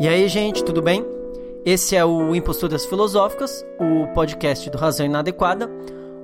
E 0.00 0.08
aí, 0.08 0.26
gente, 0.28 0.64
tudo 0.64 0.80
bem? 0.80 1.04
Esse 1.62 1.94
é 1.94 2.02
o 2.02 2.34
Imposturas 2.34 2.86
Filosóficas, 2.86 3.62
o 3.78 4.06
podcast 4.14 4.70
do 4.70 4.78
Razão 4.78 5.04
Inadequada. 5.04 5.70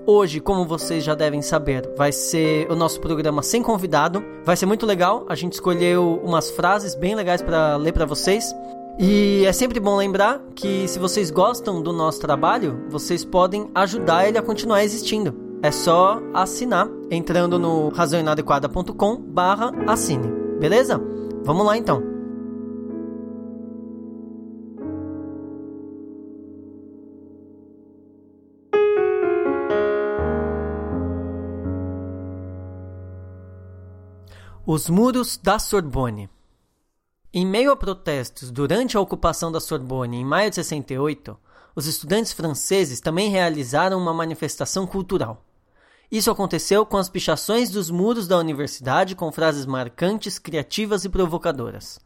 Hoje, 0.07 0.41
como 0.41 0.65
vocês 0.65 1.05
já 1.05 1.15
devem 1.15 1.43
saber, 1.43 1.87
vai 1.95 2.11
ser 2.11 2.73
o 2.73 2.75
nosso 2.75 2.99
programa 3.03 3.43
sem 3.43 3.63
convidado. 3.63 4.25
Vai 4.47 4.57
ser 4.57 4.65
muito 4.65 4.87
legal. 4.87 5.27
A 5.29 5.35
gente 5.35 5.53
escolheu 5.53 6.19
umas 6.25 6.51
frases 6.51 6.95
bem 6.95 7.15
legais 7.15 7.43
para 7.43 7.77
ler 7.77 7.93
para 7.93 8.07
vocês. 8.07 8.51
E 8.99 9.45
é 9.45 9.53
sempre 9.53 9.79
bom 9.79 9.99
lembrar 9.99 10.41
que 10.55 10.89
se 10.89 10.99
vocês 10.99 11.31
gostam 11.31 11.83
do 11.83 11.93
nosso 11.93 12.19
trabalho, 12.19 12.83
vocês 12.89 13.27
podem 13.27 13.69
ajudar 13.75 14.27
ele 14.27 14.39
a 14.39 14.43
continuar 14.43 14.85
existindo. 14.85 15.35
É 15.63 15.71
só 15.71 16.19
assinar 16.33 16.89
entrando 17.11 17.59
no 17.59 17.91
razãoinadequada.com/assine. 17.91 20.29
Beleza? 20.59 20.99
Vamos 21.45 21.67
lá 21.67 21.77
então. 21.77 22.16
Os 34.69 34.91
muros 34.91 35.37
da 35.37 35.61
Sorbonne. 35.61 36.29
Em 37.33 37.47
meio 37.47 37.71
a 37.71 37.77
protestos 37.77 38.51
durante 38.51 38.97
a 38.97 39.01
ocupação 39.01 39.53
da 39.53 39.61
Sorbonne 39.61 40.17
em 40.17 40.25
maio 40.25 40.51
de 40.51 40.57
68, 40.57 41.39
os 41.77 41.87
estudantes 41.87 42.33
franceses 42.33 43.01
também 43.01 43.31
realizaram 43.31 43.97
uma 43.97 44.13
manifestação 44.13 44.85
cultural. 44.85 45.41
Isso 46.11 46.33
aconteceu 46.33 46.85
com 46.85 46.97
as 46.97 47.09
pichações 47.09 47.71
dos 47.71 47.93
muros 47.93 48.27
da 48.27 48.37
universidade 48.39 49.15
com 49.15 49.31
frases 49.31 49.67
marcantes, 49.67 50.37
criativas 50.37 51.05
e 51.05 51.09
provocadoras. 51.09 52.01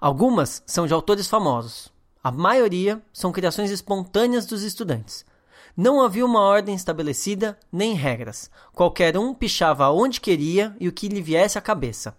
Algumas 0.00 0.62
são 0.66 0.86
de 0.86 0.94
autores 0.94 1.28
famosos. 1.28 1.92
A 2.22 2.32
maioria 2.32 3.02
são 3.12 3.30
criações 3.30 3.70
espontâneas 3.70 4.46
dos 4.46 4.62
estudantes. 4.62 5.22
Não 5.76 6.00
havia 6.00 6.24
uma 6.24 6.40
ordem 6.40 6.74
estabelecida 6.74 7.58
nem 7.72 7.94
regras. 7.94 8.48
Qualquer 8.72 9.18
um 9.18 9.34
pichava 9.34 9.90
onde 9.90 10.20
queria 10.20 10.76
e 10.78 10.86
o 10.86 10.92
que 10.92 11.08
lhe 11.08 11.20
viesse 11.20 11.58
à 11.58 11.60
cabeça. 11.60 12.16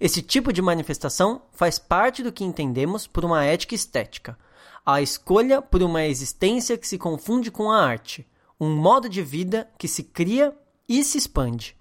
Esse 0.00 0.22
tipo 0.22 0.50
de 0.50 0.62
manifestação 0.62 1.42
faz 1.52 1.78
parte 1.78 2.22
do 2.22 2.32
que 2.32 2.42
entendemos 2.42 3.06
por 3.06 3.22
uma 3.22 3.44
ética 3.44 3.74
estética, 3.74 4.38
a 4.84 5.02
escolha 5.02 5.60
por 5.60 5.82
uma 5.82 6.06
existência 6.06 6.78
que 6.78 6.88
se 6.88 6.96
confunde 6.96 7.50
com 7.50 7.70
a 7.70 7.84
arte, 7.84 8.26
um 8.58 8.74
modo 8.74 9.10
de 9.10 9.22
vida 9.22 9.68
que 9.76 9.86
se 9.86 10.02
cria 10.02 10.56
e 10.88 11.04
se 11.04 11.18
expande. 11.18 11.76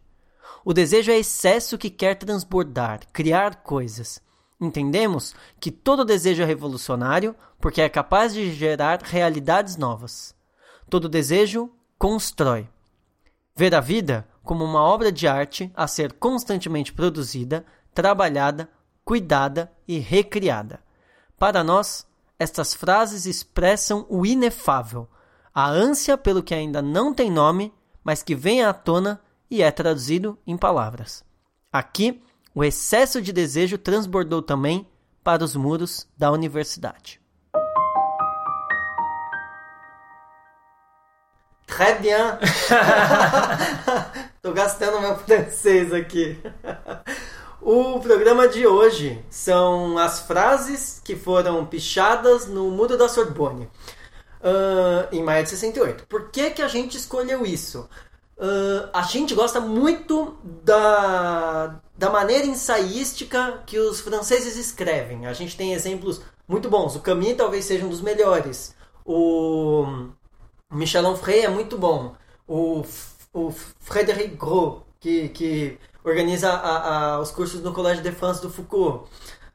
O 0.65 0.73
desejo 0.73 1.11
é 1.11 1.17
excesso 1.17 1.77
que 1.77 1.89
quer 1.89 2.15
transbordar, 2.15 2.99
criar 3.13 3.63
coisas. 3.63 4.21
Entendemos 4.59 5.33
que 5.61 5.71
todo 5.71 6.03
desejo 6.03 6.41
é 6.41 6.45
revolucionário 6.45 7.33
porque 7.61 7.81
é 7.81 7.87
capaz 7.87 8.33
de 8.33 8.51
gerar 8.53 9.01
realidades 9.01 9.77
novas. 9.77 10.34
Todo 10.89 11.09
desejo 11.09 11.71
constrói. 11.97 12.69
Ver 13.55 13.73
a 13.73 13.79
vida 13.79 14.27
como 14.43 14.63
uma 14.63 14.81
obra 14.81 15.11
de 15.11 15.27
arte 15.27 15.71
a 15.75 15.87
ser 15.87 16.13
constantemente 16.13 16.93
produzida, 16.93 17.65
trabalhada, 17.93 18.69
cuidada 19.03 19.71
e 19.87 19.97
recriada. 19.97 20.79
Para 21.37 21.63
nós, 21.63 22.05
estas 22.37 22.73
frases 22.73 23.25
expressam 23.25 24.05
o 24.09 24.25
inefável, 24.25 25.07
a 25.53 25.69
ânsia 25.69 26.17
pelo 26.17 26.43
que 26.43 26.53
ainda 26.53 26.81
não 26.81 27.13
tem 27.13 27.31
nome, 27.31 27.73
mas 28.03 28.21
que 28.21 28.35
vem 28.35 28.63
à 28.63 28.73
tona 28.73 29.21
e 29.49 29.61
é 29.63 29.71
traduzido 29.71 30.37
em 30.45 30.57
palavras. 30.57 31.23
Aqui, 31.71 32.21
o 32.53 32.63
excesso 32.63 33.21
de 33.21 33.33
desejo 33.33 33.77
transbordou 33.77 34.41
também 34.41 34.87
para 35.23 35.43
os 35.43 35.55
muros 35.55 36.07
da 36.17 36.31
universidade. 36.31 37.19
Très 41.67 41.99
bien. 41.99 42.37
Tô 44.41 44.53
gastando 44.53 45.01
meu 45.01 45.17
francês 45.17 45.93
aqui. 45.93 46.37
O 47.61 47.99
programa 47.99 48.47
de 48.47 48.67
hoje 48.67 49.23
são 49.29 49.97
as 49.97 50.19
frases 50.21 51.01
que 51.03 51.15
foram 51.15 51.65
pichadas 51.65 52.47
no 52.47 52.69
Muro 52.69 52.97
da 52.97 53.09
Sorbonne 53.09 53.69
uh, 54.45 55.07
em 55.11 55.23
maio 55.23 55.43
de 55.43 55.49
68. 55.49 56.05
Por 56.07 56.29
que, 56.29 56.51
que 56.51 56.61
a 56.61 56.67
gente 56.67 56.95
escolheu 56.95 57.45
isso? 57.45 57.89
Uh, 58.37 58.87
a 58.93 59.01
gente 59.01 59.33
gosta 59.33 59.59
muito 59.59 60.37
da, 60.63 61.79
da 61.97 62.09
maneira 62.09 62.45
ensaística 62.45 63.63
que 63.65 63.79
os 63.79 63.99
franceses 63.99 64.55
escrevem. 64.55 65.25
A 65.25 65.33
gente 65.33 65.57
tem 65.57 65.73
exemplos 65.73 66.21
muito 66.47 66.69
bons. 66.69 66.95
O 66.95 66.99
Camus 66.99 67.35
talvez 67.35 67.65
seja 67.65 67.85
um 67.85 67.89
dos 67.89 68.01
melhores. 68.01 68.75
O 69.03 70.09
Michel 70.75 71.05
Onfray 71.05 71.41
é 71.45 71.49
muito 71.49 71.77
bom. 71.77 72.15
O, 72.47 72.83
o 73.33 73.51
Frédéric 73.79 74.35
Gros, 74.35 74.81
que, 74.99 75.29
que 75.29 75.79
organiza 76.03 76.49
a, 76.51 77.15
a, 77.15 77.19
os 77.19 77.31
cursos 77.31 77.61
no 77.61 77.73
Collège 77.73 78.01
de 78.01 78.11
France 78.11 78.41
do 78.41 78.49
Foucault. 78.49 79.09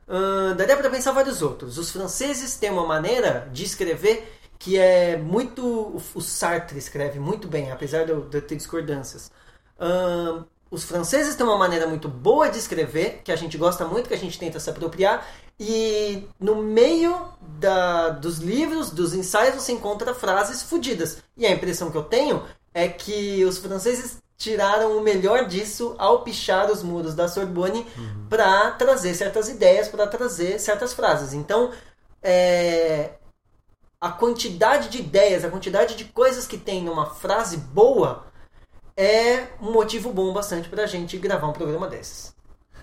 Uh, 0.08 0.54
daria 0.56 0.76
para 0.76 0.90
pensar 0.90 1.12
vários 1.12 1.40
outros. 1.42 1.78
Os 1.78 1.90
franceses 1.90 2.56
têm 2.56 2.70
uma 2.70 2.86
maneira 2.86 3.48
de 3.52 3.64
escrever 3.64 4.36
que 4.58 4.78
é 4.78 5.16
muito. 5.16 5.96
O 6.14 6.20
Sartre 6.20 6.78
escreve 6.78 7.18
muito 7.18 7.48
bem, 7.48 7.70
apesar 7.70 8.04
de 8.04 8.14
de 8.28 8.40
ter 8.40 8.56
discordâncias. 8.56 9.30
Uh, 9.78 10.44
os 10.70 10.84
franceses 10.84 11.34
têm 11.34 11.44
uma 11.44 11.58
maneira 11.58 11.86
muito 11.86 12.08
boa 12.08 12.48
de 12.48 12.58
escrever, 12.58 13.22
que 13.24 13.32
a 13.32 13.36
gente 13.36 13.58
gosta 13.58 13.84
muito, 13.84 14.08
que 14.08 14.14
a 14.14 14.18
gente 14.18 14.38
tenta 14.38 14.60
se 14.60 14.70
apropriar, 14.70 15.26
e 15.58 16.28
no 16.38 16.56
meio 16.62 17.28
da, 17.58 18.10
dos 18.10 18.38
livros, 18.38 18.90
dos 18.90 19.12
ensaios, 19.12 19.56
você 19.56 19.72
encontra 19.72 20.14
frases 20.14 20.62
fodidas. 20.62 21.18
E 21.36 21.46
a 21.46 21.50
impressão 21.50 21.90
que 21.90 21.96
eu 21.96 22.04
tenho 22.04 22.42
é 22.72 22.88
que 22.88 23.44
os 23.44 23.58
franceses 23.58 24.18
tiraram 24.38 24.96
o 24.96 25.02
melhor 25.02 25.46
disso 25.46 25.94
ao 25.98 26.22
pichar 26.22 26.70
os 26.70 26.82
muros 26.82 27.14
da 27.14 27.28
Sorbonne 27.28 27.86
uhum. 27.98 28.26
para 28.30 28.70
trazer 28.70 29.14
certas 29.14 29.50
ideias, 29.50 29.88
para 29.88 30.06
trazer 30.06 30.58
certas 30.58 30.94
frases. 30.94 31.34
Então, 31.34 31.72
é, 32.22 33.10
a 34.00 34.10
quantidade 34.10 34.88
de 34.88 34.98
ideias, 34.98 35.44
a 35.44 35.50
quantidade 35.50 35.94
de 35.94 36.06
coisas 36.06 36.46
que 36.46 36.56
tem 36.56 36.82
numa 36.82 37.06
frase 37.06 37.58
boa 37.58 38.29
é 39.00 39.48
um 39.62 39.72
motivo 39.72 40.12
bom 40.12 40.30
bastante 40.30 40.68
para 40.68 40.82
a 40.82 40.86
gente 40.86 41.16
gravar 41.16 41.48
um 41.48 41.54
programa 41.54 41.88
desses. 41.88 42.34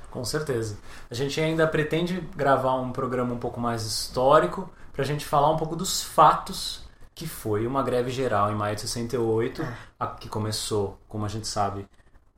Com 0.09 0.25
certeza. 0.25 0.75
A 1.11 1.13
gente 1.13 1.39
ainda 1.39 1.67
pretende 1.67 2.19
gravar 2.35 2.73
um 2.75 2.91
programa 2.91 3.35
um 3.35 3.37
pouco 3.37 3.59
mais 3.59 3.83
histórico 3.83 4.67
para 4.91 5.03
a 5.03 5.05
gente 5.05 5.23
falar 5.23 5.51
um 5.51 5.57
pouco 5.57 5.75
dos 5.75 6.01
fatos 6.01 6.87
que 7.13 7.27
foi 7.27 7.67
uma 7.67 7.83
greve 7.83 8.09
geral 8.09 8.51
em 8.51 8.55
maio 8.55 8.75
de 8.75 8.81
68, 8.81 9.61
é. 9.61 9.77
a, 9.99 10.07
que 10.07 10.29
começou, 10.29 10.99
como 11.07 11.25
a 11.25 11.27
gente 11.27 11.47
sabe, 11.47 11.87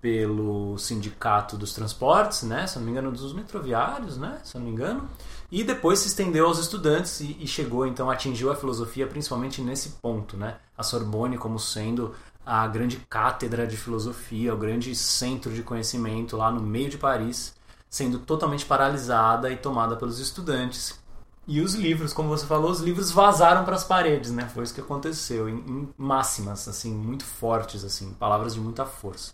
pelo 0.02 0.78
sindicato 0.78 1.58
dos 1.58 1.74
transportes, 1.74 2.44
né? 2.44 2.66
Se 2.66 2.78
não 2.78 2.86
me 2.86 2.92
engano, 2.92 3.12
dos 3.12 3.34
metroviários, 3.34 4.18
né? 4.18 4.40
Se 4.44 4.58
não 4.58 4.66
me 4.66 4.72
engano. 4.72 5.10
E 5.52 5.64
depois 5.64 6.00
se 6.00 6.08
estendeu 6.08 6.46
aos 6.46 6.60
estudantes 6.60 7.20
e, 7.20 7.38
e 7.42 7.48
chegou, 7.48 7.86
então, 7.86 8.10
atingiu 8.10 8.52
a 8.52 8.56
filosofia 8.56 9.06
principalmente 9.08 9.62
nesse 9.62 9.90
ponto, 10.02 10.38
né? 10.38 10.58
A 10.78 10.84
Sorbonne 10.84 11.38
como 11.38 11.60
sendo 11.60 12.16
a 12.50 12.68
grande 12.68 12.98
cátedra 13.10 13.68
de 13.68 13.78
filosofia, 13.78 14.54
o 14.54 14.58
grande 14.58 14.96
centro 14.96 15.54
de 15.54 15.62
conhecimento 15.62 16.36
lá 16.36 16.52
no 16.52 16.62
meio 16.62 16.90
de 16.90 16.98
Paris 16.98 17.54
sendo 17.90 18.20
totalmente 18.20 18.66
paralisada 18.66 19.52
e 19.52 19.58
tomada 19.58 19.96
pelos 19.96 20.20
estudantes. 20.20 21.00
E 21.48 21.62
os 21.62 21.74
livros, 21.74 22.14
como 22.14 22.30
você 22.30 22.46
falou, 22.46 22.70
os 22.70 22.80
livros 22.80 23.10
vazaram 23.10 23.66
para 23.66 23.76
as 23.76 23.84
paredes, 23.84 24.32
né? 24.32 24.48
Foi 24.54 24.64
isso 24.64 24.74
que 24.74 24.82
aconteceu, 24.82 25.50
em, 25.50 25.58
em 25.58 25.90
máximas, 25.98 26.68
assim, 26.68 26.94
muito 26.94 27.24
fortes, 27.24 27.84
assim, 27.84 28.14
palavras 28.14 28.54
de 28.54 28.60
muita 28.60 28.86
força. 28.86 29.34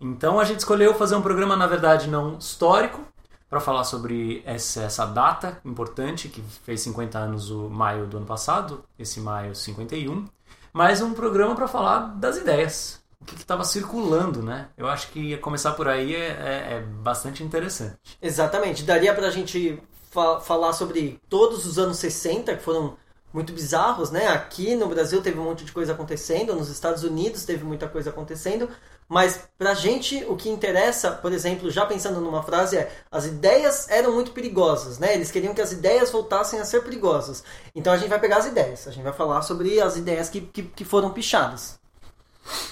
Então 0.00 0.40
a 0.40 0.44
gente 0.44 0.60
escolheu 0.60 0.94
fazer 0.94 1.14
um 1.16 1.22
programa, 1.22 1.56
na 1.56 1.66
verdade, 1.66 2.08
não 2.08 2.38
histórico, 2.38 3.02
para 3.48 3.60
falar 3.60 3.84
sobre 3.84 4.42
essa, 4.44 4.82
essa, 4.82 5.06
data 5.06 5.60
importante, 5.64 6.28
que 6.28 6.42
fez 6.64 6.80
50 6.80 7.18
anos 7.18 7.50
o 7.50 7.68
maio 7.68 8.06
do 8.06 8.16
ano 8.16 8.26
passado, 8.26 8.84
esse 8.98 9.20
maio 9.20 9.54
51, 9.54 10.26
mas 10.76 11.00
um 11.00 11.14
programa 11.14 11.54
para 11.54 11.66
falar 11.66 12.00
das 12.18 12.36
ideias, 12.36 13.00
o 13.18 13.24
que 13.24 13.34
estava 13.34 13.64
circulando, 13.64 14.42
né? 14.42 14.68
Eu 14.76 14.86
acho 14.86 15.08
que 15.08 15.34
começar 15.38 15.72
por 15.72 15.88
aí 15.88 16.14
é, 16.14 16.18
é, 16.18 16.74
é 16.74 16.80
bastante 16.82 17.42
interessante. 17.42 17.96
Exatamente. 18.20 18.82
Daria 18.82 19.14
para 19.14 19.28
a 19.28 19.30
gente 19.30 19.82
fa 20.10 20.38
falar 20.38 20.74
sobre 20.74 21.18
todos 21.30 21.64
os 21.64 21.78
anos 21.78 21.96
60, 21.96 22.56
que 22.56 22.62
foram 22.62 22.94
muito 23.32 23.54
bizarros, 23.54 24.10
né? 24.10 24.28
Aqui 24.28 24.74
no 24.74 24.86
Brasil 24.86 25.22
teve 25.22 25.38
um 25.38 25.44
monte 25.44 25.64
de 25.64 25.72
coisa 25.72 25.94
acontecendo, 25.94 26.54
nos 26.54 26.68
Estados 26.68 27.02
Unidos 27.04 27.46
teve 27.46 27.64
muita 27.64 27.88
coisa 27.88 28.10
acontecendo, 28.10 28.68
mas 29.08 29.48
pra 29.56 29.74
gente 29.74 30.24
o 30.24 30.36
que 30.36 30.48
interessa, 30.48 31.12
por 31.12 31.32
exemplo, 31.32 31.70
já 31.70 31.86
pensando 31.86 32.20
numa 32.20 32.42
frase 32.42 32.76
é 32.76 33.04
as 33.10 33.24
ideias 33.24 33.88
eram 33.88 34.12
muito 34.12 34.32
perigosas, 34.32 34.98
né? 34.98 35.14
Eles 35.14 35.30
queriam 35.30 35.54
que 35.54 35.62
as 35.62 35.72
ideias 35.72 36.10
voltassem 36.10 36.58
a 36.58 36.64
ser 36.64 36.82
perigosas. 36.82 37.44
Então 37.74 37.92
a 37.92 37.96
gente 37.96 38.08
vai 38.08 38.18
pegar 38.18 38.38
as 38.38 38.46
ideias, 38.46 38.88
a 38.88 38.90
gente 38.90 39.04
vai 39.04 39.12
falar 39.12 39.42
sobre 39.42 39.80
as 39.80 39.96
ideias 39.96 40.28
que, 40.28 40.40
que, 40.40 40.64
que 40.64 40.84
foram 40.84 41.12
pichadas. 41.12 41.78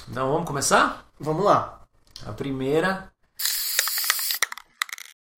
Então 0.09 0.33
vamos 0.33 0.47
começar? 0.47 1.07
Vamos 1.21 1.45
lá. 1.45 1.87
A 2.27 2.33
primeira. 2.33 3.13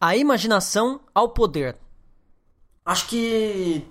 A 0.01 0.17
imaginação 0.17 1.01
ao 1.15 1.31
poder. 1.31 1.77
acho 2.85 3.07
que 3.09 3.87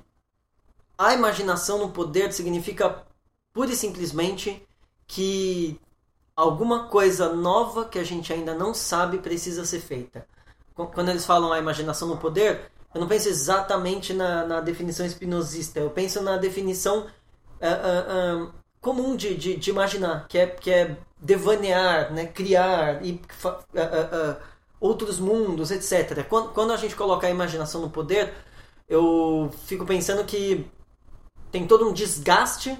a 0.97 1.13
imaginação 1.13 1.77
no 1.79 1.91
poder 1.91 2.31
significa 2.31 3.03
pura 3.53 3.71
e 3.71 3.75
simplesmente 3.75 4.65
que 5.07 5.79
alguma 6.35 6.87
coisa 6.87 7.33
nova 7.33 7.85
que 7.85 7.97
a 7.97 8.03
gente 8.03 8.33
ainda 8.33 8.53
não 8.53 8.73
sabe 8.73 9.19
precisa 9.19 9.65
ser 9.65 9.79
feita. 9.79 10.27
Quando 10.75 11.09
eles 11.09 11.25
falam 11.25 11.53
a 11.53 11.59
imaginação 11.59 12.07
no 12.09 12.17
poder, 12.17 12.69
eu 12.93 12.99
não 12.99 13.07
penso 13.07 13.29
exatamente 13.29 14.13
na, 14.13 14.45
na 14.45 14.61
definição 14.61 15.05
espinosista, 15.05 15.79
eu 15.79 15.89
penso 15.89 16.21
na 16.21 16.35
definição 16.37 17.05
uh, 17.61 18.43
uh, 18.43 18.45
uh, 18.45 18.53
comum 18.81 19.15
de, 19.15 19.35
de, 19.35 19.55
de, 19.55 19.69
imaginar, 19.69 20.27
que 20.27 20.37
é, 20.37 20.47
que 20.47 20.71
é 20.71 20.97
devanear, 21.19 22.11
né? 22.11 22.25
criar 22.27 23.05
e 23.05 23.21
outros 24.79 25.19
mundos, 25.19 25.71
etc. 25.71 26.25
Quando, 26.27 26.49
quando 26.49 26.73
a 26.73 26.77
gente 26.77 26.95
coloca 26.95 27.25
a 27.25 27.29
imaginação 27.29 27.81
no 27.81 27.89
poder, 27.89 28.33
eu 28.87 29.49
fico 29.65 29.85
pensando 29.85 30.23
que 30.25 30.69
tem 31.51 31.65
todo 31.65 31.87
um 31.87 31.93
desgaste 31.93 32.77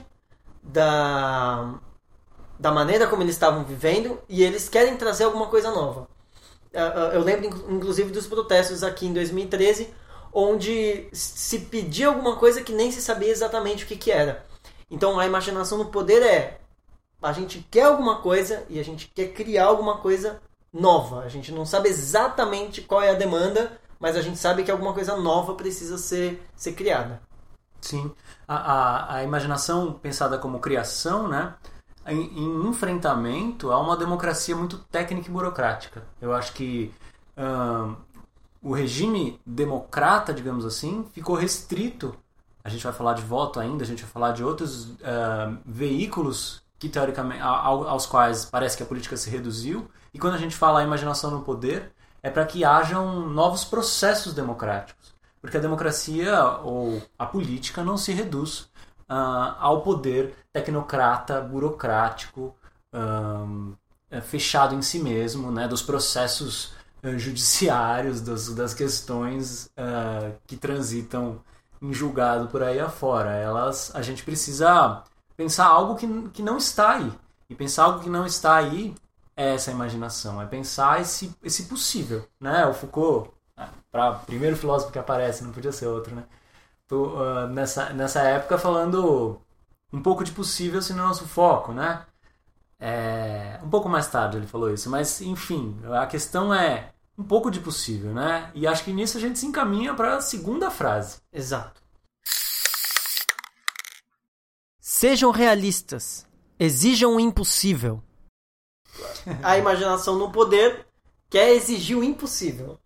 da, 0.62 1.80
da 2.60 2.72
maneira 2.72 3.08
como 3.08 3.24
eles 3.24 3.36
estavam 3.36 3.64
vivendo 3.64 4.20
e 4.28 4.44
eles 4.44 4.70
querem 4.70 4.98
trazer 4.98 5.26
alguma 5.26 5.48
coisa 5.48 5.72
nova. 5.72 6.08
Eu 7.14 7.22
lembro, 7.22 7.48
inclusive, 7.70 8.12
dos 8.12 8.28
protestos 8.28 8.84
aqui 8.84 9.06
em 9.06 9.14
2013, 9.14 9.94
onde 10.34 11.08
se 11.14 11.60
pedia 11.60 12.08
alguma 12.08 12.36
coisa 12.36 12.62
que 12.62 12.74
nem 12.74 12.92
se 12.92 13.02
sabia 13.02 13.30
exatamente 13.30 13.86
o 13.86 13.88
que, 13.88 13.96
que 13.96 14.12
era. 14.12 14.46
Então 14.92 15.18
a 15.20 15.26
imaginação 15.26 15.78
no 15.78 15.86
poder 15.86 16.22
é 16.22 16.60
a 17.22 17.32
gente 17.32 17.66
quer 17.72 17.84
alguma 17.84 18.18
coisa 18.22 18.66
e 18.70 18.80
a 18.80 18.84
gente 18.84 19.08
quer 19.08 19.30
criar 19.30 19.66
alguma 19.66 19.98
coisa 19.98 20.42
nova. 20.72 21.22
A 21.22 21.30
gente 21.30 21.52
não 21.52 21.66
sabe 21.66 21.90
exatamente 21.90 22.82
qual 22.82 23.02
é 23.02 23.10
a 23.10 23.16
demanda, 23.16 23.80
mas 24.00 24.16
a 24.16 24.22
gente 24.22 24.38
sabe 24.38 24.64
que 24.64 24.70
alguma 24.70 24.94
coisa 24.94 25.16
nova 25.18 25.56
precisa 25.56 25.98
ser, 25.98 26.46
ser 26.56 26.74
criada. 26.74 27.22
Sim. 27.82 28.12
A, 28.48 28.56
a, 28.56 29.16
a 29.16 29.24
imaginação 29.24 29.94
pensada 29.94 30.38
como 30.38 30.60
criação, 30.60 31.28
né? 31.28 31.56
Em, 32.08 32.20
em, 32.20 32.68
enfrentamento 32.68 33.72
a 33.72 33.80
uma 33.80 33.98
democracia 33.98 34.56
muito 34.56 34.78
técnica 34.78 35.28
e 35.28 35.32
burocrática. 35.32 36.04
Eu 36.22 36.34
acho 36.34 36.54
que 36.54 36.94
o 38.62 38.74
regime 38.74 39.40
democrata, 39.46 40.34
digamos 40.34 40.66
assim, 40.66 41.06
ficou 41.14 41.36
restrito. 41.36 42.16
A 42.64 42.70
gente 42.70 42.84
vai 42.84 42.94
falar 42.94 43.14
de 43.14 43.22
voto 43.22 43.60
ainda, 43.60 43.84
a 43.84 43.88
gente 43.88 44.02
vai 44.02 44.12
falar 44.12 44.32
de 44.32 44.44
outros 44.44 44.86
uh, 44.86 45.56
veículos 45.64 46.64
que 46.80 46.90
teoricamente 46.90 47.42
aos 47.42 48.06
quais 48.08 48.46
parece 48.46 48.76
que 48.76 48.84
a 48.84 48.86
política 48.86 49.16
se 49.16 49.30
reduziu. 49.30 49.88
E 50.14 50.18
quando 50.18 50.34
a 50.34 50.38
gente 50.38 50.56
fala 50.56 50.80
a 50.80 50.84
imaginação 50.84 51.30
no 51.30 51.42
poder, 51.42 51.92
é 52.24 52.30
para 52.30 52.46
que 52.46 52.66
hajam 52.66 53.30
novos 53.30 53.64
processos 53.64 54.34
democráticos. 54.34 55.14
Porque 55.40 55.58
a 55.58 55.60
democracia 55.60 56.44
ou 56.64 57.02
a 57.20 57.26
política 57.28 57.84
não 57.84 57.98
se 57.98 58.12
reduz 58.12 58.68
uh, 59.10 59.56
ao 59.60 59.82
poder 59.82 60.36
tecnocrata, 60.52 61.42
burocrático, 61.42 62.56
um, 62.94 63.74
fechado 64.24 64.74
em 64.76 64.82
si 64.82 65.00
mesmo, 65.00 65.52
né, 65.52 65.68
dos 65.68 65.82
processos 65.82 66.74
uh, 67.04 67.18
judiciários, 67.18 68.22
das, 68.22 68.54
das 68.54 68.74
questões 68.74 69.66
uh, 69.78 70.36
que 70.48 70.56
transitam 70.56 71.42
em 71.82 71.94
julgado 71.94 72.48
por 72.48 72.64
aí 72.64 72.80
afora. 72.80 73.32
Elas, 73.32 73.94
a 73.94 74.02
gente 74.02 74.24
precisa 74.24 75.04
pensar 75.36 75.66
algo 75.66 75.96
que, 75.96 76.08
que 76.30 76.42
não 76.42 76.58
está 76.58 76.92
aí. 76.92 77.12
E 77.50 77.56
pensar 77.56 77.84
algo 77.84 78.00
que 78.00 78.10
não 78.10 78.26
está 78.26 78.56
aí 78.56 78.96
é 79.36 79.54
essa 79.54 79.70
imaginação, 79.70 80.42
é 80.42 80.46
pensar 80.46 81.02
esse, 81.02 81.36
esse 81.44 81.64
possível. 81.64 82.26
Né? 82.40 82.66
O 82.66 82.74
Foucault, 82.74 83.30
para 83.92 84.14
primeiro 84.14 84.56
filósofo 84.56 84.92
que 84.92 85.00
aparece, 85.00 85.44
não 85.44 85.52
podia 85.52 85.72
ser 85.72 85.88
outro, 85.88 86.16
né? 86.16 86.24
Tô, 86.88 87.18
uh, 87.18 87.48
nessa, 87.48 87.90
nessa 87.92 88.22
época 88.22 88.58
falando 88.58 89.42
um 89.92 90.02
pouco 90.02 90.24
de 90.24 90.32
possível 90.32 90.82
se 90.82 90.94
não 90.94 91.08
nosso 91.08 91.28
foco, 91.28 91.74
né? 91.74 92.06
É, 92.80 93.60
um 93.64 93.70
pouco 93.70 93.88
mais 93.88 94.08
tarde 94.08 94.38
ele 94.38 94.48
falou 94.48 94.72
isso, 94.72 94.90
mas 94.90 95.22
enfim, 95.22 95.80
a 96.00 96.06
questão 96.06 96.54
é 96.54 96.94
um 97.18 97.24
pouco 97.24 97.50
de 97.50 97.60
possível, 97.60 98.14
né? 98.14 98.52
E 98.54 98.68
acho 98.68 98.84
que 98.84 98.94
nisso 98.94 99.18
a 99.18 99.22
gente 99.22 99.40
se 99.40 99.46
encaminha 99.46 99.94
para 99.94 100.18
a 100.18 100.22
segunda 100.22 100.70
frase. 100.70 101.20
Exato. 101.32 101.82
Sejam 104.80 105.32
realistas. 105.32 106.26
Exijam 106.60 107.16
o 107.16 107.20
impossível. 107.20 108.02
A 109.44 109.58
imaginação 109.58 110.18
no 110.18 110.32
poder 110.32 110.88
quer 111.30 111.50
exigir 111.50 111.98
o 111.98 112.04
impossível. 112.04 112.80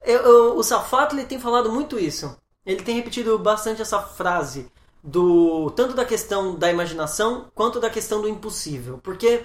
Eu, 0.00 0.20
eu, 0.20 0.56
o 0.56 0.62
Safato 0.62 1.14
ele 1.14 1.26
tem 1.26 1.38
falado 1.38 1.72
muito 1.72 1.98
isso. 1.98 2.36
Ele 2.64 2.82
tem 2.82 2.96
repetido 2.96 3.38
bastante 3.38 3.82
essa 3.82 4.00
frase 4.00 4.70
do 5.02 5.70
tanto 5.72 5.94
da 5.94 6.04
questão 6.04 6.54
da 6.54 6.70
imaginação 6.70 7.50
quanto 7.54 7.78
da 7.78 7.90
questão 7.90 8.22
do 8.22 8.28
impossível, 8.28 8.98
porque 9.02 9.44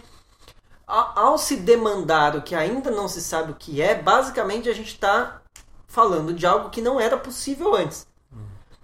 ao 0.87 1.37
se 1.37 1.57
demandar 1.57 2.35
o 2.35 2.41
que 2.41 2.55
ainda 2.55 2.89
não 2.89 3.07
se 3.07 3.21
sabe 3.21 3.51
o 3.51 3.55
que 3.55 3.81
é, 3.81 3.93
basicamente 3.93 4.69
a 4.69 4.73
gente 4.73 4.93
está 4.93 5.41
falando 5.87 6.33
de 6.33 6.45
algo 6.45 6.69
que 6.69 6.81
não 6.81 6.99
era 6.99 7.17
possível 7.17 7.75
antes. 7.75 8.07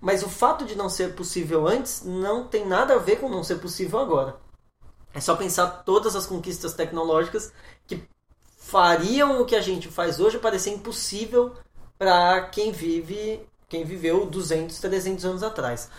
Mas 0.02 0.22
o 0.22 0.30
fato 0.30 0.66
de 0.66 0.76
não 0.76 0.90
ser 0.90 1.16
possível 1.16 1.68
antes 1.68 2.04
não 2.04 2.48
tem 2.48 2.68
nada 2.68 2.96
a 2.96 3.00
ver 3.00 3.20
com 3.20 3.30
não 3.30 3.44
ser 3.44 3.56
possível 3.56 3.98
agora. 3.98 4.36
É 5.14 5.22
só 5.22 5.36
pensar 5.36 5.84
todas 5.84 6.16
as 6.16 6.28
conquistas 6.28 6.74
tecnológicas 6.74 7.52
que 7.88 8.04
fariam 8.58 9.42
o 9.42 9.46
que 9.46 9.56
a 9.56 9.62
gente 9.62 9.88
faz 9.88 10.20
hoje 10.20 10.38
parecer 10.38 10.72
impossível 10.72 11.54
para 11.98 12.50
quem 12.50 12.72
vive, 12.72 13.48
quem 13.76 13.84
viveu 13.84 14.26
200, 14.26 14.80
300 14.80 15.26
anos 15.26 15.44
atrás. 15.44 15.90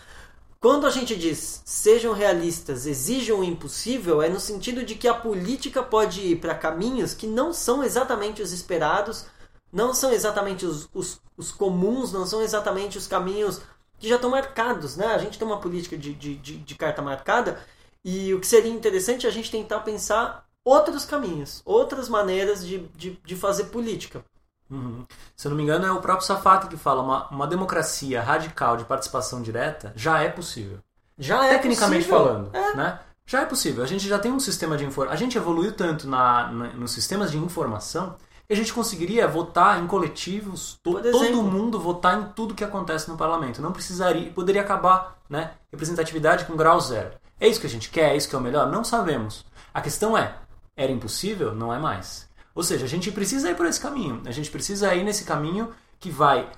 Quando 0.59 0.87
a 0.87 0.91
gente 0.91 1.15
diz 1.15 1.63
sejam 1.67 2.15
realistas, 2.15 2.87
exijam 2.87 3.41
o 3.41 3.45
impossível, 3.45 4.23
é 4.23 4.29
no 4.31 4.41
sentido 4.41 4.83
de 4.83 4.95
que 4.95 5.07
a 5.07 5.13
política 5.13 5.83
pode 5.83 6.21
ir 6.23 6.37
para 6.37 6.55
caminhos 6.55 7.13
que 7.13 7.27
não 7.27 7.53
são 7.53 7.85
exatamente 7.85 8.41
os 8.41 8.53
esperados, 8.53 9.27
não 9.71 9.93
são 9.93 10.11
exatamente 10.11 10.65
os, 10.65 10.89
os, 10.95 11.21
os 11.37 11.53
comuns, 11.53 12.13
não 12.13 12.25
são 12.25 12.43
exatamente 12.43 12.97
os 12.97 13.07
caminhos 13.07 13.61
que 13.99 14.09
já 14.09 14.15
estão 14.15 14.31
marcados. 14.31 14.97
Né? 14.97 15.07
A 15.07 15.19
gente 15.19 15.39
tem 15.39 15.47
uma 15.47 15.61
política 15.61 15.97
de, 15.99 16.15
de, 16.15 16.37
de, 16.37 16.57
de 16.57 16.75
carta 16.75 17.03
marcada 17.03 17.61
e 18.03 18.33
o 18.33 18.41
que 18.41 18.47
seria 18.47 18.73
interessante 18.73 19.27
é 19.27 19.29
a 19.29 19.33
gente 19.33 19.51
tentar 19.51 19.81
pensar 19.81 20.47
outros 20.65 21.05
caminhos, 21.05 21.61
outras 21.67 22.09
maneiras 22.09 22.67
de, 22.67 22.79
de, 22.97 23.21
de 23.23 23.37
fazer 23.37 23.65
política. 23.65 24.25
Uhum. 24.71 25.05
Se 25.37 25.47
eu 25.47 25.51
não 25.51 25.57
me 25.57 25.63
engano, 25.63 25.87
é 25.87 25.93
o 25.93 26.01
próprio 26.01 26.27
Safati 26.27 26.67
que 26.67 26.77
fala 26.77 27.03
uma, 27.03 27.29
uma 27.29 27.47
democracia 27.47 28.21
radical 28.21 28.77
de 28.77 28.85
participação 28.85 29.41
direta 29.41 29.93
já 29.95 30.21
é 30.23 30.29
possível. 30.29 30.79
Já 31.19 31.47
é 31.47 31.51
Tecnicamente 31.51 32.07
possível. 32.07 32.27
falando, 32.27 32.51
é. 32.55 32.75
né? 32.75 33.01
Já 33.25 33.43
é 33.43 33.47
possível. 33.47 33.83
A 33.83 33.87
gente 33.87 34.07
já 34.07 34.19
tem 34.19 34.33
um 34.33 34.39
sistema 34.39 34.77
de 34.77 34.85
informação. 34.85 35.13
A 35.13 35.17
gente 35.17 35.37
evoluiu 35.37 35.73
tanto 35.73 36.09
na, 36.09 36.53
na, 36.53 36.67
nos 36.75 36.93
sistemas 36.93 37.31
de 37.31 37.39
informação 37.39 38.17
que 38.47 38.53
a 38.53 38.57
gente 38.57 38.73
conseguiria 38.73 39.27
votar 39.27 39.83
em 39.83 39.87
coletivos, 39.89 40.79
to, 40.83 41.01
todo 41.03 41.43
mundo 41.43 41.81
votar 41.81 42.21
em 42.21 42.27
tudo 42.27 42.55
que 42.55 42.63
acontece 42.63 43.09
no 43.09 43.17
parlamento. 43.17 43.61
Não 43.61 43.73
precisaria, 43.73 44.31
poderia 44.31 44.63
acabar, 44.63 45.19
né? 45.29 45.53
Representatividade 45.73 46.45
com 46.45 46.55
grau 46.55 46.81
zero. 46.81 47.11
É 47.41 47.49
isso 47.49 47.61
que 47.61 47.67
a 47.67 47.71
gente 47.71 47.91
quer? 47.91 48.13
É 48.13 48.17
isso 48.17 48.29
que 48.29 48.37
é 48.37 48.39
o 48.39 48.43
melhor? 48.43 48.71
Não 48.71 48.85
sabemos. 48.85 49.45
A 49.75 49.81
questão 49.81 50.17
é, 50.17 50.37
era 50.77 50.93
impossível? 50.93 51.55
Não 51.55 51.75
é 51.75 51.79
mais. 51.79 52.26
Ou 52.57 52.63
seja, 52.63 52.87
a 52.87 52.89
gente 52.89 53.13
precisa 53.13 53.51
ir 53.51 53.55
por 53.55 53.67
esse 53.67 53.79
caminho. 53.79 54.23
A 54.25 54.31
gente 54.31 54.51
precisa 54.51 54.95
ir 54.95 55.05
nesse 55.05 55.25
caminho 55.25 55.75
que 56.01 56.11
vai. 56.11 56.51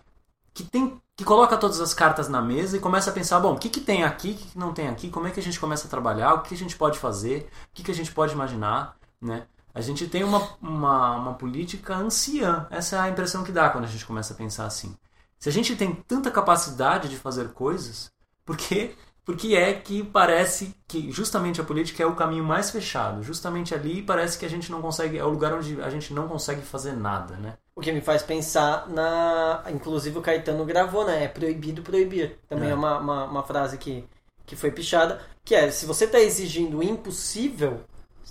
que 0.54 0.62
tem. 0.62 1.02
que 1.16 1.24
coloca 1.24 1.56
todas 1.56 1.80
as 1.80 1.92
cartas 1.92 2.28
na 2.28 2.40
mesa 2.40 2.76
e 2.76 2.80
começa 2.80 3.10
a 3.10 3.12
pensar, 3.12 3.40
bom, 3.40 3.54
o 3.54 3.58
que, 3.58 3.68
que 3.68 3.80
tem 3.80 4.04
aqui, 4.04 4.30
o 4.30 4.34
que, 4.34 4.46
que 4.50 4.58
não 4.58 4.72
tem 4.72 4.86
aqui, 4.86 5.10
como 5.10 5.26
é 5.26 5.32
que 5.32 5.40
a 5.40 5.42
gente 5.42 5.58
começa 5.58 5.88
a 5.88 5.90
trabalhar, 5.90 6.34
o 6.34 6.42
que 6.42 6.54
a 6.54 6.56
gente 6.56 6.76
pode 6.76 7.00
fazer, 7.00 7.50
o 7.64 7.74
que, 7.74 7.82
que 7.82 7.90
a 7.90 7.94
gente 7.94 8.12
pode 8.12 8.32
imaginar, 8.32 8.96
né? 9.20 9.48
A 9.74 9.80
gente 9.80 10.06
tem 10.06 10.22
uma, 10.22 10.48
uma, 10.62 11.16
uma 11.16 11.34
política 11.34 11.96
anciã. 11.96 12.68
Essa 12.70 12.96
é 12.96 13.00
a 13.00 13.08
impressão 13.08 13.42
que 13.42 13.52
dá 13.52 13.68
quando 13.68 13.84
a 13.84 13.88
gente 13.88 14.06
começa 14.06 14.32
a 14.32 14.36
pensar 14.36 14.66
assim. 14.66 14.96
Se 15.36 15.48
a 15.48 15.52
gente 15.52 15.74
tem 15.74 15.92
tanta 15.94 16.30
capacidade 16.30 17.08
de 17.08 17.16
fazer 17.16 17.48
coisas, 17.48 18.10
por 18.44 18.56
que 18.56 18.94
porque 19.28 19.54
é 19.54 19.74
que 19.74 20.02
parece 20.02 20.74
que 20.88 21.12
justamente 21.12 21.60
a 21.60 21.64
política 21.64 22.02
é 22.02 22.06
o 22.06 22.14
caminho 22.14 22.42
mais 22.42 22.70
fechado. 22.70 23.22
Justamente 23.22 23.74
ali 23.74 24.00
parece 24.00 24.38
que 24.38 24.46
a 24.46 24.48
gente 24.48 24.72
não 24.72 24.80
consegue, 24.80 25.18
é 25.18 25.22
o 25.22 25.28
lugar 25.28 25.52
onde 25.52 25.78
a 25.82 25.90
gente 25.90 26.14
não 26.14 26.26
consegue 26.26 26.62
fazer 26.62 26.94
nada, 26.94 27.36
né? 27.36 27.58
O 27.76 27.82
que 27.82 27.92
me 27.92 28.00
faz 28.00 28.22
pensar 28.22 28.88
na. 28.88 29.64
Inclusive 29.68 30.18
o 30.18 30.22
Caetano 30.22 30.64
gravou, 30.64 31.04
né? 31.04 31.24
É 31.24 31.28
proibido 31.28 31.82
proibir. 31.82 32.38
Também 32.48 32.70
é, 32.70 32.72
é 32.72 32.74
uma, 32.74 32.98
uma, 33.00 33.24
uma, 33.26 33.42
frase 33.42 33.76
que, 33.76 34.02
que 34.46 34.56
foi 34.56 34.70
pichada. 34.70 35.20
Que 35.44 35.54
é: 35.54 35.70
se 35.70 35.84
você 35.84 36.06
está 36.06 36.18
exigindo 36.18 36.78
o 36.78 36.82
impossível, 36.82 37.82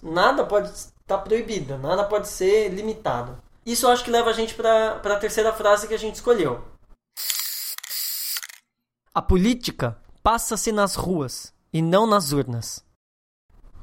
nada 0.01 0.45
pode 0.45 0.71
estar 0.71 0.91
tá 1.05 1.17
proibido, 1.19 1.77
nada 1.77 2.05
pode 2.05 2.27
ser 2.27 2.69
limitado. 2.69 3.37
Isso 3.63 3.87
acho 3.87 4.03
que 4.03 4.09
leva 4.09 4.31
a 4.31 4.33
gente 4.33 4.55
para 4.55 4.95
a 4.95 5.19
terceira 5.19 5.53
frase 5.53 5.87
que 5.87 5.93
a 5.93 5.99
gente 5.99 6.15
escolheu. 6.15 6.59
A 9.13 9.21
política 9.21 9.95
passa-se 10.27 10.73
nas 10.73 10.95
ruas 10.95 11.53
e 11.71 11.81
não 11.81 12.05
nas 12.05 12.33
urnas. 12.33 12.83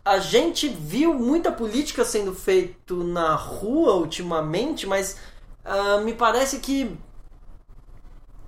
A 0.04 0.18
gente 0.18 0.68
viu 0.68 1.14
muita 1.14 1.50
política 1.50 2.04
sendo 2.04 2.34
feito 2.34 3.02
na 3.02 3.34
rua 3.34 3.94
ultimamente, 3.94 4.86
mas 4.86 5.16
uh, 5.64 6.04
me 6.04 6.12
parece 6.12 6.58
que 6.58 6.98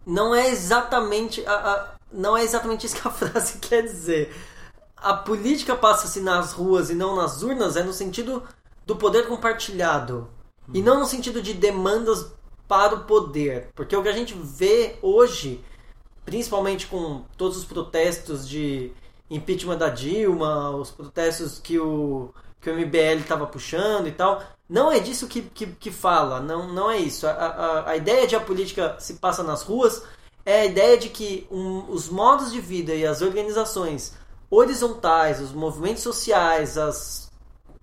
não 0.05 0.35
é 0.35 0.47
exatamente 0.51 1.43
a, 1.47 1.55
a, 1.55 1.95
não 2.13 2.37
é 2.37 2.43
exatamente 2.43 2.85
isso 2.85 3.01
que 3.01 3.09
a 3.09 3.11
frase 3.31 3.57
quer 3.61 3.85
dizer. 3.85 4.31
A 4.95 5.15
política 5.15 5.75
passa-se 5.75 6.21
nas 6.21 6.53
ruas 6.53 6.91
e 6.91 6.95
não 6.95 7.17
nas 7.17 7.43
urnas 7.43 7.79
é 7.79 7.83
no 7.83 7.95
sentido 7.95 8.43
do 8.85 8.97
poder 8.97 9.27
compartilhado 9.27 10.29
hum. 10.69 10.73
e 10.75 10.83
não 10.83 11.01
no 11.01 11.07
sentido 11.07 11.41
de 11.41 11.55
demandas 11.55 12.31
para 12.69 12.95
o 12.95 13.05
poder, 13.05 13.71
porque 13.75 13.97
o 13.97 14.03
que 14.03 14.09
a 14.11 14.13
gente 14.13 14.35
vê 14.35 14.99
hoje, 15.01 15.65
principalmente 16.27 16.87
com 16.87 17.23
todos 17.39 17.57
os 17.57 17.65
protestos 17.65 18.47
de 18.47 18.93
impeachment 19.31 19.79
da 19.79 19.89
Dilma, 19.89 20.71
os 20.71 20.91
protestos 20.91 21.59
que 21.59 21.79
o 21.79 22.35
que 22.61 22.71
o 22.71 22.75
MBL 22.75 23.21
estava 23.21 23.47
puxando 23.47 24.09
e 24.09 24.13
tal, 24.13 24.43
não 24.69 24.91
é 24.91 24.99
disso 24.99 25.29
que, 25.29 25.43
que, 25.43 25.67
que 25.67 25.91
fala, 25.93 26.41
não, 26.41 26.73
não 26.73 26.91
é 26.91 26.99
isso. 26.99 27.25
A, 27.27 27.31
a, 27.31 27.91
a, 27.91 27.97
ideia 27.97 28.27
de 28.27 28.35
a 28.35 28.41
política 28.41 28.97
se 28.99 29.15
passa 29.15 29.45
nas 29.45 29.63
ruas 29.63 30.03
é 30.45 30.63
a 30.63 30.65
ideia 30.65 30.99
de 30.99 31.09
que 31.09 31.47
um, 31.49 31.89
os 31.89 32.09
modos 32.09 32.51
de 32.51 32.61
vida 32.61 32.93
e 32.93 33.07
as 33.07 33.23
organizações 33.23 34.15
horizontais, 34.51 35.41
os 35.41 35.53
movimentos 35.53 36.03
sociais, 36.03 36.77
as 36.77 37.31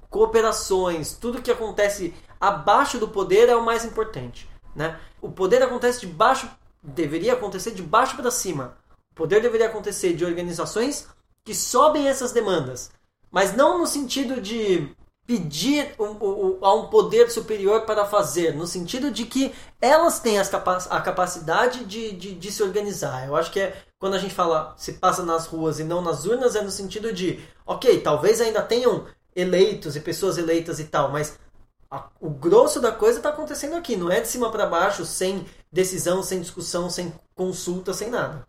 cooperações, 0.10 1.14
tudo 1.14 1.42
que 1.42 1.52
acontece 1.52 2.14
abaixo 2.40 3.00
do 3.00 3.08
poder 3.08 3.48
é 3.48 3.56
o 3.56 3.64
mais 3.64 3.86
importante. 3.86 4.50
Né? 4.76 5.00
O 5.22 5.32
poder 5.32 5.64
acontece 5.64 6.02
de 6.02 6.08
baixo, 6.08 6.50
deveria 6.84 7.34
acontecer 7.34 7.72
de 7.72 7.82
baixo 7.82 8.16
para 8.16 8.30
cima. 8.30 8.78
O 9.12 9.16
poder 9.16 9.42
deveria 9.42 9.68
acontecer 9.68 10.14
de 10.14 10.26
organizações 10.26 11.08
que 11.46 11.56
sobem 11.56 12.08
essas 12.08 12.32
demandas, 12.32 12.92
mas 13.32 13.56
não 13.56 13.78
no 13.78 13.88
sentido 13.88 14.42
de 14.42 14.96
pedir 15.26 15.96
a 16.62 16.74
um 16.74 16.88
poder 16.88 17.32
superior 17.32 17.82
para 17.86 18.06
fazer, 18.06 18.54
no 18.54 18.68
sentido 18.68 19.10
de 19.10 19.26
que 19.26 19.54
elas 19.80 20.20
têm 20.20 20.38
a 20.38 21.02
capacidade 21.02 21.86
de, 21.86 22.12
de, 22.12 22.36
de, 22.36 22.52
se 22.52 22.62
organizar. 22.62 23.26
Eu 23.26 23.36
acho 23.36 23.52
que 23.52 23.60
é 23.60 23.76
quando 23.98 24.16
a 24.16 24.20
gente 24.20 24.34
fala 24.34 24.74
se 24.78 24.94
passa 24.94 25.24
nas 25.24 25.46
ruas 25.46 25.80
e 25.80 25.84
não 25.84 26.02
nas 26.02 26.26
urnas, 26.26 26.56
é 26.56 26.62
no 26.62 26.72
sentido 26.72 27.14
de, 27.14 27.40
ok, 27.66 28.02
talvez 28.02 28.42
ainda 28.42 28.62
tenham 28.62 29.06
eleitos 29.34 29.96
e 29.96 30.02
pessoas 30.02 30.38
eleitas 30.38 30.80
e 30.80 30.86
tal, 30.86 31.10
mas 31.10 31.40
a, 31.94 32.10
o 32.20 32.30
grosso 32.30 32.82
da 32.82 32.92
coisa 32.92 33.20
está 33.20 33.30
acontecendo 33.30 33.76
aqui, 33.76 33.96
não 33.96 34.12
é 34.12 34.20
de 34.20 34.28
cima 34.28 34.52
para 34.52 34.66
baixo, 34.66 35.06
sem 35.06 35.46
decisão, 35.72 36.24
sem 36.24 36.42
discussão, 36.42 36.90
sem 36.90 37.14
consulta, 37.36 37.94
sem 37.94 38.10
nada. 38.10 38.48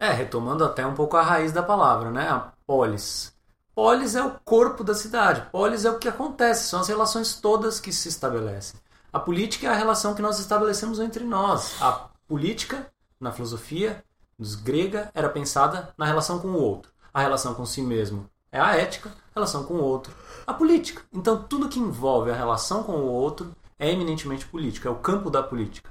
É, 0.00 0.10
retomando 0.10 0.64
até 0.64 0.84
um 0.84 0.94
pouco 0.94 1.16
a 1.16 1.22
raiz 1.22 1.52
da 1.52 1.62
palavra, 1.62 2.10
né? 2.10 2.28
A 2.28 2.52
polis 2.66 3.32
Polis 3.76 4.16
é 4.16 4.24
o 4.24 4.32
corpo 4.44 4.82
da 4.82 4.92
cidade. 4.92 5.48
Polis 5.52 5.84
é 5.84 5.90
o 5.90 6.00
que 6.00 6.08
acontece, 6.08 6.66
são 6.66 6.80
as 6.80 6.88
relações 6.88 7.36
todas 7.36 7.78
que 7.78 7.92
se 7.92 8.08
estabelecem. 8.08 8.80
A 9.12 9.20
política 9.20 9.68
é 9.68 9.70
a 9.70 9.76
relação 9.76 10.14
que 10.16 10.22
nós 10.22 10.40
estabelecemos 10.40 10.98
entre 10.98 11.22
nós. 11.22 11.80
A 11.80 12.08
política, 12.26 12.90
na 13.20 13.30
filosofia 13.30 14.04
dos 14.36 14.56
grega, 14.56 15.12
era 15.14 15.28
pensada 15.28 15.94
na 15.96 16.04
relação 16.04 16.40
com 16.40 16.48
o 16.48 16.60
outro. 16.60 16.90
A 17.14 17.20
relação 17.20 17.54
com 17.54 17.64
si 17.64 17.80
mesmo 17.80 18.28
é 18.50 18.60
a 18.60 18.76
ética, 18.76 19.12
relação 19.34 19.64
com 19.64 19.74
o 19.74 19.82
outro, 19.82 20.12
a 20.46 20.52
política. 20.52 21.02
Então, 21.12 21.42
tudo 21.42 21.68
que 21.68 21.78
envolve 21.78 22.30
a 22.30 22.34
relação 22.34 22.82
com 22.82 22.92
o 22.92 23.06
outro 23.06 23.52
é 23.78 23.90
eminentemente 23.90 24.46
político, 24.46 24.88
é 24.88 24.90
o 24.90 24.96
campo 24.96 25.30
da 25.30 25.42
política. 25.42 25.90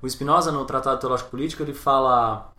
O 0.00 0.08
Spinoza, 0.08 0.52
no 0.52 0.64
Tratado 0.64 1.00
Teológico 1.00 1.30
Político, 1.30 1.62
ele 1.62 1.74
fala 1.74 2.52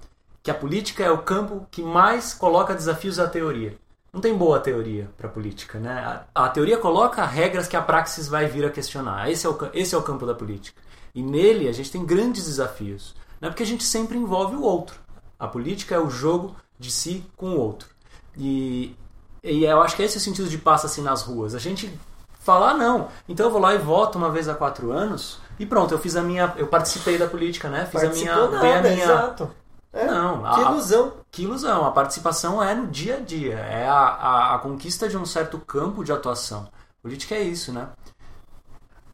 que 0.43 0.51
a 0.51 0.55
política 0.55 1.03
é 1.03 1.11
o 1.11 1.23
campo 1.23 1.67
que 1.71 1.81
mais 1.81 2.33
coloca 2.33 2.73
desafios 2.73 3.19
à 3.19 3.27
teoria 3.27 3.77
não 4.17 4.21
tem 4.21 4.35
boa 4.35 4.59
teoria 4.59 5.09
para 5.15 5.29
política, 5.29 5.79
né? 5.79 6.25
A, 6.33 6.45
a, 6.45 6.49
teoria 6.49 6.77
coloca 6.77 7.23
regras 7.23 7.67
que 7.67 7.75
a 7.75 7.81
praxis 7.81 8.27
vai 8.27 8.47
vir 8.47 8.65
a 8.65 8.69
questionar. 8.69 9.29
Esse 9.29 9.45
é, 9.45 9.49
o, 9.49 9.57
esse 9.73 9.93
é 9.93 9.97
o 9.97 10.01
campo 10.01 10.25
da 10.25 10.33
política. 10.33 10.81
E 11.13 11.21
nele 11.21 11.67
a 11.67 11.71
gente 11.71 11.91
tem 11.91 12.03
grandes 12.03 12.45
desafios, 12.45 13.15
né? 13.39 13.47
Porque 13.49 13.63
a 13.63 13.65
gente 13.65 13.83
sempre 13.83 14.17
envolve 14.17 14.55
o 14.55 14.63
outro. 14.63 14.99
A 15.37 15.47
política 15.47 15.93
é 15.93 15.99
o 15.99 16.09
jogo 16.09 16.55
de 16.79 16.89
si 16.89 17.23
com 17.35 17.51
o 17.51 17.59
outro. 17.59 17.89
E, 18.35 18.95
e 19.43 19.65
eu 19.65 19.81
acho 19.81 19.95
que 19.95 20.03
esse 20.03 20.17
é 20.17 20.19
o 20.19 20.21
sentido 20.21 20.49
de 20.49 20.57
passa-se 20.57 21.01
nas 21.01 21.21
ruas. 21.21 21.55
A 21.55 21.59
gente 21.59 21.97
fala, 22.39 22.71
ah, 22.71 22.73
não, 22.73 23.09
então 23.27 23.47
eu 23.47 23.51
vou 23.51 23.61
lá 23.61 23.73
e 23.73 23.77
voto 23.77 24.17
uma 24.17 24.31
vez 24.31 24.47
a 24.47 24.55
quatro 24.55 24.91
anos 24.91 25.39
e 25.59 25.65
pronto, 25.65 25.93
eu 25.93 25.99
fiz 25.99 26.15
a 26.15 26.21
minha. 26.21 26.53
Eu 26.55 26.67
participei 26.67 27.17
da 27.17 27.27
política, 27.27 27.69
né? 27.69 27.85
Fiz 27.85 28.01
Participou 28.01 28.33
a 28.33 28.47
minha. 28.47 28.61
Nada, 28.61 28.77
a 28.77 28.81
minha 28.81 29.03
exato. 29.03 29.51
É, 29.91 30.05
não, 30.05 30.43
que 30.53 30.61
ilusão. 30.61 31.07
A, 31.07 31.11
que 31.31 31.43
ilusão. 31.43 31.85
A 31.85 31.91
participação 31.91 32.61
é 32.61 32.75
no 32.75 32.87
dia 32.87 33.17
a 33.17 33.19
dia, 33.19 33.55
é 33.55 33.87
a, 33.87 33.93
a, 33.93 34.55
a 34.55 34.59
conquista 34.59 35.09
de 35.09 35.17
um 35.17 35.25
certo 35.25 35.57
campo 35.59 36.03
de 36.03 36.11
atuação. 36.11 36.67
Política 37.01 37.35
é 37.35 37.41
isso, 37.41 37.71
né? 37.71 37.89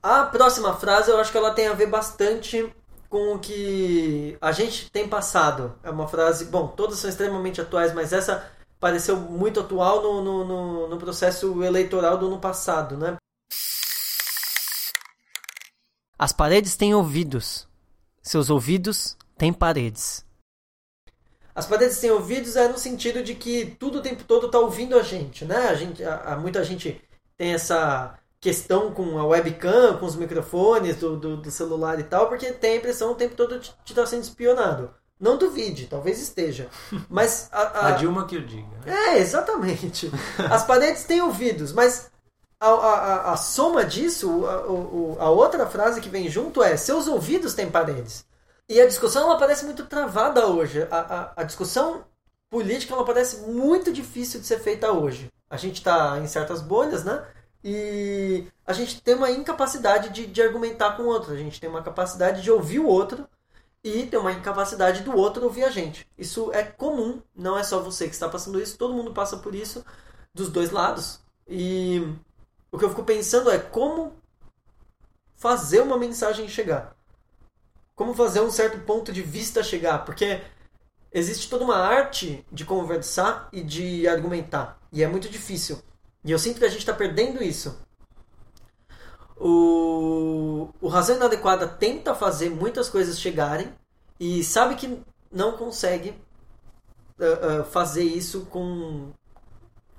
A 0.02 0.24
próxima 0.24 0.74
frase 0.74 1.10
eu 1.10 1.18
acho 1.20 1.32
que 1.32 1.38
ela 1.38 1.52
tem 1.52 1.68
a 1.68 1.74
ver 1.74 1.88
bastante 1.88 2.70
com 3.10 3.36
o 3.36 3.40
que 3.40 4.38
a 4.42 4.52
gente 4.52 4.92
tem 4.92 5.08
passado. 5.08 5.76
É 5.82 5.90
uma 5.90 6.08
frase, 6.08 6.46
bom, 6.46 6.68
todas 6.68 7.00
são 7.00 7.10
extremamente 7.10 7.62
atuais, 7.62 7.94
mas 7.94 8.12
essa 8.12 8.46
pareceu 8.84 9.16
muito 9.16 9.62
atual 9.62 10.04
no, 10.04 10.22
no, 10.22 10.44
no, 10.44 10.88
no 10.90 10.98
processo 10.98 11.64
eleitoral 11.64 12.18
do 12.18 12.28
ano 12.28 12.38
passado, 12.38 12.98
né? 12.98 13.16
As 16.20 16.34
paredes 16.34 16.76
têm 16.76 16.94
ouvidos. 16.94 17.66
Seus 18.22 18.50
ouvidos 18.50 19.16
têm 19.38 19.54
paredes. 19.54 20.26
As 21.56 21.66
paredes 21.66 21.98
têm 22.02 22.12
ouvidos 22.12 22.58
é 22.58 22.68
no 22.68 22.78
sentido 22.78 23.24
de 23.24 23.36
que 23.36 23.68
tudo 23.80 24.00
o 24.00 24.02
tempo 24.02 24.26
todo 24.26 24.48
está 24.48 24.60
ouvindo 24.60 25.00
a 25.00 25.02
gente, 25.02 25.46
né? 25.46 25.70
A 25.70 25.76
gente, 25.76 26.04
a, 26.04 26.34
a, 26.34 26.38
muita 26.38 26.62
gente 26.62 27.02
tem 27.38 27.54
essa 27.54 28.20
questão 28.42 28.94
com 28.94 29.18
a 29.18 29.26
webcam, 29.26 29.98
com 29.98 30.06
os 30.06 30.18
microfones 30.18 30.98
do, 30.98 31.16
do, 31.16 31.38
do 31.38 31.52
celular 31.52 32.02
e 32.02 32.04
tal, 32.04 32.28
porque 32.28 32.52
tem 32.52 32.74
a 32.74 32.78
impressão 32.78 33.14
o 33.14 33.16
tempo 33.16 33.34
todo 33.34 33.62
de 33.62 33.74
estar 33.86 34.02
tá 34.02 34.06
sendo 34.06 34.24
espionado. 34.24 34.94
Não 35.24 35.38
duvide, 35.38 35.88
talvez 35.88 36.22
esteja. 36.22 36.68
Mas 37.10 37.48
a, 37.50 37.62
a, 37.62 37.88
a 37.88 37.92
Dilma 37.92 38.28
que 38.28 38.36
o 38.36 38.46
diga. 38.46 38.68
Né? 38.86 38.94
É, 38.94 39.20
exatamente. 39.20 40.12
As 40.52 40.66
paredes 40.66 41.06
têm 41.06 41.22
ouvidos, 41.22 41.72
mas 41.72 42.12
a, 42.60 42.68
a, 42.68 43.32
a, 43.32 43.38
soma 43.38 43.86
disso, 43.86 44.46
a, 44.46 45.24
a, 45.24 45.30
outra 45.30 45.66
frase 45.66 46.02
que 46.02 46.10
vem 46.10 46.28
junto 46.28 46.62
é: 46.62 46.76
seus 46.76 47.08
ouvidos 47.08 47.54
têm 47.54 47.72
paredes. 47.72 48.26
E 48.68 48.82
a 48.82 48.86
discussão 48.86 49.24
ela 49.24 49.40
parece 49.40 49.64
muito 49.64 49.86
travada 49.86 50.46
hoje. 50.46 50.86
A, 50.92 50.98
a, 50.98 51.34
a 51.38 51.44
discussão 51.44 52.04
política 52.50 52.94
ela 52.94 53.06
parece 53.06 53.50
muito 53.50 53.94
difícil 53.94 54.42
de 54.42 54.46
ser 54.46 54.60
feita 54.60 54.92
hoje. 54.92 55.32
A 55.50 55.56
gente 55.56 55.78
está 55.78 56.20
em 56.20 56.28
certas 56.28 56.62
bolhas, 56.62 57.06
né? 57.06 57.24
E 57.64 58.46
a 58.68 58.74
gente 58.74 59.02
tem 59.02 59.16
uma 59.16 59.32
incapacidade 59.32 60.10
de, 60.10 60.26
de 60.28 60.42
argumentar 60.42 60.98
com 60.98 61.04
o 61.04 61.08
outro. 61.08 61.32
A 61.32 61.38
gente 61.38 61.62
tem 61.62 61.70
uma 61.70 61.82
capacidade 61.82 62.42
de 62.42 62.52
ouvir 62.52 62.80
o 62.80 62.88
outro 62.88 63.26
e 63.84 64.06
tem 64.06 64.20
uma 64.20 64.32
incapacidade 64.32 65.04
do 65.04 65.16
outro 65.16 65.44
ouvir 65.44 65.66
a 65.66 65.70
gente. 65.70 66.08
Isso 66.18 66.52
é 66.54 66.64
comum, 66.64 67.22
não 67.36 67.58
é 67.58 67.64
só 67.64 67.80
você 67.80 68.08
que 68.08 68.14
está 68.14 68.30
passando 68.30 68.62
isso, 68.62 68.78
todo 68.78 68.94
mundo 68.94 69.14
passa 69.14 69.38
por 69.38 69.54
isso 69.54 69.84
dos 70.34 70.50
dois 70.50 70.72
lados. 70.72 71.20
E 71.48 72.02
o 72.72 72.78
que 72.78 72.86
eu 72.86 72.90
fico 72.90 73.04
pensando 73.04 73.52
é 73.52 73.60
como 73.60 74.14
fazer 75.36 75.82
uma 75.82 75.98
mensagem 75.98 76.48
chegar 76.48 76.96
como 77.96 78.14
fazer 78.14 78.42
um 78.42 78.52
certo 78.52 78.80
ponto 78.80 79.12
de 79.12 79.22
vista 79.22 79.64
chegar, 79.64 80.00
porque 80.06 80.42
existe 81.12 81.50
toda 81.50 81.64
uma 81.64 81.78
arte 81.78 82.46
de 82.52 82.66
conversar 82.66 83.50
e 83.52 83.62
de 83.62 84.08
argumentar, 84.08 84.80
e 84.92 85.04
é 85.04 85.08
muito 85.08 85.30
difícil. 85.30 85.82
E 86.24 86.32
eu 86.32 86.40
sinto 86.40 86.60
que 86.60 86.66
a 86.66 86.70
gente 86.70 86.80
está 86.80 86.94
perdendo 86.94 87.44
isso. 87.44 87.78
O, 89.38 90.13
o 90.84 90.90
Razão 90.90 91.16
Inadequada 91.16 91.66
tenta 91.66 92.14
fazer 92.14 92.50
muitas 92.50 92.90
coisas 92.90 93.18
chegarem 93.18 93.74
e 94.20 94.44
sabe 94.44 94.76
que 94.76 95.02
não 95.32 95.54
consegue 95.54 96.10
uh, 97.18 97.62
uh, 97.62 97.64
fazer 97.64 98.04
isso 98.04 98.42
com 98.48 99.14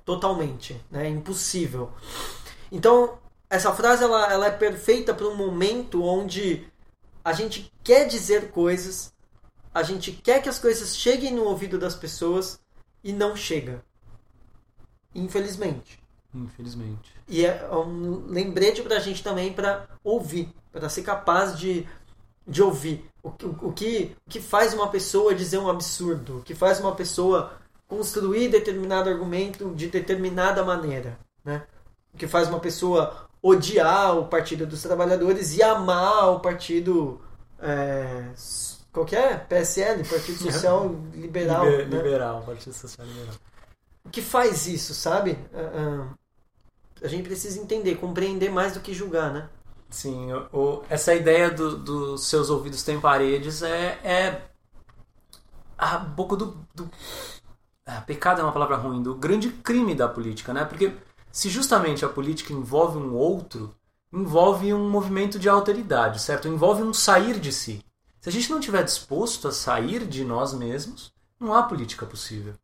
totalmente, 0.04 0.78
né? 0.90 1.06
É 1.06 1.08
impossível. 1.08 1.90
Então 2.70 3.18
essa 3.48 3.72
frase 3.72 4.04
ela, 4.04 4.30
ela 4.30 4.46
é 4.46 4.50
perfeita 4.50 5.14
para 5.14 5.26
um 5.26 5.34
momento 5.34 6.04
onde 6.04 6.68
a 7.24 7.32
gente 7.32 7.72
quer 7.82 8.06
dizer 8.06 8.50
coisas, 8.50 9.10
a 9.72 9.82
gente 9.82 10.12
quer 10.12 10.42
que 10.42 10.50
as 10.50 10.58
coisas 10.58 10.98
cheguem 10.98 11.32
no 11.32 11.44
ouvido 11.44 11.78
das 11.78 11.96
pessoas 11.96 12.60
e 13.02 13.10
não 13.10 13.34
chega. 13.34 13.82
Infelizmente. 15.14 15.98
Infelizmente. 16.34 17.14
E 17.26 17.46
é 17.46 17.66
um 17.74 18.26
lembrete 18.26 18.82
pra 18.82 18.98
gente 18.98 19.22
também 19.22 19.50
para 19.50 19.88
ouvir, 20.02 20.52
para 20.74 20.88
ser 20.88 21.02
capaz 21.02 21.56
de, 21.56 21.86
de 22.44 22.60
ouvir. 22.60 23.08
O, 23.22 23.28
o, 23.28 23.68
o, 23.68 23.72
que, 23.72 24.16
o 24.26 24.30
que 24.30 24.40
faz 24.40 24.74
uma 24.74 24.88
pessoa 24.88 25.32
dizer 25.32 25.58
um 25.58 25.70
absurdo, 25.70 26.38
o 26.38 26.42
que 26.42 26.52
faz 26.52 26.80
uma 26.80 26.92
pessoa 26.96 27.52
construir 27.86 28.48
determinado 28.48 29.08
argumento 29.08 29.72
de 29.74 29.86
determinada 29.86 30.64
maneira, 30.64 31.16
né? 31.44 31.62
O 32.12 32.18
que 32.18 32.26
faz 32.26 32.48
uma 32.48 32.58
pessoa 32.58 33.28
odiar 33.40 34.18
o 34.18 34.26
Partido 34.26 34.66
dos 34.66 34.82
Trabalhadores 34.82 35.56
e 35.56 35.62
amar 35.62 36.30
o 36.30 36.40
Partido. 36.40 37.20
É, 37.60 38.30
qual 38.92 39.06
que 39.06 39.14
é? 39.14 39.36
PSL, 39.36 40.02
Partido 40.02 40.38
Social 40.50 40.92
Liberal. 41.14 41.64
Liber, 41.66 41.88
né? 41.88 41.96
Liberal, 41.96 42.42
Partido 42.42 42.72
Social 42.72 43.06
Liberal. 43.06 43.34
O 44.04 44.10
que 44.10 44.20
faz 44.20 44.66
isso, 44.66 44.92
sabe? 44.92 45.38
Uh, 45.52 46.02
uh, 46.02 46.18
a 47.00 47.08
gente 47.08 47.22
precisa 47.22 47.60
entender, 47.60 47.94
compreender 47.96 48.50
mais 48.50 48.74
do 48.74 48.80
que 48.80 48.92
julgar, 48.92 49.32
né? 49.32 49.48
Sim, 49.94 50.32
o, 50.52 50.82
essa 50.90 51.14
ideia 51.14 51.48
dos 51.48 51.78
do 51.78 52.18
seus 52.18 52.50
ouvidos 52.50 52.82
têm 52.82 53.00
paredes 53.00 53.62
é, 53.62 54.00
é 54.02 54.42
um 56.04 56.14
pouco 56.16 56.36
do, 56.36 56.66
do 56.74 56.90
pecado 58.04 58.40
é 58.40 58.42
uma 58.42 58.50
palavra 58.50 58.74
ruim, 58.74 59.00
do 59.00 59.14
grande 59.14 59.50
crime 59.50 59.94
da 59.94 60.08
política, 60.08 60.52
né? 60.52 60.64
Porque 60.64 60.92
se 61.30 61.48
justamente 61.48 62.04
a 62.04 62.08
política 62.08 62.52
envolve 62.52 62.98
um 62.98 63.14
outro, 63.14 63.72
envolve 64.12 64.74
um 64.74 64.90
movimento 64.90 65.38
de 65.38 65.48
alteridade, 65.48 66.20
certo? 66.20 66.48
Envolve 66.48 66.82
um 66.82 66.92
sair 66.92 67.38
de 67.38 67.52
si. 67.52 67.80
Se 68.20 68.28
a 68.28 68.32
gente 68.32 68.50
não 68.50 68.58
estiver 68.58 68.82
disposto 68.82 69.46
a 69.46 69.52
sair 69.52 70.04
de 70.04 70.24
nós 70.24 70.52
mesmos, 70.52 71.12
não 71.38 71.54
há 71.54 71.62
política 71.62 72.04
possível. 72.04 72.54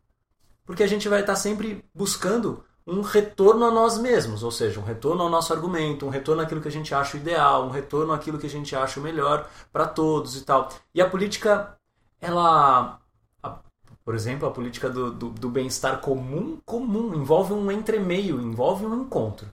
Porque 0.66 0.82
a 0.82 0.88
gente 0.88 1.08
vai 1.08 1.20
estar 1.20 1.36
sempre 1.36 1.84
buscando 1.94 2.64
um 2.86 3.00
retorno 3.02 3.64
a 3.64 3.70
nós 3.70 3.98
mesmos, 3.98 4.42
ou 4.42 4.50
seja, 4.50 4.80
um 4.80 4.84
retorno 4.84 5.22
ao 5.22 5.30
nosso 5.30 5.52
argumento, 5.52 6.06
um 6.06 6.10
retorno 6.10 6.42
àquilo 6.42 6.60
que 6.60 6.68
a 6.68 6.72
gente 6.72 6.94
acha 6.94 7.16
ideal, 7.16 7.64
um 7.66 7.70
retorno 7.70 8.12
àquilo 8.12 8.38
que 8.38 8.46
a 8.46 8.50
gente 8.50 8.74
acha 8.74 9.00
melhor 9.00 9.48
para 9.72 9.86
todos 9.86 10.36
e 10.36 10.42
tal. 10.42 10.68
E 10.94 11.00
a 11.00 11.08
política, 11.08 11.76
ela 12.20 13.00
por 14.04 14.14
exemplo, 14.16 14.48
a 14.48 14.50
política 14.50 14.88
do, 14.88 15.12
do, 15.12 15.28
do 15.28 15.48
bem-estar 15.48 16.00
comum, 16.00 16.58
comum, 16.64 17.14
envolve 17.14 17.52
um 17.52 17.70
entremeio, 17.70 18.40
envolve 18.40 18.84
um 18.84 19.02
encontro, 19.02 19.46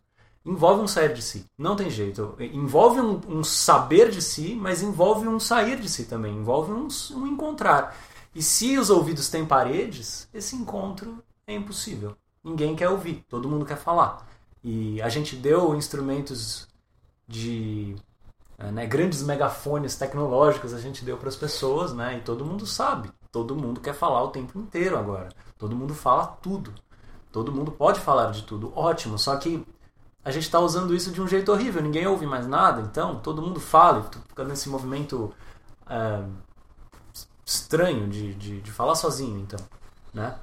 envolve 0.44 0.82
um 0.82 0.88
sair 0.88 1.14
de 1.14 1.22
si. 1.22 1.46
Não 1.58 1.76
tem 1.76 1.90
jeito. 1.92 2.36
Envolve 2.40 3.00
um, 3.00 3.22
um 3.28 3.44
saber 3.44 4.10
de 4.10 4.20
si, 4.22 4.56
mas 4.56 4.82
envolve 4.82 5.28
um 5.28 5.40
sair 5.40 5.80
de 5.80 5.88
si 5.88 6.06
também, 6.06 6.36
envolve 6.36 6.72
um, 6.72 6.88
um 7.16 7.28
encontrar. 7.28 7.96
E 8.34 8.42
se 8.42 8.78
os 8.78 8.90
ouvidos 8.90 9.30
têm 9.30 9.46
paredes, 9.46 10.28
esse 10.34 10.56
encontro 10.56 11.24
é 11.46 11.54
impossível. 11.54 12.16
Ninguém 12.48 12.76
quer 12.78 12.88
ouvir, 12.90 13.26
todo 13.28 13.50
mundo 13.50 13.66
quer 13.66 13.78
falar. 13.78 14.26
E 14.64 15.02
a 15.02 15.10
gente 15.10 15.36
deu 15.36 15.76
instrumentos 15.76 16.66
de 17.28 17.96
eh, 18.58 18.72
né, 18.72 18.86
grandes 18.86 19.22
megafones 19.22 19.96
tecnológicos 19.96 20.74
a 20.74 20.80
gente 20.80 21.04
deu 21.04 21.18
para 21.18 21.28
as 21.28 21.36
pessoas, 21.36 21.94
né, 21.94 22.18
e 22.18 22.22
todo 22.22 22.46
mundo 22.46 22.66
sabe. 22.66 23.12
Todo 23.32 23.54
mundo 23.56 23.82
quer 23.82 23.94
falar 23.94 24.24
o 24.24 24.30
tempo 24.30 24.58
inteiro 24.58 24.98
agora. 24.98 25.30
Todo 25.58 25.76
mundo 25.76 25.94
fala 25.94 26.26
tudo. 26.42 26.74
Todo 27.32 27.52
mundo 27.52 27.72
pode 27.72 28.00
falar 28.00 28.32
de 28.32 28.44
tudo. 28.44 28.72
Ótimo, 28.74 29.20
só 29.20 29.36
que 29.36 29.66
a 30.24 30.32
gente 30.32 30.44
está 30.44 30.60
usando 30.60 30.96
isso 30.96 31.12
de 31.12 31.22
um 31.22 31.28
jeito 31.28 31.52
horrível. 31.52 31.82
Ninguém 31.82 32.08
ouve 32.08 32.26
mais 32.26 32.48
nada, 32.48 32.82
então 32.82 33.20
todo 33.20 33.42
mundo 33.42 33.60
fala. 33.60 34.10
Fica 34.30 34.46
nesse 34.46 34.70
movimento 34.70 35.34
é, 35.90 36.24
estranho 37.46 38.08
de, 38.08 38.34
de, 38.36 38.62
de 38.62 38.72
falar 38.72 38.96
sozinho, 38.96 39.38
então, 39.40 39.60
né? 40.14 40.40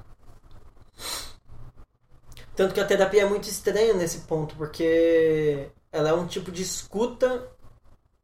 Tanto 2.55 2.73
que 2.73 2.79
a 2.79 2.85
terapia 2.85 3.23
é 3.23 3.25
muito 3.25 3.49
estranha 3.49 3.93
nesse 3.93 4.19
ponto, 4.19 4.55
porque 4.55 5.69
ela 5.91 6.09
é 6.09 6.13
um 6.13 6.25
tipo 6.25 6.51
de 6.51 6.61
escuta 6.61 7.49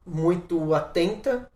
muito 0.06 0.74
atenta 0.74 1.50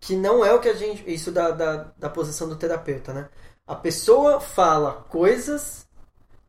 que 0.00 0.14
não 0.16 0.44
é 0.44 0.52
o 0.52 0.60
que 0.60 0.68
a 0.68 0.74
gente. 0.74 1.02
Isso 1.12 1.32
da, 1.32 1.50
da, 1.50 1.92
da 1.96 2.08
posição 2.08 2.48
do 2.48 2.56
terapeuta, 2.56 3.12
né? 3.12 3.28
A 3.66 3.74
pessoa 3.74 4.40
fala 4.40 5.04
coisas 5.08 5.86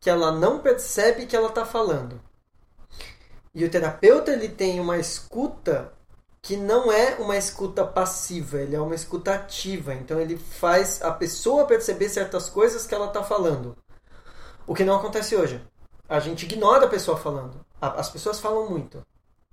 que 0.00 0.08
ela 0.08 0.30
não 0.30 0.60
percebe 0.60 1.26
que 1.26 1.34
ela 1.34 1.48
está 1.48 1.64
falando. 1.64 2.20
E 3.52 3.64
o 3.64 3.70
terapeuta 3.70 4.30
ele 4.30 4.48
tem 4.48 4.78
uma 4.78 4.98
escuta 4.98 5.92
que 6.40 6.56
não 6.56 6.92
é 6.92 7.16
uma 7.16 7.36
escuta 7.36 7.84
passiva, 7.84 8.60
ele 8.60 8.76
é 8.76 8.80
uma 8.80 8.94
escuta 8.94 9.34
ativa. 9.34 9.94
Então 9.94 10.20
ele 10.20 10.36
faz 10.36 11.02
a 11.02 11.10
pessoa 11.10 11.66
perceber 11.66 12.08
certas 12.08 12.48
coisas 12.48 12.86
que 12.86 12.94
ela 12.94 13.08
está 13.08 13.24
falando. 13.24 13.76
O 14.68 14.74
que 14.74 14.84
não 14.84 14.96
acontece 14.96 15.34
hoje. 15.34 15.60
A 16.06 16.20
gente 16.20 16.44
ignora 16.44 16.84
a 16.84 16.88
pessoa 16.88 17.16
falando. 17.16 17.64
As 17.80 18.10
pessoas 18.10 18.38
falam 18.38 18.68
muito, 18.68 19.02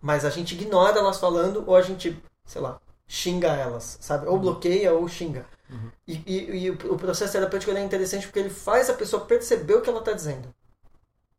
mas 0.01 0.25
a 0.25 0.29
gente 0.29 0.55
ignora 0.55 0.99
elas 0.99 1.19
falando 1.19 1.63
ou 1.65 1.75
a 1.75 1.81
gente, 1.81 2.21
sei 2.45 2.61
lá, 2.61 2.81
xinga 3.07 3.47
elas, 3.47 3.97
sabe? 4.01 4.27
Ou 4.27 4.33
uhum. 4.33 4.41
bloqueia 4.41 4.93
ou 4.93 5.07
xinga. 5.07 5.47
Uhum. 5.69 5.91
E, 6.05 6.21
e, 6.25 6.65
e, 6.65 6.69
o 6.69 6.97
processo 6.97 7.31
terapêutico 7.31 7.71
é 7.71 7.81
interessante 7.81 8.27
porque 8.27 8.39
ele 8.39 8.49
faz 8.49 8.89
a 8.89 8.93
pessoa 8.93 9.25
perceber 9.25 9.75
o 9.75 9.81
que 9.81 9.89
ela 9.89 9.99
está 9.99 10.11
dizendo. 10.11 10.53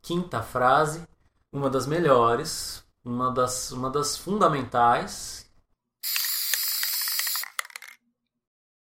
Quinta 0.01 0.43
frase, 0.43 1.03
uma 1.53 1.69
das 1.69 1.87
melhores, 1.87 2.83
uma 3.05 3.31
das, 3.31 3.73
uma 3.73 3.91
das 3.91 4.17
fundamentais. 4.17 5.47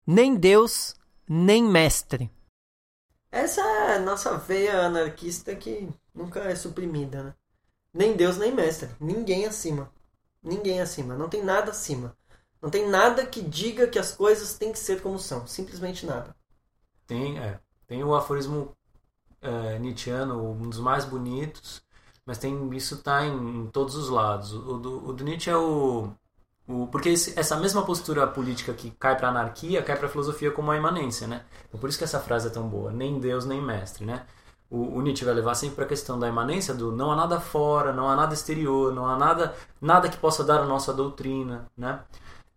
Nem 0.08 0.36
Deus, 0.36 0.96
nem 1.28 1.64
mestre. 1.64 2.32
Essa 3.32 3.62
é 3.62 3.96
a 3.96 4.00
nossa 4.00 4.38
veia 4.38 4.82
anarquista 4.82 5.56
que 5.56 5.90
nunca 6.14 6.42
é 6.42 6.56
suprimida, 6.56 7.24
né? 7.24 7.36
Nem 7.94 8.16
Deus, 8.16 8.38
nem 8.38 8.54
mestre. 8.54 8.90
Ninguém 9.00 9.46
acima. 9.46 9.92
Ninguém 10.44 10.82
acima. 10.82 11.16
Não 11.16 11.30
tem 11.30 11.44
nada 11.44 11.72
acima. 11.72 12.16
Não 12.62 12.70
tem 12.70 12.88
nada 12.88 13.26
que 13.26 13.42
diga 13.42 13.88
que 13.88 14.00
as 14.00 14.14
coisas 14.14 14.58
têm 14.58 14.72
que 14.72 14.80
ser 14.80 15.02
como 15.02 15.18
são. 15.18 15.48
Simplesmente 15.48 16.06
nada. 16.06 16.36
Tem, 17.08 17.40
é. 17.40 17.60
Tem 17.88 18.04
o 18.04 18.14
aforismo 18.16 18.76
é, 19.42 19.80
Nietzscheano, 19.80 20.52
um 20.52 20.70
dos 20.70 20.80
mais 20.80 21.04
bonitos, 21.04 21.82
mas 22.26 22.38
tem 22.38 22.74
isso 22.76 23.02
tá 23.02 23.26
em, 23.26 23.64
em 23.64 23.68
todos 23.68 23.96
os 23.96 24.10
lados. 24.10 24.54
O 24.54 24.78
do, 24.78 25.10
o 25.10 25.14
do 25.14 25.24
Nietzsche 25.24 25.50
é 25.50 25.58
o, 25.58 26.14
o 26.68 26.88
porque 26.88 27.10
esse, 27.10 27.38
essa 27.40 27.58
mesma 27.58 27.84
postura 27.84 28.26
política 28.28 28.74
que 28.74 28.92
cai 28.92 29.18
para 29.18 29.30
anarquia 29.30 29.82
cai 29.82 29.98
para 29.98 30.08
filosofia 30.08 30.52
como 30.52 30.72
a 30.72 30.78
imanência, 30.78 31.28
né? 31.28 31.44
Então, 31.68 31.80
por 31.80 31.90
isso 31.90 31.98
que 31.98 32.04
essa 32.04 32.20
frase 32.20 32.48
é 32.48 32.52
tão 32.52 32.68
boa, 32.68 32.92
nem 32.92 33.20
Deus 33.20 33.46
nem 33.46 33.62
mestre, 33.62 34.06
né? 34.06 34.26
O, 34.70 34.98
o 34.98 35.02
Nietzsche 35.02 35.26
vai 35.26 35.34
levar 35.34 35.56
sempre 35.56 35.76
para 35.76 35.86
a 35.86 35.88
questão 35.88 36.18
da 36.18 36.30
imanência 36.30 36.74
do 36.74 36.92
não 36.92 37.12
há 37.12 37.16
nada 37.16 37.40
fora, 37.40 37.92
não 37.92 38.08
há 38.10 38.16
nada 38.16 38.34
exterior, 38.34 38.94
não 38.94 39.06
há 39.06 39.18
nada 39.18 39.54
nada 39.82 40.08
que 40.08 40.18
possa 40.18 40.44
dar 40.44 40.62
a 40.62 40.66
nossa 40.66 40.94
doutrina, 40.94 41.68
né? 41.76 42.00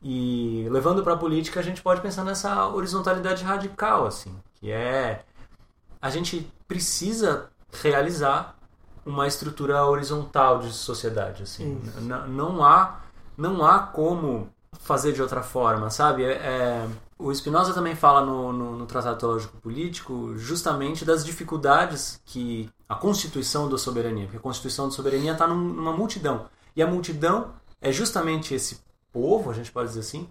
E 0.03 0.69
levando 0.71 1.03
para 1.03 1.14
a 1.14 1.17
política, 1.17 1.61
a 1.61 1.62
gente 1.62 1.83
pode 1.83 2.03
pensar 2.03 2.25
nessa 2.25 2.69
horizontalidade 2.69 3.43
radical, 3.43 4.07
assim, 4.07 4.37
que 4.55 4.71
é 4.71 5.25
a 6.01 6.11
gente 6.11 6.53
precisa 6.69 7.49
realizar 7.83 8.55
uma 9.07 9.27
estrutura 9.27 9.85
horizontal 9.87 10.59
de 10.61 10.71
sociedade, 10.73 11.43
assim. 11.43 11.81
Não 12.29 12.62
há 12.62 13.01
não 13.37 13.64
há 13.64 13.79
como 13.79 14.49
fazer 14.81 15.12
de 15.12 15.23
outra 15.23 15.42
forma, 15.42 15.90
sabe? 15.90 16.25
É, 16.25 16.33
é, 16.33 16.88
o 17.18 17.33
Spinoza 17.35 17.73
também 17.73 17.94
fala 17.94 18.25
no, 18.25 18.53
no, 18.53 18.77
no, 18.79 18.87
Tratado 18.87 19.18
Teológico 19.18 19.57
Político 19.59 20.37
justamente 20.37 21.05
das 21.05 21.25
dificuldades 21.25 22.20
que 22.25 22.68
a 22.88 22.94
constituição 22.94 23.68
da 23.68 23.79
soberania, 23.79 24.25
porque 24.25 24.37
a 24.37 24.40
constituição 24.40 24.87
da 24.88 24.94
soberania 24.94 25.33
está 25.33 25.47
num, 25.47 25.57
numa 25.57 25.92
multidão. 25.92 26.47
E 26.77 26.83
a 26.83 26.87
multidão 26.87 27.53
é 27.81 27.92
justamente 27.92 28.55
esse 28.55 28.81
povo, 29.12 29.51
a 29.51 29.55
gente 29.55 29.70
pode 29.70 29.88
dizer 29.88 30.01
assim, 30.01 30.29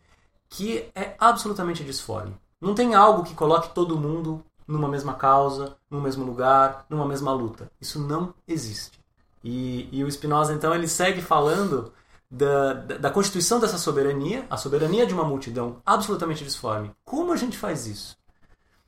que 0.50 0.90
é 0.94 1.16
absolutamente 1.18 1.84
disforme. 1.84 2.36
Não 2.60 2.76
tem 2.76 2.96
algo 2.96 3.24
que 3.24 3.34
coloque 3.34 3.74
todo 3.74 3.98
mundo 3.98 4.44
numa 4.68 4.88
mesma 4.88 5.14
causa, 5.14 5.76
num 5.90 6.02
mesmo 6.02 6.24
lugar, 6.24 6.86
numa 6.90 7.06
mesma 7.06 7.34
luta. 7.34 7.72
Isso 7.82 8.00
não 8.00 8.34
existe. 8.48 9.00
E, 9.44 9.90
e 9.92 10.04
o 10.04 10.12
Spinoza, 10.12 10.54
então, 10.54 10.74
ele 10.74 10.88
segue 10.88 11.22
falando 11.22 11.92
da, 12.34 12.74
da, 12.74 13.12
constituição 13.12 13.60
dessa 13.60 13.78
soberania, 13.78 14.48
a 14.50 14.58
soberania 14.58 15.06
de 15.06 15.14
uma 15.14 15.24
multidão 15.24 15.80
absolutamente 15.86 16.44
disforme. 16.44 16.92
Como 17.06 17.32
a 17.32 17.36
gente 17.36 17.56
faz 17.56 17.86
isso? 17.86 18.18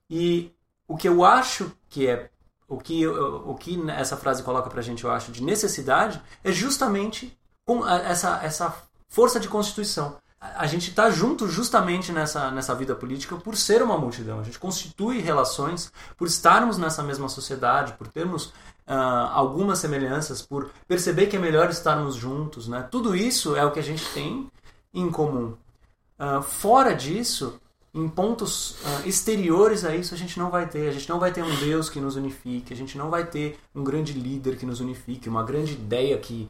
E 0.10 0.52
o 0.88 0.98
que 0.98 1.08
eu 1.08 1.24
acho 1.24 1.72
que 1.88 2.08
é 2.08 2.32
o 2.68 2.80
que, 2.80 3.06
o 3.06 3.54
que 3.54 3.80
essa 3.92 4.18
frase 4.18 4.42
coloca 4.42 4.68
pra 4.68 4.82
gente, 4.82 5.04
eu 5.04 5.12
acho, 5.12 5.32
de 5.32 5.44
necessidade, 5.44 6.20
é 6.44 6.52
justamente 6.52 7.38
essa, 8.10 8.44
essa 8.44 8.76
força 9.08 9.40
de 9.40 9.48
constituição. 9.48 10.18
A 10.56 10.68
gente 10.68 10.90
está 10.90 11.10
junto 11.10 11.48
justamente 11.48 12.12
nessa, 12.12 12.52
nessa 12.52 12.76
vida 12.76 12.96
política 12.96 13.36
por 13.36 13.56
ser 13.56 13.82
uma 13.82 13.98
multidão. 13.98 14.40
A 14.40 14.44
gente 14.44 14.60
constitui 14.60 15.20
relações 15.20 15.92
por 16.18 16.28
estarmos 16.28 16.78
nessa 16.78 17.02
mesma 17.04 17.30
sociedade, 17.30 17.94
por 17.94 18.08
termos 18.08 18.48
uh, 18.88 19.32
algumas 19.34 19.80
semelhanças, 19.80 20.42
por 20.42 20.72
perceber 20.88 21.28
que 21.28 21.36
é 21.36 21.40
melhor 21.40 21.70
estarmos 21.70 22.16
juntos. 22.16 22.68
Né? 22.68 22.88
Tudo 22.90 23.16
isso 23.16 23.56
é 23.56 23.66
o 23.66 23.72
que 23.72 23.80
a 23.80 23.84
gente 23.84 24.06
tem 24.14 24.50
em 24.94 25.10
comum. 25.12 25.56
Uh, 26.18 26.42
fora 26.42 26.94
disso, 26.94 27.60
em 27.94 28.08
pontos 28.10 28.72
uh, 28.72 29.08
exteriores 29.08 29.86
a 29.86 29.96
isso, 29.96 30.14
a 30.14 30.18
gente 30.18 30.38
não 30.38 30.50
vai 30.50 30.68
ter. 30.68 30.90
A 30.90 30.92
gente 30.92 31.08
não 31.10 31.20
vai 31.20 31.32
ter 31.32 31.44
um 31.44 31.56
Deus 31.56 31.90
que 31.90 32.00
nos 32.00 32.16
unifique, 32.16 32.74
a 32.74 32.78
gente 32.78 32.98
não 32.98 33.10
vai 33.10 33.26
ter 33.26 33.58
um 33.74 33.84
grande 33.84 34.14
líder 34.14 34.58
que 34.58 34.66
nos 34.66 34.80
unifique, 34.80 35.30
uma 35.30 35.44
grande 35.44 35.74
ideia 35.74 36.18
que 36.18 36.50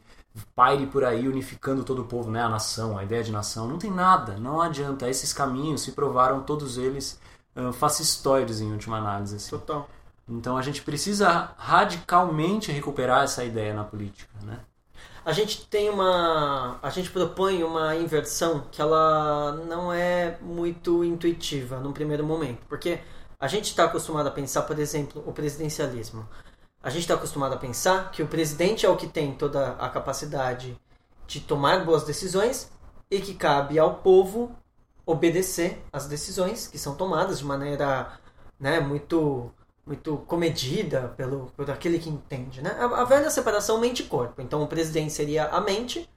paire 0.54 0.86
por 0.86 1.04
aí 1.04 1.28
unificando 1.28 1.84
todo 1.84 2.02
o 2.02 2.04
povo, 2.04 2.30
né? 2.30 2.42
a 2.42 2.48
nação, 2.48 2.98
a 2.98 3.04
ideia 3.04 3.22
de 3.22 3.32
nação. 3.32 3.66
Não 3.68 3.78
tem 3.78 3.90
nada, 3.90 4.36
não 4.36 4.60
adianta. 4.60 5.08
Esses 5.08 5.32
caminhos 5.32 5.82
se 5.82 5.92
provaram 5.92 6.42
todos 6.42 6.78
eles 6.78 7.20
uh, 7.54 7.72
fascistoides 7.72 8.60
em 8.60 8.72
última 8.72 8.98
análise. 8.98 9.36
Assim. 9.36 9.50
Total. 9.50 9.88
Então 10.28 10.56
a 10.56 10.62
gente 10.62 10.82
precisa 10.82 11.52
radicalmente 11.56 12.72
recuperar 12.72 13.24
essa 13.24 13.44
ideia 13.44 13.72
na 13.72 13.84
política. 13.84 14.32
Né? 14.42 14.58
A 15.24 15.32
gente 15.32 15.66
tem 15.66 15.88
uma. 15.90 16.78
A 16.82 16.90
gente 16.90 17.10
propõe 17.10 17.62
uma 17.64 17.96
inversão 17.96 18.64
que 18.70 18.80
ela 18.80 19.52
não 19.68 19.92
é 19.92 20.38
muito 20.40 21.04
intuitiva 21.04 21.78
num 21.80 21.92
primeiro 21.92 22.24
momento. 22.24 22.60
Porque 22.68 23.00
a 23.38 23.48
gente 23.48 23.66
está 23.66 23.84
acostumado 23.84 24.28
a 24.28 24.30
pensar, 24.30 24.62
por 24.62 24.78
exemplo, 24.78 25.22
o 25.26 25.32
presidencialismo 25.32 26.28
a 26.86 26.90
gente 26.90 27.00
está 27.00 27.14
acostumado 27.14 27.52
a 27.52 27.56
pensar 27.56 28.12
que 28.12 28.22
o 28.22 28.28
presidente 28.28 28.86
é 28.86 28.88
o 28.88 28.96
que 28.96 29.08
tem 29.08 29.34
toda 29.34 29.70
a 29.70 29.88
capacidade 29.88 30.80
de 31.26 31.40
tomar 31.40 31.84
boas 31.84 32.04
decisões 32.04 32.70
e 33.10 33.20
que 33.20 33.34
cabe 33.34 33.76
ao 33.76 33.94
povo 33.94 34.54
obedecer 35.04 35.82
às 35.92 36.06
decisões 36.06 36.68
que 36.68 36.78
são 36.78 36.94
tomadas 36.94 37.40
de 37.40 37.44
maneira 37.44 38.12
né, 38.58 38.78
muito 38.78 39.52
muito 39.84 40.18
comedida 40.28 41.12
pelo 41.16 41.52
por 41.56 41.68
aquele 41.68 41.98
que 41.98 42.08
entende, 42.08 42.62
né? 42.62 42.70
A, 42.78 42.84
a 42.84 43.04
velha 43.04 43.30
separação 43.30 43.80
mente-corpo. 43.80 44.40
Então 44.40 44.62
o 44.62 44.68
presidente 44.68 45.12
seria 45.12 45.46
a 45.46 45.60
mente 45.60 46.08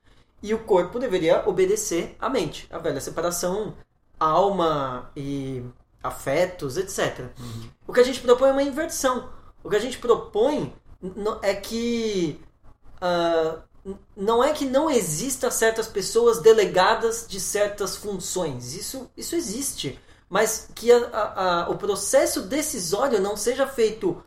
e 0.41 0.53
o 0.53 0.59
corpo 0.59 0.99
deveria 0.99 1.49
obedecer 1.49 2.15
à 2.19 2.29
mente. 2.29 2.67
A 2.69 2.77
velha 2.77 3.01
separação 3.01 3.73
alma 4.19 5.09
e 5.15 5.63
afetos, 6.03 6.77
etc. 6.77 7.31
Uhum. 7.39 7.69
O 7.87 7.93
que 7.93 8.01
a 8.01 8.03
gente 8.03 8.21
propõe 8.21 8.49
é 8.49 8.51
uma 8.51 8.63
inversão. 8.63 9.38
O 9.63 9.69
que 9.69 9.75
a 9.75 9.79
gente 9.79 9.97
propõe 9.97 10.73
é 11.41 11.53
que 11.53 12.39
uh, 13.01 13.61
não 14.15 14.43
é 14.43 14.51
que 14.53 14.65
não 14.65 14.89
exista 14.89 15.49
certas 15.49 15.87
pessoas 15.87 16.39
delegadas 16.39 17.25
de 17.27 17.39
certas 17.39 17.95
funções. 17.95 18.73
Isso, 18.73 19.09
isso 19.15 19.35
existe. 19.35 19.99
Mas 20.29 20.69
que 20.75 20.91
a, 20.91 21.07
a, 21.07 21.63
a, 21.63 21.69
o 21.69 21.77
processo 21.77 22.41
decisório 22.41 23.19
não 23.19 23.35
seja 23.35 23.65
feito 23.65 24.23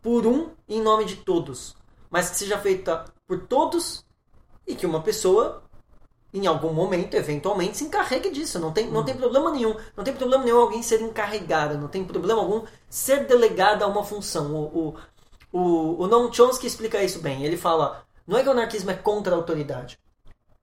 por 0.00 0.26
um 0.26 0.50
em 0.68 0.80
nome 0.80 1.04
de 1.04 1.16
todos, 1.16 1.76
mas 2.08 2.30
que 2.30 2.36
seja 2.36 2.58
feita 2.58 3.04
por 3.26 3.46
todos 3.46 4.04
e 4.66 4.74
que 4.74 4.86
uma 4.86 5.02
pessoa 5.02 5.62
em 6.32 6.46
algum 6.46 6.72
momento, 6.72 7.14
eventualmente, 7.14 7.76
se 7.78 7.84
encarregue 7.84 8.30
disso. 8.30 8.58
Não 8.58 8.72
tem, 8.72 8.90
não 8.90 9.04
tem 9.04 9.16
problema 9.16 9.50
nenhum. 9.50 9.74
Não 9.96 10.04
tem 10.04 10.14
problema 10.14 10.44
nenhum 10.44 10.60
alguém 10.60 10.82
ser 10.82 11.00
encarregado. 11.00 11.78
Não 11.78 11.88
tem 11.88 12.04
problema 12.04 12.40
algum 12.40 12.64
ser 12.88 13.26
delegado 13.26 13.82
a 13.82 13.86
uma 13.86 14.04
função. 14.04 14.54
O, 14.54 14.94
o, 15.52 15.58
o, 15.58 16.02
o 16.02 16.06
Noam 16.06 16.32
Chomsky 16.32 16.66
explica 16.66 17.02
isso 17.02 17.20
bem. 17.20 17.44
Ele 17.44 17.56
fala 17.56 18.04
não 18.26 18.36
é 18.36 18.42
que 18.42 18.48
o 18.48 18.52
anarquismo 18.52 18.90
é 18.90 18.94
contra 18.94 19.34
a 19.34 19.38
autoridade. 19.38 19.98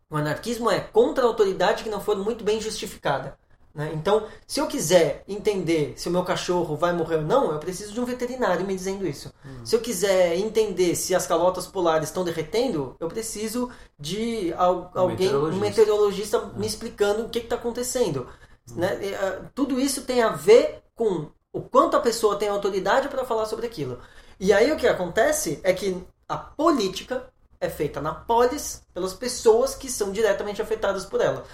O 0.08 0.16
anarquismo 0.16 0.70
é 0.70 0.80
contra 0.80 1.24
a 1.24 1.28
autoridade 1.28 1.84
que 1.84 1.90
não 1.90 2.00
for 2.00 2.16
muito 2.16 2.44
bem 2.44 2.62
justificada. 2.62 3.38
Né? 3.76 3.92
Então, 3.94 4.26
se 4.48 4.62
eu 4.62 4.68
quiser 4.68 5.26
entender 5.28 5.94
se 5.98 6.08
o 6.08 6.12
meu 6.12 6.24
cachorro 6.24 6.78
vai 6.78 6.94
morrer 6.94 7.18
ou 7.18 7.22
não, 7.24 7.52
eu 7.52 7.60
preciso 7.60 7.92
de 7.92 8.00
um 8.00 8.06
veterinário 8.06 8.66
me 8.66 8.74
dizendo 8.74 9.06
isso. 9.06 9.34
Hum. 9.46 9.66
Se 9.66 9.76
eu 9.76 9.82
quiser 9.82 10.38
entender 10.38 10.96
se 10.96 11.14
as 11.14 11.28
calotas 11.28 11.68
polares 11.68 12.08
estão 12.08 12.24
derretendo, 12.24 12.96
eu 13.02 13.10
preciso 13.10 13.70
de 14.00 14.54
al 14.54 14.92
um 14.96 15.00
alguém, 15.00 15.18
meteorologista. 15.18 15.58
um 15.58 15.60
meteorologista 15.60 16.46
me 16.56 16.64
é. 16.64 16.68
explicando 16.68 17.24
o 17.24 17.30
que 17.30 17.40
está 17.40 17.56
acontecendo. 17.56 18.30
Hum. 18.72 18.76
Né? 18.78 18.98
Ah, 19.20 19.42
tudo 19.54 19.78
isso 19.78 20.04
tem 20.04 20.24
a 20.24 20.30
ver 20.30 20.82
com 20.96 21.28
o 21.52 21.62
quanto 21.62 21.98
a 21.98 22.02
pessoa 22.02 22.38
tem 22.38 22.48
autoridade 22.48 23.10
para 23.10 23.26
falar 23.26 23.46
sobre 23.46 23.68
aquilo. 23.68 24.00
E 24.40 24.54
aí 24.54 24.72
o 24.72 24.78
que 24.78 24.88
acontece 24.88 25.60
é 25.64 25.74
que 25.74 26.02
a 26.30 26.38
política 26.38 27.28
é 27.60 27.70
feita 27.70 28.02
na 28.02 28.14
polis 28.14 28.84
pelas 28.94 29.14
pessoas 29.14 29.76
que 29.76 29.90
são 29.90 30.12
diretamente 30.12 30.62
afetadas 30.62 31.06
por 31.06 31.20
ela. 31.22 31.46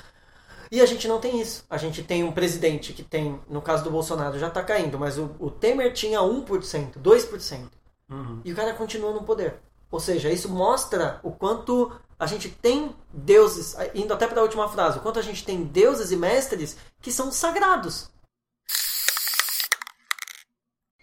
E 0.72 0.80
a 0.80 0.86
gente 0.86 1.06
não 1.06 1.20
tem 1.20 1.42
isso. 1.42 1.66
A 1.70 1.78
gente 1.78 2.02
tem 2.02 2.24
um 2.24 2.32
presidente 2.32 2.94
que 2.94 3.04
tem, 3.04 3.38
no 3.50 3.62
caso 3.62 3.84
do 3.84 3.92
Bolsonaro 3.92 4.40
já 4.40 4.48
está 4.48 4.64
caindo, 4.64 4.98
mas 4.98 5.18
o, 5.18 5.36
o, 5.38 5.52
Temer 5.52 5.92
tinha 5.92 6.20
1%, 6.20 6.94
2%. 6.98 7.70
Uhum. 8.10 8.42
E 8.46 8.54
o 8.54 8.56
cara 8.56 8.74
continua 8.74 9.12
no 9.12 9.24
poder. 9.24 9.56
Ou 9.92 10.00
seja, 10.00 10.32
isso 10.32 10.48
mostra 10.48 11.20
o 11.24 11.32
quanto 11.32 11.92
a 12.18 12.26
gente 12.26 12.50
tem 12.50 12.96
deuses, 13.12 13.76
indo 13.94 14.14
até 14.14 14.26
para 14.28 14.40
a 14.40 14.44
última 14.44 14.70
frase, 14.70 15.00
o 15.00 15.02
quanto 15.02 15.20
a 15.20 15.22
gente 15.22 15.44
tem 15.44 15.64
deuses 15.64 16.12
e 16.12 16.16
mestres 16.16 16.78
que 17.02 17.12
são 17.12 17.32
sagrados. 17.32 18.10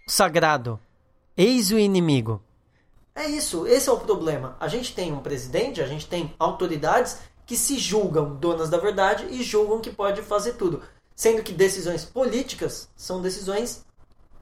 Sagrado. 0.07 0.81
Eis 1.37 1.71
o 1.71 1.79
inimigo. 1.79 2.43
É 3.15 3.27
isso, 3.27 3.67
esse 3.67 3.89
é 3.89 3.93
o 3.93 3.99
problema. 3.99 4.57
A 4.59 4.69
gente 4.69 4.95
tem 4.95 5.13
um 5.13 5.21
presidente, 5.21 5.83
a 5.83 5.87
gente 5.87 6.07
tem 6.07 6.35
autoridades 6.39 7.19
que 7.49 7.57
se 7.57 7.79
julgam 7.79 8.37
donas 8.37 8.69
da 8.69 8.77
verdade 8.77 9.27
e 9.31 9.43
julgam 9.43 9.81
que 9.81 9.91
pode 9.91 10.21
fazer 10.21 10.53
tudo. 10.53 10.83
Sendo 11.17 11.43
que 11.43 11.51
decisões 11.51 12.05
políticas 12.05 12.91
são 12.95 13.23
decisões 13.23 13.87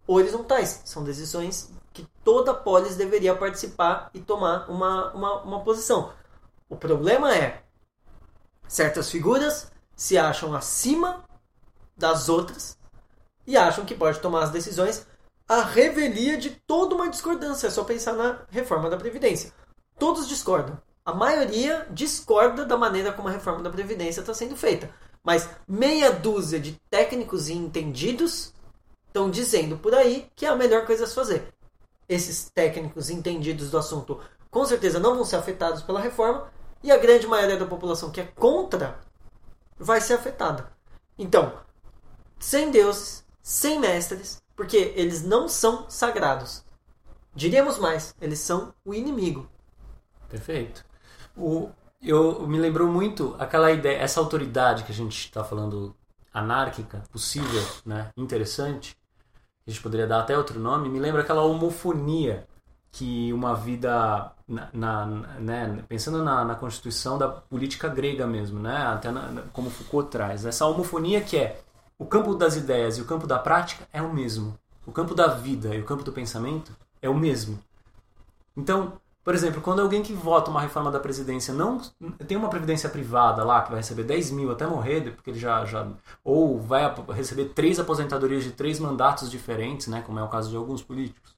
horizontais, 0.09 0.83
são 0.85 1.05
decisões 1.05 1.71
que 1.93 2.05
toda 2.25 2.53
polis 2.53 2.97
deveria 2.97 3.37
participar 3.37 4.11
e 4.13 4.19
tomar 4.19 4.69
uma, 4.69 5.13
uma, 5.13 5.43
uma 5.43 5.61
posição. 5.61 6.13
O 6.69 6.75
problema 6.75 7.33
é 7.33 7.63
certas 8.67 9.09
figuras 9.09 9.71
se 9.95 10.19
acham 10.19 10.53
acima 10.53 11.23
das 11.97 12.29
outras 12.29 12.77
e 13.47 13.57
acham 13.57 13.85
que 13.87 13.95
pode 13.95 14.19
tomar 14.19 14.43
as 14.43 14.51
decisões 14.51 15.07
a 15.49 15.63
revelia 15.63 16.37
de 16.37 16.51
toda 16.51 16.97
uma 16.97 17.09
discordância. 17.09 17.69
É 17.69 17.71
só 17.71 17.85
pensar 17.85 18.15
na 18.15 18.41
reforma 18.51 18.91
da 18.91 18.97
Previdência. 18.97 19.53
Todos 19.97 20.27
discordam. 20.27 20.77
A 21.07 21.15
maioria 21.15 21.87
discorda 21.89 22.67
da 22.67 22.77
maneira 22.77 23.13
como 23.13 23.29
a 23.29 23.31
reforma 23.31 23.63
da 23.63 23.71
Previdência 23.71 24.21
está 24.21 24.35
sendo 24.35 24.57
feita. 24.57 24.91
Mas 25.23 25.49
meia 25.67 26.11
dúzia 26.11 26.59
de 26.59 26.73
técnicos 26.91 27.49
e 27.49 27.53
entendidos 27.53 28.53
estão 29.07 29.31
dizendo 29.31 29.79
por 29.79 29.95
aí 29.95 30.29
que 30.35 30.45
é 30.45 30.49
a 30.49 30.57
melhor 30.57 30.85
coisa 30.85 31.05
a 31.05 31.07
se 31.07 31.15
fazer. 31.15 31.55
Esses 32.09 32.51
técnicos 32.51 33.09
entendidos 33.09 33.71
do 33.71 33.79
assunto 33.79 34.21
com 34.51 34.65
certeza 34.65 34.99
não 34.99 35.15
vão 35.15 35.25
ser 35.25 35.37
afetados 35.37 35.81
pela 35.81 36.01
reforma 36.01 36.51
e 36.83 36.91
a 36.91 36.97
grande 36.97 37.29
maioria 37.29 37.57
da 37.57 37.67
população 37.67 38.11
que 38.11 38.21
é 38.21 38.25
contra 38.25 38.99
vai 39.79 40.01
ser 40.01 40.15
afetada. 40.15 40.73
Então, 41.17 41.53
sem 42.41 42.71
deuses, 42.73 43.25
sem 43.41 43.79
mestres, 43.79 44.43
porque 44.57 44.93
eles 44.97 45.23
não 45.23 45.49
são 45.49 45.89
sagrados. 45.89 46.65
Diríamos 47.33 47.79
mais, 47.79 48.13
eles 48.21 48.41
são 48.41 48.75
o 48.85 48.93
inimigo. 48.93 49.49
Perfeito. 50.29 50.86
O, 51.37 51.71
eu 52.03 52.47
me 52.47 52.59
lembrou 52.59 52.89
muito 52.89 53.37
aquela 53.39 53.71
ideia, 53.71 53.99
essa 53.99 54.21
autoridade 54.21 54.85
que 54.85 54.93
a 54.93 54.95
gente 54.95 55.19
está 55.19 55.45
falando 55.45 55.95
anárquica, 56.33 57.03
possível, 57.11 57.63
né, 57.85 58.11
interessante, 58.17 58.97
a 59.67 59.71
gente 59.71 59.83
poderia 59.83 60.07
dar 60.07 60.21
até 60.21 60.37
outro 60.37 60.61
nome, 60.61 60.89
me 60.89 61.01
lembra 61.01 61.23
aquela 61.23 61.43
homofonia 61.43 62.47
que 62.93 63.33
uma 63.33 63.55
vida, 63.55 64.33
na, 64.47 64.71
na 64.73 65.07
né, 65.07 65.85
pensando 65.89 66.23
na, 66.23 66.45
na, 66.45 66.55
constituição 66.55 67.19
da 67.19 67.29
política 67.29 67.89
grega 67.89 68.27
mesmo, 68.27 68.61
né, 68.61 68.77
até 68.87 69.11
na, 69.11 69.43
como 69.53 69.71
Foucault 69.71 70.11
traz, 70.11 70.47
essa 70.47 70.67
homofonia 70.67 71.21
que 71.21 71.37
é 71.37 71.61
o 71.99 72.07
campo 72.07 72.35
das 72.35 72.57
ideias 72.57 72.99
e 72.99 73.03
o 73.03 73.07
campo 73.07 73.27
da 73.27 73.39
prática 73.39 73.89
é 73.93 74.01
o 74.03 74.13
mesmo. 74.13 74.59
O 74.87 74.93
campo 74.93 75.15
da 75.15 75.27
vida 75.27 75.75
e 75.75 75.81
o 75.81 75.85
campo 75.85 76.05
do 76.05 76.13
pensamento 76.13 76.77
é 77.03 77.09
o 77.09 77.15
mesmo. 77.15 77.59
Então, 78.57 79.01
por 79.27 79.35
exemplo, 79.35 79.61
quando 79.61 79.83
alguém 79.83 80.05
que 80.05 80.13
vota 80.13 80.53
uma 80.53 80.61
reforma 80.61 80.89
da 80.89 81.01
presidência 81.01 81.53
não 81.53 81.81
tem 82.29 82.37
uma 82.37 82.49
previdência 82.49 82.89
privada 82.89 83.43
lá 83.43 83.61
que 83.61 83.71
vai 83.71 83.81
receber 83.81 84.05
10 84.05 84.31
mil 84.31 84.53
até 84.53 84.65
morrer, 84.69 85.11
porque 85.17 85.31
ele 85.31 85.39
já, 85.41 85.65
já 85.65 85.85
ou 86.23 86.61
vai 86.61 86.95
receber 87.13 87.47
três 87.47 87.81
aposentadorias 87.81 88.45
de 88.45 88.53
três 88.53 88.79
mandatos 88.79 89.29
diferentes, 89.29 89.89
né, 89.89 90.01
como 90.07 90.21
é 90.21 90.23
o 90.23 90.29
caso 90.29 90.49
de 90.49 90.57
alguns 90.57 90.81
políticos. 90.81 91.35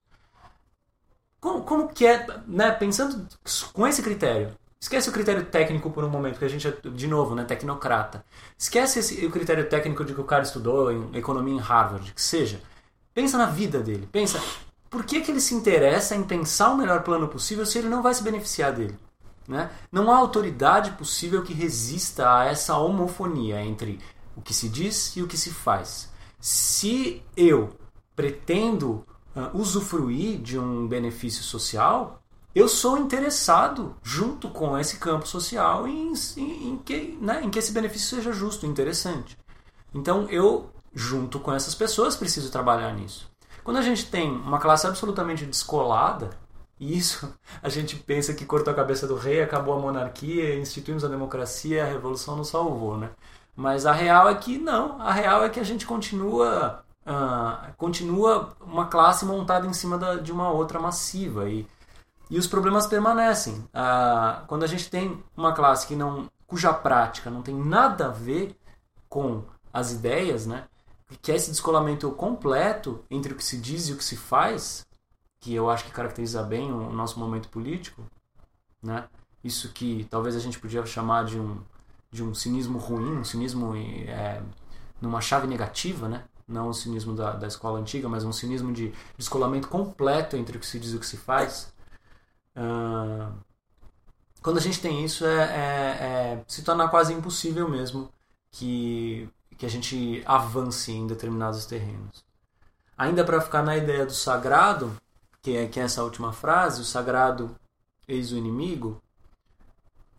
Como, 1.41 1.63
como 1.63 1.89
que 1.89 2.07
é, 2.07 2.27
né, 2.47 2.73
pensando 2.73 3.27
com 3.73 3.87
esse 3.87 4.03
critério, 4.03 4.55
Esquece 4.79 5.09
o 5.09 5.13
critério 5.13 5.47
técnico 5.47 5.91
por 5.91 6.05
um 6.05 6.11
momento, 6.11 6.35
porque 6.35 6.45
a 6.45 6.49
gente 6.49 6.69
é, 6.69 6.73
de 6.91 7.07
novo, 7.09 7.35
né, 7.35 7.43
tecnocrata. 7.43 8.25
Esquece 8.57 8.99
esse, 9.01 9.27
o 9.27 9.31
critério 9.31 9.69
técnico 9.69 10.05
de 10.05 10.15
que 10.15 10.21
o 10.21 10.25
cara 10.25 10.43
estudou 10.43 10.93
em 10.93 11.17
economia 11.17 11.55
em 11.55 11.59
Harvard, 11.59 12.13
que 12.13 12.23
seja. 12.23 12.61
Pensa 13.13 13.37
na 13.37 13.47
vida 13.47 13.81
dele. 13.81 14.09
Pensa, 14.13 14.41
por 14.91 15.05
que, 15.05 15.21
que 15.21 15.31
ele 15.31 15.41
se 15.41 15.55
interessa 15.55 16.15
em 16.15 16.23
pensar 16.23 16.71
o 16.71 16.77
melhor 16.77 17.03
plano 17.03 17.29
possível 17.29 17.67
se 17.67 17.79
ele 17.79 17.89
não 17.89 18.03
vai 18.03 18.15
se 18.15 18.23
beneficiar 18.23 18.73
dele? 18.73 18.97
Né? 19.47 19.71
Não 19.91 20.11
há 20.11 20.17
autoridade 20.17 20.93
possível 20.93 21.43
que 21.43 21.55
resista 21.55 22.39
a 22.39 22.45
essa 22.45 22.77
homofonia 22.77 23.63
entre 23.63 23.99
o 24.37 24.43
que 24.43 24.53
se 24.55 24.69
diz 24.69 25.17
e 25.17 25.23
o 25.23 25.27
que 25.27 25.37
se 25.37 25.51
faz. 25.51 26.11
Se 26.41 27.23
eu 27.37 27.71
pretendo 28.15 29.05
uh, 29.35 29.57
usufruir 29.59 30.39
de 30.39 30.59
um 30.59 30.87
benefício 30.87 31.43
social, 31.43 32.23
eu 32.55 32.69
sou 32.69 32.99
interessado, 32.99 33.95
junto 34.03 34.49
com 34.49 34.77
esse 34.77 34.97
campo 34.97 35.27
social, 35.27 35.87
em, 35.87 36.13
em, 36.37 36.69
em, 36.71 36.79
que, 36.79 37.19
né, 37.21 37.43
em 37.43 37.51
que 37.51 37.59
esse 37.59 37.73
benefício 37.73 38.17
seja 38.17 38.33
justo, 38.33 38.67
interessante. 38.67 39.39
Então 39.95 40.29
eu, 40.29 40.71
junto 40.95 41.39
com 41.41 41.53
essas 41.53 41.75
pessoas, 41.75 42.17
preciso 42.17 42.51
trabalhar 42.51 42.93
nisso. 42.95 43.28
Quando 43.69 43.77
a 43.77 43.83
gente 43.83 44.11
tem 44.11 44.31
uma 44.31 44.59
classe 44.59 44.87
absolutamente 44.87 45.45
descolada, 45.45 46.31
e 46.81 46.97
isso 46.97 47.31
a 47.63 47.69
gente 47.69 47.97
pensa 47.97 48.33
que 48.33 48.47
cortou 48.47 48.73
a 48.73 48.75
cabeça 48.75 49.07
do 49.07 49.15
rei, 49.15 49.43
acabou 49.43 49.75
a 49.75 49.79
monarquia, 49.79 50.59
instituímos 50.59 51.05
a 51.05 51.09
democracia, 51.09 51.85
a 51.85 51.87
revolução 51.87 52.35
nos 52.35 52.49
salvou, 52.49 52.97
né? 52.97 53.11
Mas 53.55 53.85
a 53.85 53.93
real 53.93 54.27
é 54.27 54.35
que 54.37 54.57
não, 54.57 54.99
a 55.03 55.13
real 55.13 55.45
é 55.45 55.51
que 55.51 55.61
a 55.61 55.65
gente 55.65 55.85
continua, 55.85 56.83
uh, 57.07 57.75
continua 57.77 58.57
uma 58.63 58.87
classe 58.87 59.27
montada 59.27 59.67
em 59.67 59.75
cima 59.75 59.99
da, 59.99 60.15
de 60.15 60.33
uma 60.33 60.51
outra 60.51 60.81
massiva 60.81 61.51
e 61.51 61.67
e 62.31 62.39
os 62.39 62.47
problemas 62.47 62.87
permanecem. 62.87 63.63
Ah, 63.75 64.45
quando 64.47 64.63
a 64.63 64.67
gente 64.67 64.89
tem 64.89 65.23
uma 65.37 65.53
classe 65.53 65.87
que 65.87 65.95
não, 65.95 66.27
cuja 66.47 66.73
prática 66.73 67.31
não 67.31 67.43
tem 67.43 67.55
nada 67.55 68.07
a 68.07 68.11
ver 68.11 68.57
com 69.11 69.43
as 69.71 69.93
ideias, 69.93 70.47
né? 70.47 70.65
Que 71.23 71.33
é 71.33 71.37
esse 71.37 71.51
descolamento 71.51 72.11
completo 72.13 73.05
entre 73.11 73.33
o 73.33 73.37
que 73.37 73.45
se 73.45 73.59
diz 73.59 73.89
e 73.89 73.93
o 73.93 73.97
que 73.97 74.05
se 74.05 74.17
faz, 74.17 74.87
que 75.41 75.55
eu 75.55 75.71
acho 75.71 75.85
que 75.85 75.91
caracteriza 75.91 76.43
bem 76.43 76.71
o 76.71 76.93
nosso 76.93 77.19
momento 77.19 77.49
político, 77.49 78.03
né? 78.83 79.09
Isso 79.43 79.73
que 79.73 80.07
talvez 80.11 80.37
a 80.37 80.41
gente 80.41 80.59
podia 80.59 80.85
chamar 80.85 81.25
de 81.25 81.39
um 81.39 81.61
de 82.11 82.23
um 82.23 82.35
cinismo 82.35 82.79
ruim, 82.79 83.19
um 83.19 83.25
cinismo 83.25 83.75
é, 83.77 84.43
numa 85.01 85.21
chave 85.21 85.47
negativa, 85.47 86.09
né? 86.09 86.25
não 86.49 86.69
o 86.69 86.75
cinismo 86.75 87.15
da, 87.15 87.33
da 87.33 87.47
escola 87.47 87.79
antiga, 87.79 88.09
mas 88.09 88.25
um 88.25 88.33
cinismo 88.33 88.73
de 88.73 88.93
descolamento 89.17 89.69
completo 89.69 90.37
entre 90.37 90.57
o 90.57 90.61
que 90.61 90.67
se 90.67 90.81
diz 90.81 90.93
e 90.93 90.97
o 90.97 91.01
que 91.01 91.07
se 91.07 91.19
faz. 91.19 91.73
Uh, 92.57 93.33
quando 94.41 94.57
a 94.57 94.61
gente 94.61 94.81
tem 94.81 95.05
isso, 95.05 95.27
é, 95.27 95.37
é, 95.37 96.37
é, 96.41 96.45
se 96.49 96.63
torna 96.63 96.89
quase 96.89 97.13
impossível 97.13 97.69
mesmo 97.69 98.11
que, 98.51 99.29
que 99.59 99.67
a 99.67 99.69
gente 99.69 100.23
avance 100.25 100.93
em 100.93 101.07
determinados 101.07 101.67
terrenos. 101.67 102.25
Ainda 102.97 103.25
para 103.25 103.41
ficar 103.41 103.63
na 103.63 103.77
ideia 103.77 104.07
do 104.07 104.15
sagrado, 104.15 104.97
que 105.43 105.57
é, 105.57 105.67
que 105.67 105.81
é 105.81 105.83
essa 105.83 106.03
última 106.03 106.33
frase, 106.33 106.81
o 106.81 106.85
sagrado 106.85 107.55
eis 108.07 108.33
o 108.33 108.37
inimigo, 108.37 109.03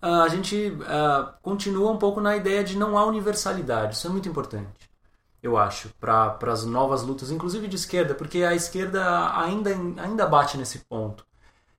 a 0.02 0.28
gente 0.28 0.56
uh, 0.56 1.34
continua 1.41 1.91
um 1.91 1.97
pouco 1.97 2.21
na 2.21 2.36
ideia 2.38 2.63
de 2.63 2.78
não 2.78 2.97
há 2.97 3.06
universalidade. 3.06 3.95
Isso 3.95 4.08
é 4.08 4.10
muito 4.10 4.30
importante, 4.30 4.89
eu 5.41 5.58
acho, 5.58 5.89
para 5.99 6.38
as 6.43 6.65
novas 6.65 7.02
lutas, 7.04 7.32
inclusive 7.32 7.67
de 7.67 7.75
esquerda, 7.75 8.13
porque 8.13 8.43
a 8.43 8.54
esquerda 8.54 9.34
ainda, 9.38 9.71
ainda 10.02 10.25
bate 10.25 10.58
nesse 10.58 10.80
ponto. 10.80 11.25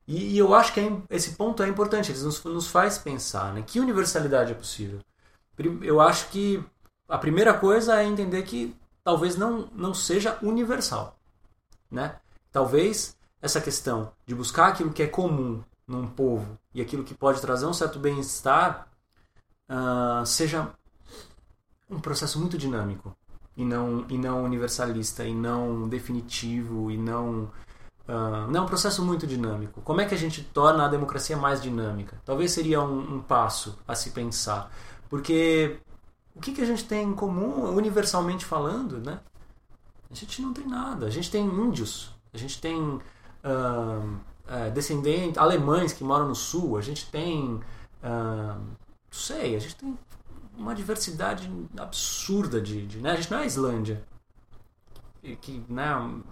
E, 0.06 0.34
e 0.34 0.38
eu 0.38 0.54
acho 0.54 0.74
que 0.74 0.80
é, 0.80 0.92
esse 1.10 1.32
ponto 1.32 1.62
é 1.62 1.68
importante, 1.68 2.10
ele 2.10 2.20
nos, 2.20 2.42
nos 2.42 2.68
faz 2.68 2.98
pensar 2.98 3.54
né? 3.54 3.62
que 3.66 3.80
universalidade 3.80 4.52
é 4.52 4.54
possível. 4.54 5.00
Eu 5.82 6.00
acho 6.00 6.28
que 6.30 6.64
a 7.10 7.18
primeira 7.18 7.52
coisa 7.52 8.00
é 8.00 8.06
entender 8.06 8.42
que 8.42 8.74
talvez 9.02 9.36
não, 9.36 9.68
não 9.74 9.92
seja 9.92 10.38
universal. 10.42 11.18
Né? 11.90 12.14
Talvez 12.52 13.16
essa 13.42 13.60
questão 13.60 14.12
de 14.26 14.34
buscar 14.34 14.68
aquilo 14.68 14.92
que 14.92 15.02
é 15.02 15.06
comum 15.06 15.62
num 15.86 16.06
povo 16.06 16.58
e 16.72 16.80
aquilo 16.80 17.02
que 17.02 17.14
pode 17.14 17.40
trazer 17.40 17.66
um 17.66 17.72
certo 17.72 17.98
bem-estar 17.98 18.86
uh, 19.68 20.24
seja 20.24 20.70
um 21.90 21.98
processo 21.98 22.38
muito 22.38 22.56
dinâmico 22.56 23.16
e 23.56 23.64
não, 23.64 24.06
e 24.08 24.16
não 24.16 24.44
universalista 24.44 25.24
e 25.24 25.34
não 25.34 25.88
definitivo 25.88 26.92
e 26.92 26.96
não 26.96 27.50
uh, 28.06 28.48
não 28.48 28.60
é 28.60 28.62
um 28.62 28.66
processo 28.66 29.04
muito 29.04 29.26
dinâmico 29.26 29.80
como 29.80 30.00
é 30.00 30.04
que 30.04 30.14
a 30.14 30.18
gente 30.18 30.44
torna 30.44 30.84
a 30.84 30.88
democracia 30.88 31.36
mais 31.36 31.60
dinâmica 31.60 32.20
talvez 32.24 32.52
seria 32.52 32.80
um, 32.80 33.16
um 33.16 33.20
passo 33.20 33.76
a 33.88 33.96
se 33.96 34.10
pensar 34.10 34.70
porque 35.08 35.80
o 36.40 36.42
que, 36.42 36.52
que 36.52 36.62
a 36.62 36.66
gente 36.66 36.84
tem 36.84 37.06
em 37.06 37.14
comum 37.14 37.74
universalmente 37.74 38.44
falando 38.44 38.98
né 38.98 39.20
a 40.10 40.14
gente 40.14 40.40
não 40.40 40.52
tem 40.52 40.66
nada 40.66 41.06
a 41.06 41.10
gente 41.10 41.30
tem 41.30 41.44
índios 41.44 42.12
a 42.32 42.38
gente 42.38 42.60
tem 42.60 42.78
uh, 42.80 44.70
descendentes 44.72 45.38
alemães 45.38 45.92
que 45.92 46.04
moram 46.04 46.28
no 46.28 46.34
sul, 46.34 46.76
a 46.76 46.80
gente 46.80 47.10
tem, 47.10 47.54
uh, 47.54 47.60
não 48.02 48.76
sei, 49.10 49.56
a 49.56 49.58
gente 49.58 49.76
tem 49.76 49.98
uma 50.56 50.74
diversidade 50.74 51.50
absurda 51.78 52.60
de, 52.60 52.86
de 52.86 52.98
né? 52.98 53.12
a 53.12 53.16
gente 53.16 53.30
não 53.30 53.38
é 53.38 53.42
a 53.42 53.46
Islândia 53.46 54.04
que, 55.40 55.64
né, 55.68 55.84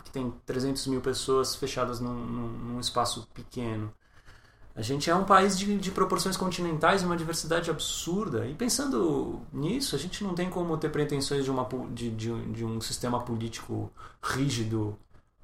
que 0.02 0.10
tem 0.10 0.32
300 0.46 0.86
mil 0.86 1.00
pessoas 1.00 1.54
fechadas 1.54 2.00
num, 2.00 2.14
num, 2.14 2.48
num 2.48 2.80
espaço 2.80 3.28
pequeno. 3.34 3.92
A 4.78 4.82
gente 4.82 5.10
é 5.10 5.14
um 5.14 5.24
país 5.24 5.58
de, 5.58 5.76
de, 5.76 5.90
proporções 5.90 6.36
continentais 6.36 7.02
uma 7.02 7.16
diversidade 7.16 7.68
absurda. 7.68 8.46
E 8.46 8.54
pensando 8.54 9.40
nisso, 9.52 9.96
a 9.96 9.98
gente 9.98 10.22
não 10.22 10.36
tem 10.36 10.48
como 10.48 10.76
ter 10.78 10.88
pretensões 10.88 11.44
de, 11.44 11.50
uma, 11.50 11.68
de, 11.90 12.10
de, 12.10 12.52
de 12.52 12.64
um 12.64 12.80
sistema 12.80 13.20
político 13.20 13.90
rígido 14.22 14.96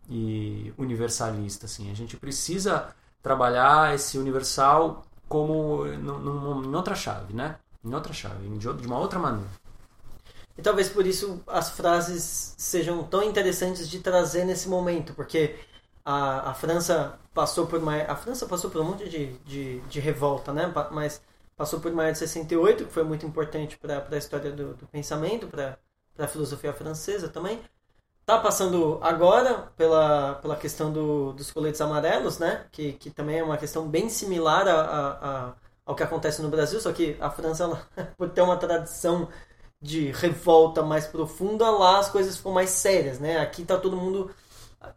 e 0.08 0.72
universalista. 0.78 1.66
Assim. 1.66 1.90
A 1.90 1.94
gente 1.94 2.16
precisa 2.16 2.94
trabalhar 3.20 3.92
esse 3.92 4.18
universal 4.18 5.04
como 5.28 5.84
num, 5.84 6.62
em 6.62 6.72
outra 6.72 6.94
chave, 6.94 7.34
né? 7.34 7.56
Em 7.84 7.92
outra 7.92 8.12
chave, 8.12 8.48
de 8.56 8.86
uma 8.86 9.00
outra 9.00 9.18
maneira. 9.18 9.50
E 10.56 10.62
talvez 10.62 10.88
por 10.88 11.04
isso 11.04 11.42
as 11.48 11.70
frases 11.70 12.54
sejam 12.56 13.02
tão 13.02 13.24
interessantes 13.24 13.88
de 13.88 13.98
trazer 13.98 14.44
nesse 14.44 14.68
momento, 14.68 15.12
porque 15.12 15.56
a, 16.04 16.50
a 16.50 16.54
França 16.54 17.18
passou 17.32 17.66
por 17.66 17.80
uma 17.80 17.96
a 18.02 18.16
França 18.16 18.46
passou 18.46 18.70
por 18.70 18.80
um 18.80 18.84
monte 18.84 19.08
de, 19.08 19.32
de, 19.38 19.80
de 19.80 20.00
revolta, 20.00 20.52
né? 20.52 20.72
Mas 20.92 21.22
passou 21.56 21.80
por 21.80 21.92
maio 21.92 22.12
de 22.12 22.18
68, 22.18 22.86
que 22.86 22.92
foi 22.92 23.04
muito 23.04 23.24
importante 23.26 23.78
para 23.78 24.06
a 24.10 24.16
história 24.18 24.50
do, 24.52 24.74
do 24.74 24.86
pensamento, 24.88 25.46
para 25.46 25.78
a 26.18 26.26
filosofia 26.28 26.72
francesa 26.72 27.28
também. 27.28 27.60
Tá 28.26 28.38
passando 28.38 28.98
agora 29.02 29.70
pela, 29.76 30.36
pela 30.36 30.56
questão 30.56 30.90
do, 30.92 31.32
dos 31.34 31.50
coletes 31.50 31.80
amarelos, 31.80 32.38
né? 32.38 32.66
Que, 32.72 32.94
que 32.94 33.10
também 33.10 33.38
é 33.38 33.44
uma 33.44 33.58
questão 33.58 33.86
bem 33.88 34.08
similar 34.08 34.66
a, 34.66 34.80
a, 34.80 35.48
a, 35.50 35.54
ao 35.84 35.94
que 35.94 36.02
acontece 36.02 36.40
no 36.42 36.48
Brasil, 36.48 36.80
só 36.80 36.92
que 36.92 37.16
a 37.20 37.30
França, 37.30 37.64
ela, 37.64 37.86
por 38.16 38.30
ter 38.30 38.40
uma 38.42 38.56
tradição 38.56 39.28
de 39.80 40.10
revolta 40.12 40.82
mais 40.82 41.06
profunda, 41.06 41.70
lá 41.70 41.98
as 41.98 42.08
coisas 42.08 42.36
ficam 42.36 42.52
mais 42.52 42.70
sérias, 42.70 43.18
né? 43.20 43.38
Aqui 43.38 43.64
tá 43.64 43.76
todo 43.78 43.96
mundo. 43.96 44.30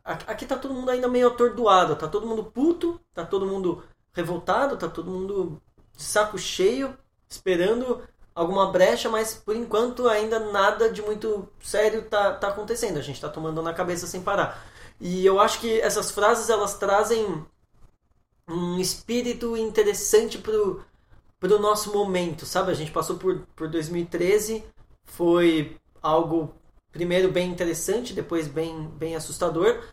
Aqui 0.04 0.45
tá 0.45 0.56
todo 0.58 0.73
mundo 0.73 0.89
ainda 0.89 1.08
meio 1.08 1.28
atordoado, 1.28 1.95
tá 1.95 2.08
todo 2.08 2.28
mundo 2.28 2.43
puto, 2.43 3.00
tá 3.13 3.26
todo 3.26 3.45
mundo 3.45 3.84
revoltado, 4.13 4.78
tá 4.78 4.88
todo 4.88 5.12
mundo 5.12 5.62
de 5.95 6.04
saco 6.04 6.38
cheio, 6.38 6.97
esperando 7.30 8.02
alguma 8.34 8.71
brecha, 8.71 9.10
mas 9.10 9.34
por 9.34 9.56
enquanto 9.56 10.08
ainda 10.08 10.39
nada 10.39 10.91
de 10.91 11.02
muito 11.02 11.50
sério 11.62 12.04
tá, 12.04 12.34
tá 12.34 12.50
acontecendo. 12.50 12.97
A 12.97 13.02
gente 13.02 13.19
tá 13.19 13.30
tomando 13.30 13.62
na 13.62 13.73
cabeça 13.73 14.06
sem 14.06 14.21
parar. 14.21 14.63
E 15.00 15.26
eu 15.26 15.39
acho 15.39 15.60
que 15.60 15.80
essas 15.82 16.12
frases 16.12 16.50
elas 16.50 16.78
trazem 16.78 17.45
um 18.47 18.80
espírito 18.80 19.58
interessante 19.58 20.38
pro, 20.38 20.84
pro 21.39 21.60
nosso 21.60 21.91
momento, 21.91 22.45
sabe? 22.45 22.71
A 22.71 22.76
gente 22.76 22.91
passou 22.91 23.17
por, 23.17 23.45
por 23.56 23.67
2013, 23.67 24.63
foi 25.04 25.78
algo 26.02 26.54
primeiro 26.98 27.32
bem 27.32 27.52
interessante, 27.52 28.12
depois 28.12 28.48
bem, 28.48 28.90
bem 28.98 29.16
assustador. 29.16 29.84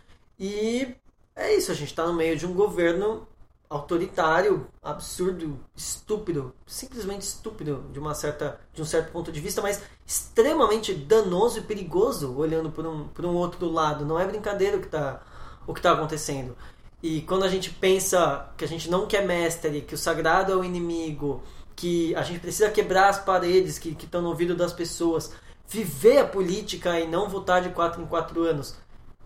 E 0.41 0.95
é 1.37 1.55
isso, 1.55 1.71
a 1.71 1.75
gente 1.75 1.91
está 1.91 2.07
no 2.07 2.15
meio 2.15 2.35
de 2.35 2.47
um 2.47 2.55
governo 2.55 3.29
autoritário, 3.69 4.67
absurdo, 4.83 5.61
estúpido, 5.77 6.55
simplesmente 6.67 7.21
estúpido 7.21 7.85
de 7.93 7.99
uma 7.99 8.15
certa 8.15 8.59
de 8.73 8.81
um 8.81 8.87
certo 8.87 9.13
ponto 9.13 9.31
de 9.31 9.39
vista, 9.39 9.61
mas 9.61 9.83
extremamente 10.07 10.95
danoso 10.95 11.59
e 11.59 11.63
perigoso 11.63 12.35
olhando 12.35 12.71
por 12.71 12.87
um 12.87 13.09
por 13.09 13.27
um 13.27 13.35
outro 13.35 13.71
lado. 13.71 14.07
Não 14.07 14.19
é 14.19 14.27
brincadeira 14.27 14.79
o 14.79 14.81
que 14.81 14.87
está 14.87 15.21
o 15.67 15.75
que 15.75 15.81
está 15.81 15.93
acontecendo. 15.93 16.57
E 17.03 17.21
quando 17.23 17.45
a 17.45 17.49
gente 17.49 17.69
pensa 17.69 18.51
que 18.57 18.65
a 18.65 18.69
gente 18.69 18.89
não 18.89 19.07
quer 19.07 19.27
mestre, 19.27 19.83
que 19.83 19.95
o 19.95 19.99
sagrado 19.99 20.53
é 20.53 20.57
o 20.57 20.65
inimigo, 20.65 21.43
que 21.77 22.15
a 22.15 22.23
gente 22.23 22.41
precisa 22.41 22.71
quebrar 22.71 23.11
as 23.11 23.19
paredes 23.19 23.79
que 23.79 23.91
estão 23.91 24.23
no 24.23 24.29
ouvido 24.29 24.55
das 24.57 24.73
pessoas, 24.73 25.31
viver 25.67 26.19
a 26.19 26.27
política 26.27 27.01
e 27.01 27.09
não 27.09 27.29
votar 27.29 27.63
de 27.63 27.71
quatro 27.71 28.03
em 28.03 28.07
quatro 28.07 28.43
anos 28.43 28.77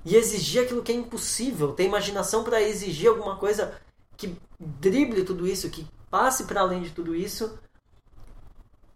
e 0.05 0.17
exigir 0.17 0.63
aquilo 0.63 0.83
que 0.83 0.93
é 0.93 0.95
impossível, 0.95 1.73
ter 1.73 1.85
imaginação 1.85 2.45
para 2.45 2.63
exigir 2.63 3.09
alguma 3.09 3.37
coisa 3.37 3.79
que 4.17 4.37
drible 4.59 5.25
tudo 5.25 5.47
isso, 5.47 5.71
que 5.71 5.87
passe 6.11 6.45
para 6.45 6.61
além 6.61 6.83
de 6.83 6.91
tudo 6.91 7.15
isso, 7.15 7.59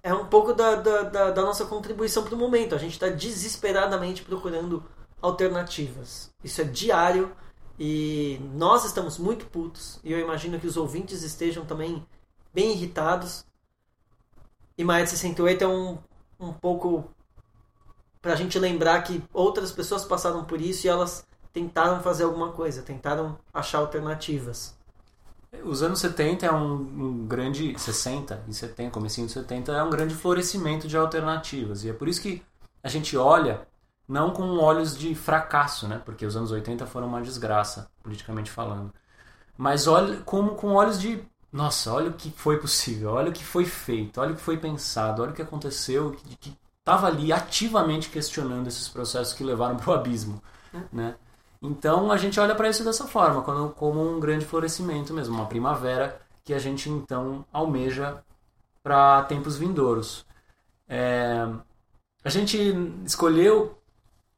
é 0.02 0.12
um 0.12 0.26
pouco 0.26 0.52
da, 0.52 0.76
da, 0.76 1.02
da, 1.02 1.30
da 1.30 1.42
nossa 1.42 1.64
contribuição 1.64 2.24
para 2.24 2.34
o 2.34 2.38
momento. 2.38 2.74
A 2.74 2.78
gente 2.78 2.92
está 2.92 3.08
desesperadamente 3.08 4.22
procurando 4.22 4.82
alternativas. 5.20 6.32
Isso 6.42 6.60
é 6.60 6.64
diário 6.64 7.34
e 7.78 8.40
nós 8.54 8.84
estamos 8.84 9.16
muito 9.16 9.46
putos 9.46 10.00
e 10.02 10.12
eu 10.12 10.18
imagino 10.18 10.58
que 10.58 10.66
os 10.66 10.76
ouvintes 10.76 11.22
estejam 11.22 11.64
também 11.64 12.04
bem 12.52 12.72
irritados. 12.72 13.44
E 14.76 14.82
Maia 14.82 15.04
de 15.04 15.10
68 15.10 15.62
é 15.62 15.68
um, 15.68 15.98
um 16.40 16.52
pouco 16.52 17.08
para 18.22 18.32
a 18.34 18.36
gente 18.36 18.56
lembrar 18.58 19.02
que 19.02 19.22
outras 19.32 19.72
pessoas 19.72 20.04
passaram 20.04 20.44
por 20.44 20.60
isso 20.60 20.86
e 20.86 20.88
elas 20.90 21.26
tentaram 21.52 22.00
fazer 22.00 22.22
alguma 22.22 22.52
coisa, 22.52 22.80
tentaram 22.80 23.36
achar 23.52 23.78
alternativas. 23.78 24.74
Os 25.64 25.82
anos 25.82 25.98
70 25.98 26.46
é 26.46 26.52
um, 26.52 26.74
um, 26.74 27.26
grande 27.26 27.78
60 27.78 28.44
e 28.48 28.54
70, 28.54 28.90
comecinho 28.90 29.26
de 29.26 29.34
70 29.34 29.72
é 29.72 29.82
um 29.82 29.90
grande 29.90 30.14
florescimento 30.14 30.88
de 30.88 30.96
alternativas 30.96 31.84
e 31.84 31.90
é 31.90 31.92
por 31.92 32.08
isso 32.08 32.22
que 32.22 32.42
a 32.82 32.88
gente 32.88 33.16
olha 33.16 33.66
não 34.08 34.30
com 34.30 34.58
olhos 34.58 34.96
de 34.96 35.14
fracasso, 35.14 35.86
né? 35.86 36.00
Porque 36.04 36.24
os 36.24 36.36
anos 36.36 36.50
80 36.50 36.86
foram 36.86 37.06
uma 37.06 37.20
desgraça, 37.20 37.90
politicamente 38.02 38.50
falando. 38.50 38.92
Mas 39.56 39.86
olha 39.86 40.18
como 40.22 40.54
com 40.54 40.74
olhos 40.74 40.98
de 41.00 41.22
nossa, 41.52 41.92
olha 41.92 42.08
o 42.08 42.14
que 42.14 42.30
foi 42.30 42.58
possível, 42.58 43.10
olha 43.10 43.28
o 43.28 43.32
que 43.32 43.44
foi 43.44 43.66
feito, 43.66 44.20
olha 44.20 44.32
o 44.32 44.36
que 44.36 44.40
foi 44.40 44.56
pensado, 44.56 45.22
olha 45.22 45.32
o 45.32 45.34
que 45.34 45.42
aconteceu, 45.42 46.12
que 46.12 46.56
estava 46.82 47.06
ali 47.06 47.32
ativamente 47.32 48.10
questionando 48.10 48.66
esses 48.66 48.88
processos 48.88 49.32
que 49.32 49.44
levaram 49.44 49.76
para 49.76 49.90
o 49.90 49.94
abismo, 49.94 50.42
é. 50.74 50.80
né? 50.92 51.14
Então 51.62 52.10
a 52.10 52.16
gente 52.16 52.40
olha 52.40 52.56
para 52.56 52.68
isso 52.68 52.82
dessa 52.82 53.06
forma, 53.06 53.40
como 53.42 54.02
um 54.02 54.18
grande 54.18 54.44
florescimento 54.44 55.14
mesmo, 55.14 55.36
uma 55.36 55.46
primavera 55.46 56.20
que 56.44 56.52
a 56.52 56.58
gente 56.58 56.90
então 56.90 57.44
almeja 57.52 58.22
para 58.82 59.22
tempos 59.24 59.56
vindouros. 59.56 60.26
É, 60.88 61.46
a 62.24 62.28
gente 62.28 62.58
escolheu 63.06 63.78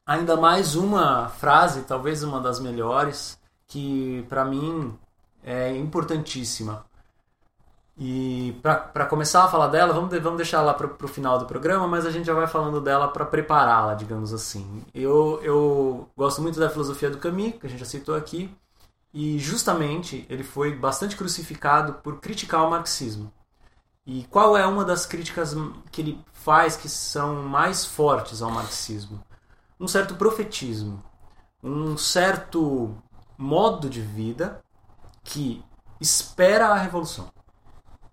ainda 0.05 0.37
mais 0.37 0.75
uma 0.75 1.29
frase, 1.29 1.81
talvez 1.81 2.21
uma 2.21 2.39
das 2.39 2.59
melhores, 2.59 3.39
que 3.67 4.23
para 4.29 4.45
mim 4.45 4.95
é 5.43 5.75
importantíssima. 5.75 6.85
E 7.97 8.59
para 8.61 9.05
começar 9.05 9.45
a 9.45 9.47
falar 9.47 9.67
dela, 9.67 9.93
vamos, 9.93 10.11
vamos 10.19 10.37
deixar 10.37 10.61
lá 10.61 10.73
para 10.73 11.05
o 11.05 11.07
final 11.07 11.39
do 11.39 11.45
programa, 11.45 11.87
mas 11.87 12.05
a 12.05 12.11
gente 12.11 12.25
já 12.25 12.33
vai 12.33 12.45
falando 12.45 12.81
dela 12.81 13.07
para 13.07 13.25
prepará-la, 13.25 13.93
digamos 13.93 14.33
assim. 14.33 14.83
Eu, 14.93 15.39
eu 15.41 16.09
gosto 16.17 16.41
muito 16.41 16.59
da 16.59 16.69
filosofia 16.69 17.09
do 17.09 17.17
Camus, 17.17 17.53
que 17.59 17.65
a 17.65 17.69
gente 17.69 17.79
já 17.79 17.85
citou 17.85 18.15
aqui, 18.15 18.53
e 19.13 19.39
justamente 19.39 20.25
ele 20.29 20.43
foi 20.43 20.75
bastante 20.75 21.15
crucificado 21.15 21.93
por 22.03 22.19
criticar 22.19 22.65
o 22.65 22.69
marxismo. 22.69 23.31
E 24.05 24.25
qual 24.25 24.57
é 24.57 24.65
uma 24.67 24.83
das 24.83 25.05
críticas 25.05 25.55
que 25.89 26.01
ele 26.01 26.25
faz 26.33 26.75
que 26.75 26.89
são 26.89 27.43
mais 27.43 27.85
fortes 27.85 28.41
ao 28.41 28.51
marxismo? 28.51 29.23
Um 29.79 29.87
certo 29.87 30.15
profetismo, 30.15 31.01
um 31.63 31.97
certo 31.97 32.93
modo 33.37 33.89
de 33.89 34.01
vida 34.01 34.61
que 35.23 35.63
espera 35.99 36.67
a 36.67 36.75
revolução. 36.75 37.34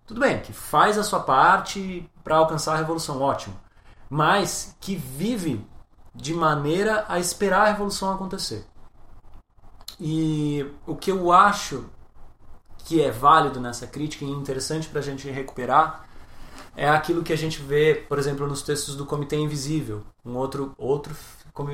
Tudo 0.05 0.19
bem, 0.19 0.41
que 0.41 0.51
faz 0.51 0.97
a 0.97 1.03
sua 1.03 1.21
parte 1.21 2.09
para 2.23 2.35
alcançar 2.35 2.73
a 2.73 2.77
revolução, 2.77 3.21
ótimo. 3.21 3.55
Mas 4.09 4.75
que 4.79 4.95
vive 4.95 5.65
de 6.13 6.33
maneira 6.33 7.05
a 7.07 7.19
esperar 7.19 7.61
a 7.61 7.71
revolução 7.71 8.13
acontecer. 8.13 8.65
E 9.99 10.65
o 10.85 10.95
que 10.95 11.11
eu 11.11 11.31
acho 11.31 11.85
que 12.79 13.01
é 13.01 13.09
válido 13.09 13.59
nessa 13.59 13.87
crítica 13.87 14.25
e 14.25 14.29
interessante 14.29 14.89
para 14.89 14.99
a 14.99 15.03
gente 15.03 15.29
recuperar 15.29 16.05
é 16.75 16.89
aquilo 16.89 17.23
que 17.23 17.31
a 17.31 17.37
gente 17.37 17.61
vê, 17.61 17.95
por 18.09 18.19
exemplo, 18.19 18.47
nos 18.47 18.61
textos 18.61 18.95
do 18.95 19.05
Comitê 19.05 19.37
Invisível, 19.37 20.03
um 20.25 20.35
outro 20.35 20.73
outro 20.77 21.15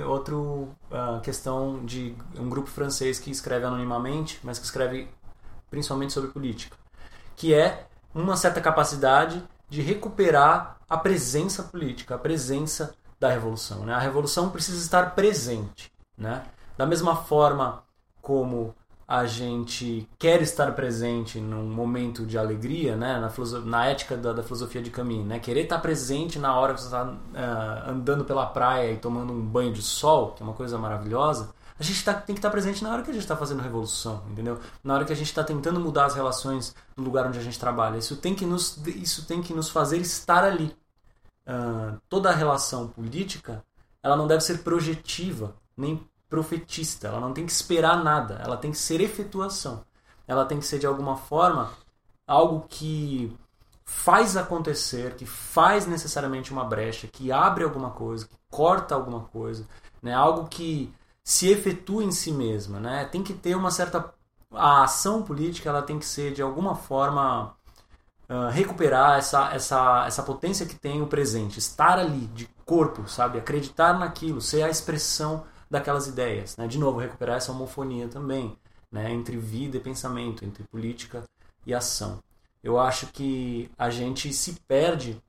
outro 0.05 0.69
uh, 0.91 1.21
questão 1.23 1.85
de 1.85 2.13
um 2.37 2.49
grupo 2.49 2.69
francês 2.69 3.17
que 3.17 3.31
escreve 3.31 3.65
anonimamente, 3.65 4.39
mas 4.43 4.59
que 4.59 4.65
escreve 4.65 5.07
principalmente 5.69 6.11
sobre 6.11 6.31
política, 6.31 6.75
que 7.35 7.53
é 7.53 7.87
uma 8.13 8.35
certa 8.35 8.61
capacidade 8.61 9.43
de 9.69 9.81
recuperar 9.81 10.77
a 10.89 10.97
presença 10.97 11.63
política, 11.63 12.15
a 12.15 12.17
presença 12.17 12.95
da 13.19 13.29
revolução. 13.29 13.85
Né? 13.85 13.93
A 13.93 13.99
revolução 13.99 14.49
precisa 14.49 14.81
estar 14.81 15.13
presente. 15.13 15.91
Né? 16.17 16.43
Da 16.77 16.85
mesma 16.85 17.15
forma 17.15 17.83
como 18.21 18.73
a 19.07 19.25
gente 19.25 20.07
quer 20.19 20.39
estar 20.41 20.71
presente 20.73 21.39
num 21.39 21.67
momento 21.67 22.25
de 22.25 22.37
alegria, 22.37 22.95
né? 22.95 23.19
na, 23.19 23.59
na 23.65 23.85
ética 23.87 24.15
da, 24.15 24.33
da, 24.33 24.43
filosofia 24.43 24.81
de 24.81 24.91
caminho, 24.91 25.25
né? 25.25 25.39
querer 25.39 25.63
estar 25.63 25.79
presente 25.79 26.37
na 26.37 26.55
hora 26.55 26.75
que 26.75 26.81
você 26.81 26.87
está 26.87 27.05
uh, 27.05 27.89
andando 27.89 28.23
pela 28.23 28.45
praia 28.45 28.91
e 28.91 28.97
tomando 28.97 29.33
um 29.33 29.41
banho 29.41 29.73
de 29.73 29.81
sol, 29.81 30.33
que 30.33 30.43
é 30.43 30.45
uma 30.45 30.53
coisa 30.53 30.77
maravilhosa, 30.77 31.49
a 31.79 31.83
gente 31.83 32.03
tá, 32.03 32.13
tem 32.13 32.35
que 32.35 32.39
estar 32.39 32.49
presente 32.49 32.83
na 32.83 32.91
hora 32.91 33.03
que 33.03 33.09
a 33.09 33.13
gente 33.13 33.23
está 33.23 33.37
fazendo 33.37 33.61
revolução, 33.61 34.21
entendeu? 34.29 34.59
Na 34.83 34.95
hora 34.95 35.05
que 35.05 35.13
a 35.13 35.15
gente 35.15 35.27
está 35.27 35.43
tentando 35.43 35.79
mudar 35.79 36.05
as 36.05 36.15
relações 36.15 36.75
no 36.95 37.03
lugar 37.03 37.25
onde 37.25 37.39
a 37.39 37.41
gente 37.41 37.57
trabalha. 37.57 37.97
Isso 37.97 38.17
tem 38.17 38.35
que 38.35 38.45
nos, 38.45 38.77
isso 38.85 39.25
tem 39.25 39.41
que 39.41 39.53
nos 39.53 39.69
fazer 39.69 39.97
estar 39.97 40.43
ali. 40.43 40.75
Uh, 41.47 41.99
toda 42.09 42.29
a 42.29 42.35
relação 42.35 42.87
política 42.89 43.63
ela 44.03 44.15
não 44.15 44.27
deve 44.27 44.41
ser 44.41 44.59
projetiva 44.59 45.55
nem 45.75 46.05
profetista. 46.29 47.07
Ela 47.07 47.19
não 47.19 47.33
tem 47.33 47.45
que 47.45 47.51
esperar 47.51 48.03
nada. 48.03 48.41
Ela 48.43 48.57
tem 48.57 48.71
que 48.71 48.77
ser 48.77 49.01
efetuação. 49.01 49.85
Ela 50.27 50.45
tem 50.45 50.59
que 50.59 50.65
ser 50.65 50.79
de 50.79 50.85
alguma 50.85 51.17
forma 51.17 51.71
algo 52.27 52.65
que 52.69 53.35
faz 53.83 54.37
acontecer, 54.37 55.15
que 55.15 55.25
faz 55.25 55.87
necessariamente 55.87 56.51
uma 56.51 56.63
brecha, 56.63 57.07
que 57.07 57.31
abre 57.31 57.63
alguma 57.63 57.89
coisa, 57.89 58.27
que 58.27 58.35
corta 58.49 58.93
alguma 58.93 59.21
coisa, 59.21 59.65
né? 60.01 60.13
Algo 60.13 60.47
que 60.47 60.93
se 61.23 61.49
efetua 61.49 62.03
em 62.03 62.11
si 62.11 62.31
mesma, 62.31 62.79
né? 62.79 63.05
Tem 63.05 63.23
que 63.23 63.33
ter 63.33 63.55
uma 63.55 63.71
certa 63.71 64.13
a 64.51 64.83
ação 64.83 65.21
política, 65.21 65.69
ela 65.69 65.81
tem 65.81 65.99
que 65.99 66.05
ser 66.05 66.33
de 66.33 66.41
alguma 66.41 66.75
forma 66.75 67.55
uh, 68.29 68.49
recuperar 68.51 69.17
essa, 69.17 69.53
essa, 69.53 70.05
essa 70.07 70.23
potência 70.23 70.65
que 70.65 70.75
tem 70.75 71.01
o 71.01 71.07
presente, 71.07 71.59
estar 71.59 71.99
ali 71.99 72.27
de 72.27 72.47
corpo, 72.65 73.07
sabe? 73.07 73.37
Acreditar 73.37 73.97
naquilo, 73.97 74.41
ser 74.41 74.63
a 74.63 74.69
expressão 74.69 75.45
daquelas 75.69 76.07
ideias, 76.07 76.57
né? 76.57 76.67
De 76.67 76.77
novo, 76.77 76.99
recuperar 76.99 77.37
essa 77.37 77.51
homofonia 77.51 78.07
também, 78.07 78.57
né? 78.91 79.11
Entre 79.11 79.37
vida 79.37 79.77
e 79.77 79.79
pensamento, 79.79 80.43
entre 80.43 80.63
política 80.63 81.23
e 81.65 81.73
ação. 81.73 82.19
Eu 82.63 82.79
acho 82.79 83.07
que 83.07 83.69
a 83.77 83.89
gente 83.89 84.33
se 84.33 84.53
perde, 84.67 85.21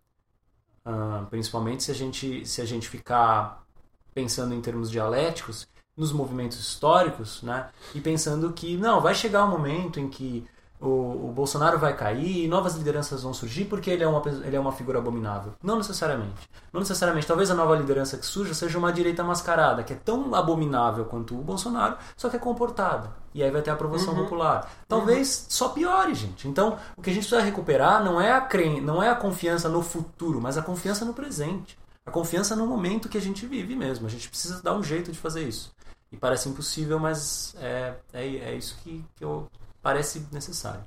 uh, 0.85 1.27
principalmente 1.27 1.85
se 1.85 1.91
a 1.91 1.95
gente 1.95 2.45
se 2.47 2.61
a 2.61 2.65
gente 2.65 2.89
ficar 2.89 3.65
pensando 4.13 4.53
em 4.55 4.61
termos 4.61 4.91
dialéticos 4.91 5.69
nos 6.01 6.13
movimentos 6.13 6.59
históricos, 6.59 7.43
né? 7.43 7.69
E 7.95 8.01
pensando 8.01 8.51
que 8.53 8.77
não, 8.79 9.03
vai 9.03 9.15
chegar 9.15 9.45
um 9.45 9.51
momento 9.51 10.01
em 10.01 10.09
que 10.09 10.47
o, 10.81 11.29
o, 11.29 11.33
Bolsonaro 11.35 11.79
vai 11.79 11.95
cair 11.95 12.45
e 12.47 12.49
novas 12.49 12.75
lideranças 12.75 13.23
vão 13.23 13.35
surgir 13.35 13.67
porque 13.67 13.91
ele 13.91 14.03
é, 14.03 14.09
uma, 14.09 14.23
ele 14.27 14.57
é 14.57 14.59
uma 14.59 14.73
figura 14.73 14.99
abominável. 14.99 15.53
Não 15.63 15.77
necessariamente. 15.77 16.49
Não 16.73 16.81
necessariamente. 16.81 17.27
Talvez 17.27 17.51
a 17.51 17.55
nova 17.55 17.77
liderança 17.77 18.17
que 18.17 18.25
surja 18.25 18.55
seja 18.55 18.79
uma 18.79 18.91
direita 18.91 19.23
mascarada, 19.23 19.83
que 19.83 19.93
é 19.93 19.97
tão 19.97 20.35
abominável 20.35 21.05
quanto 21.05 21.39
o 21.39 21.43
Bolsonaro, 21.43 21.99
só 22.17 22.31
que 22.31 22.37
é 22.37 22.39
comportada. 22.39 23.13
E 23.35 23.43
aí 23.43 23.51
vai 23.51 23.61
ter 23.61 23.69
a 23.69 23.75
aprovação 23.75 24.15
uhum. 24.15 24.23
popular. 24.23 24.73
Talvez 24.89 25.41
uhum. 25.41 25.51
só 25.51 25.69
piore, 25.69 26.15
gente. 26.15 26.49
Então, 26.49 26.79
o 26.97 27.03
que 27.03 27.11
a 27.11 27.13
gente 27.13 27.27
precisa 27.27 27.43
recuperar 27.43 28.03
não 28.03 28.19
é 28.19 28.33
a 28.33 28.41
cren 28.41 28.81
não 28.81 29.03
é 29.03 29.11
a 29.11 29.15
confiança 29.15 29.69
no 29.69 29.83
futuro, 29.83 30.41
mas 30.41 30.57
a 30.57 30.63
confiança 30.63 31.05
no 31.05 31.13
presente. 31.13 31.79
A 32.07 32.11
confiança 32.11 32.57
no 32.57 32.67
momento 32.67 33.09
que 33.09 33.19
a 33.19 33.21
gente 33.21 33.47
vive 33.47 33.77
mesmo. 33.77 34.07
A 34.07 34.11
gente 34.11 34.29
precisa 34.29 34.63
dar 34.63 34.75
um 34.75 34.83
jeito 34.83 35.13
de 35.13 35.19
fazer 35.19 35.47
isso. 35.47 35.73
E 36.13 36.17
parece 36.17 36.49
impossível, 36.49 36.99
mas 36.99 37.55
é, 37.61 37.95
é, 38.13 38.27
é 38.27 38.55
isso 38.55 38.77
que, 38.83 39.05
que 39.15 39.25
eu, 39.25 39.49
parece 39.81 40.27
necessário. 40.33 40.85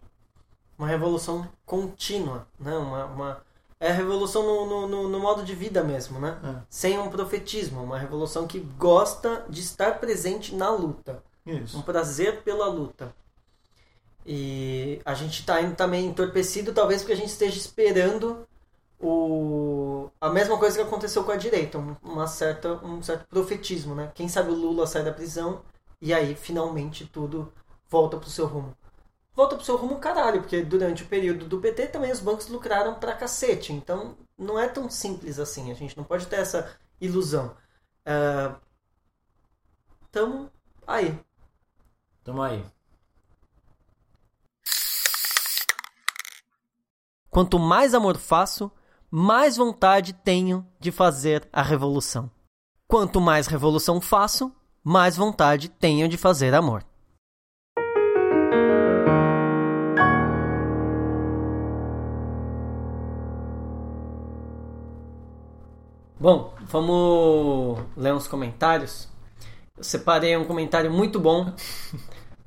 Uma 0.78 0.88
revolução 0.88 1.48
contínua, 1.66 2.48
né? 2.60 2.76
Uma, 2.76 3.06
uma... 3.06 3.42
É 3.80 3.90
a 3.90 3.94
revolução 3.94 4.44
no, 4.44 4.88
no, 4.88 5.10
no, 5.10 5.20
modo 5.20 5.44
de 5.44 5.54
vida 5.54 5.84
mesmo, 5.84 6.20
né? 6.20 6.40
É. 6.44 6.62
Sem 6.70 6.98
um 6.98 7.10
profetismo. 7.10 7.84
Uma 7.84 7.98
revolução 7.98 8.48
que 8.48 8.60
gosta 8.60 9.46
de 9.50 9.62
estar 9.62 10.00
presente 10.00 10.56
na 10.56 10.70
luta. 10.70 11.24
Isso. 11.46 11.78
Um 11.78 11.82
prazer 11.82 12.42
pela 12.44 12.68
luta. 12.68 13.14
E 14.26 15.02
a 15.04 15.14
gente 15.14 15.42
está 15.42 15.62
indo 15.62 15.76
também 15.76 16.06
entorpecido, 16.06 16.74
talvez 16.74 17.02
porque 17.02 17.14
a 17.14 17.18
gente 17.18 17.30
esteja 17.30 17.58
esperando 17.58 18.48
o, 19.00 20.10
a 20.20 20.30
mesma 20.30 20.58
coisa 20.58 20.78
que 20.78 20.84
aconteceu 20.84 21.24
com 21.24 21.32
a 21.32 21.36
direita, 21.36 21.78
uma 22.02 22.28
certa, 22.28 22.74
um 22.86 23.02
certo 23.02 23.28
profetismo, 23.28 23.96
né? 23.96 24.12
Quem 24.16 24.28
sabe 24.30 24.52
o 24.52 24.56
Lula 24.56 24.88
sai 24.88 25.04
da 25.04 25.12
prisão 25.12 25.62
e 26.02 26.14
aí 26.14 26.36
finalmente 26.36 27.06
tudo 27.06 27.52
volta 27.90 28.18
pro 28.18 28.30
seu 28.30 28.46
rumo. 28.46 28.76
Volta 29.36 29.56
pro 29.56 29.66
seu 29.66 29.76
rumo 29.76 30.00
caralho, 30.00 30.42
porque 30.42 30.62
durante 30.62 31.04
o 31.04 31.08
período 31.08 31.46
do 31.46 31.60
PT 31.60 31.88
também 31.88 32.12
os 32.12 32.20
bancos 32.20 32.48
lucraram 32.48 32.96
pra 32.96 33.16
cacete, 33.16 33.74
então 33.74 34.16
não 34.38 34.60
é 34.60 34.68
tão 34.68 34.90
simples 34.90 35.40
assim, 35.40 35.72
a 35.72 35.74
gente 35.74 35.98
não 35.98 36.04
pode 36.04 36.28
ter 36.28 36.38
essa 36.38 36.72
ilusão. 37.02 37.56
Uh, 38.06 38.56
tamo 40.12 40.52
aí. 40.86 41.20
Tamo 42.24 42.42
aí. 42.42 42.64
Quanto 47.30 47.58
mais 47.58 47.96
amor 47.96 48.18
faço, 48.18 48.72
mais 49.16 49.58
vontade 49.58 50.12
tenho 50.12 50.66
de 50.80 50.92
fazer 50.92 51.48
a 51.54 51.62
revolução. 51.62 52.32
Quanto 52.88 53.22
mais 53.22 53.46
revolução 53.46 54.02
faço, 54.02 54.52
mais 54.84 55.16
vontade 55.16 55.70
tenho 55.70 56.10
de 56.10 56.18
fazer 56.18 56.52
amor. 56.56 56.84
Bom, 66.20 66.56
vamos 66.62 67.86
ler 67.96 68.16
uns 68.16 68.28
comentários. 68.28 69.08
Eu 69.78 69.84
separei 69.84 70.36
um 70.36 70.46
comentário 70.46 70.92
muito 70.92 71.20
bom 71.20 71.54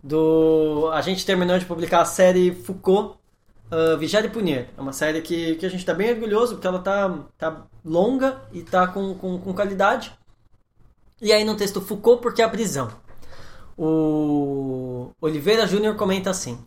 do. 0.02 0.90
A 0.92 1.00
gente 1.00 1.24
terminou 1.24 1.60
de 1.60 1.64
publicar 1.64 2.00
a 2.00 2.04
série 2.04 2.52
Foucault 2.52 3.20
uh, 3.70 3.96
Vigiar 3.98 4.24
e 4.24 4.28
Punir. 4.28 4.68
É 4.76 4.80
uma 4.80 4.92
série 4.92 5.20
que, 5.20 5.56
que 5.56 5.66
a 5.66 5.68
gente 5.68 5.80
está 5.80 5.94
bem 5.94 6.10
orgulhoso, 6.10 6.54
porque 6.54 6.66
ela 6.66 6.78
tá, 6.78 7.18
tá 7.38 7.66
longa 7.84 8.42
e 8.52 8.62
tá 8.62 8.86
com, 8.86 9.14
com, 9.14 9.38
com 9.38 9.54
qualidade. 9.54 10.12
E 11.20 11.32
aí 11.32 11.44
no 11.44 11.56
texto 11.56 11.80
Foucault, 11.80 12.22
porque 12.22 12.42
a 12.42 12.48
prisão. 12.48 12.90
O 13.76 15.10
Oliveira 15.20 15.66
Júnior 15.66 15.96
comenta 15.96 16.30
assim: 16.30 16.58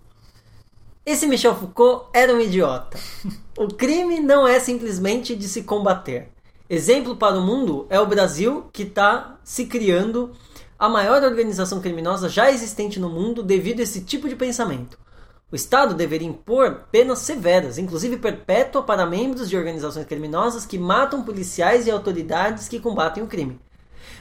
Esse 1.05 1.27
Michel 1.27 1.55
Foucault 1.55 2.07
era 2.13 2.33
um 2.33 2.39
idiota. 2.39 2.99
O 3.57 3.67
crime 3.67 4.19
não 4.19 4.47
é 4.47 4.59
simplesmente 4.59 5.35
de 5.35 5.47
se 5.47 5.63
combater. 5.63 6.31
Exemplo 6.69 7.15
para 7.15 7.37
o 7.37 7.41
mundo 7.41 7.87
é 7.89 7.99
o 7.99 8.05
Brasil, 8.05 8.69
que 8.71 8.83
está 8.83 9.37
se 9.43 9.65
criando 9.65 10.31
a 10.77 10.87
maior 10.87 11.23
organização 11.23 11.81
criminosa 11.81 12.29
já 12.29 12.49
existente 12.49 12.99
no 12.99 13.09
mundo 13.09 13.43
devido 13.43 13.81
a 13.81 13.83
esse 13.83 14.01
tipo 14.01 14.29
de 14.29 14.35
pensamento. 14.35 14.97
O 15.51 15.55
Estado 15.55 15.95
deveria 15.95 16.27
impor 16.27 16.83
penas 16.91 17.19
severas, 17.19 17.79
inclusive 17.79 18.17
perpétua, 18.17 18.83
para 18.83 19.05
membros 19.05 19.49
de 19.49 19.57
organizações 19.57 20.05
criminosas 20.05 20.65
que 20.65 20.77
matam 20.77 21.23
policiais 21.23 21.87
e 21.87 21.91
autoridades 21.91 22.67
que 22.67 22.79
combatem 22.79 23.23
o 23.23 23.27
crime. 23.27 23.59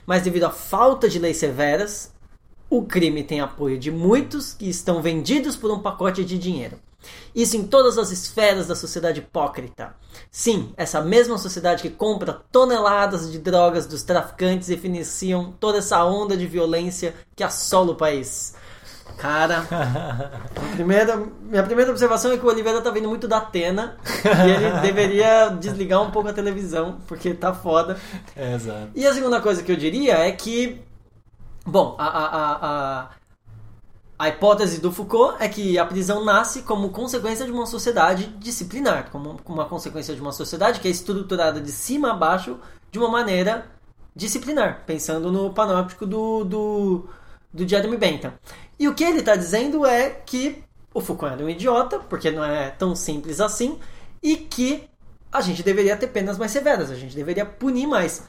Mas 0.07 0.23
devido 0.23 0.45
à 0.45 0.51
falta 0.51 1.07
de 1.07 1.19
leis 1.19 1.37
severas, 1.37 2.15
o 2.71 2.83
crime 2.83 3.23
tem 3.23 3.41
apoio 3.41 3.79
de 3.79 3.91
muitos 3.91 4.55
que 4.55 4.71
estão 4.71 5.03
vendidos 5.03 5.55
por 5.55 5.71
um 5.71 5.81
pacote 5.81 6.25
de 6.25 6.39
dinheiro. 6.39 6.79
Isso 7.35 7.57
em 7.57 7.67
todas 7.67 7.99
as 7.99 8.11
esferas 8.11 8.67
da 8.67 8.75
sociedade 8.75 9.21
hipócrita. 9.21 9.95
Sim, 10.31 10.73
essa 10.77 11.01
mesma 11.01 11.39
sociedade 11.39 11.83
que 11.83 11.91
compra 11.91 12.43
toneladas 12.51 13.31
de 13.31 13.39
drogas 13.39 13.87
dos 13.87 14.03
traficantes 14.03 14.69
e 14.69 14.77
financiam 14.77 15.55
toda 15.61 15.79
essa 15.79 16.05
onda 16.05 16.37
de 16.37 16.47
violência 16.47 17.15
que 17.37 17.45
assola 17.45 17.93
o 17.93 17.97
país. 17.97 18.55
Cara, 19.19 19.67
primeira, 20.75 21.17
minha 21.17 21.63
primeira 21.65 21.91
observação 21.91 22.31
é 22.31 22.39
que 22.39 22.47
o 22.47 22.49
Oliveira 22.49 22.81
tá 22.81 22.91
vindo 22.91 23.09
muito 23.09 23.27
da 23.27 23.39
Atena 23.39 23.97
e 24.25 24.51
ele 24.51 24.71
deveria 24.81 25.49
desligar 25.49 26.01
um 26.01 26.13
pouco 26.13 26.29
a 26.29 26.33
televisão, 26.33 26.99
porque 27.09 27.35
tá 27.35 27.53
foda. 27.53 27.99
É, 28.37 28.55
exato. 28.55 28.91
E 28.95 29.05
a 29.05 29.13
segunda 29.13 29.41
coisa 29.41 29.63
que 29.63 29.73
eu 29.73 29.77
diria 29.77 30.15
é 30.15 30.31
que, 30.31 30.81
bom, 31.67 31.97
a, 31.99 32.07
a, 32.07 32.53
a, 32.63 33.11
a 34.17 34.29
hipótese 34.29 34.81
do 34.81 34.93
Foucault 34.93 35.37
é 35.41 35.49
que 35.49 35.77
a 35.79 35.85
prisão 35.85 36.25
nasce 36.25 36.63
como 36.63 36.91
consequência 36.91 37.45
de 37.45 37.51
uma 37.51 37.67
sociedade 37.67 38.27
disciplinar, 38.39 39.11
como 39.11 39.41
uma 39.47 39.65
consequência 39.65 40.15
de 40.15 40.21
uma 40.21 40.33
sociedade 40.33 40.79
que 40.79 40.87
é 40.87 40.91
estruturada 40.93 41.61
de 41.61 41.73
cima 41.73 42.13
a 42.13 42.15
baixo 42.15 42.57
de 42.93 43.01
uma 43.01 43.09
maneira 43.09 43.67
disciplinar, 44.15 44.85
pensando 44.87 45.33
no 45.33 45.53
panóptico 45.53 46.07
do, 46.07 46.45
do, 46.45 47.09
do 47.53 47.69
Jeremy 47.69 47.97
Bentham. 47.97 48.33
E 48.79 48.87
o 48.87 48.95
que 48.95 49.05
ele 49.05 49.21
está 49.21 49.35
dizendo 49.35 49.85
é 49.85 50.11
que 50.11 50.63
o 50.95 51.01
Foucault 51.01 51.35
era 51.35 51.45
um 51.45 51.49
idiota, 51.49 51.99
porque 51.99 52.31
não 52.31 52.45
é 52.45 52.71
tão 52.71 52.95
simples 52.95 53.41
assim, 53.41 53.79
e 54.23 54.37
que 54.37 54.89
a 55.31 55.41
gente 55.41 55.63
deveria 55.63 55.97
ter 55.97 56.09
penas 56.09 56.39
mais 56.39 56.51
severas, 56.53 56.91
a 56.91 56.95
gente 56.95 57.15
deveria 57.15 57.45
punir 57.45 57.87
mais. 57.87 58.23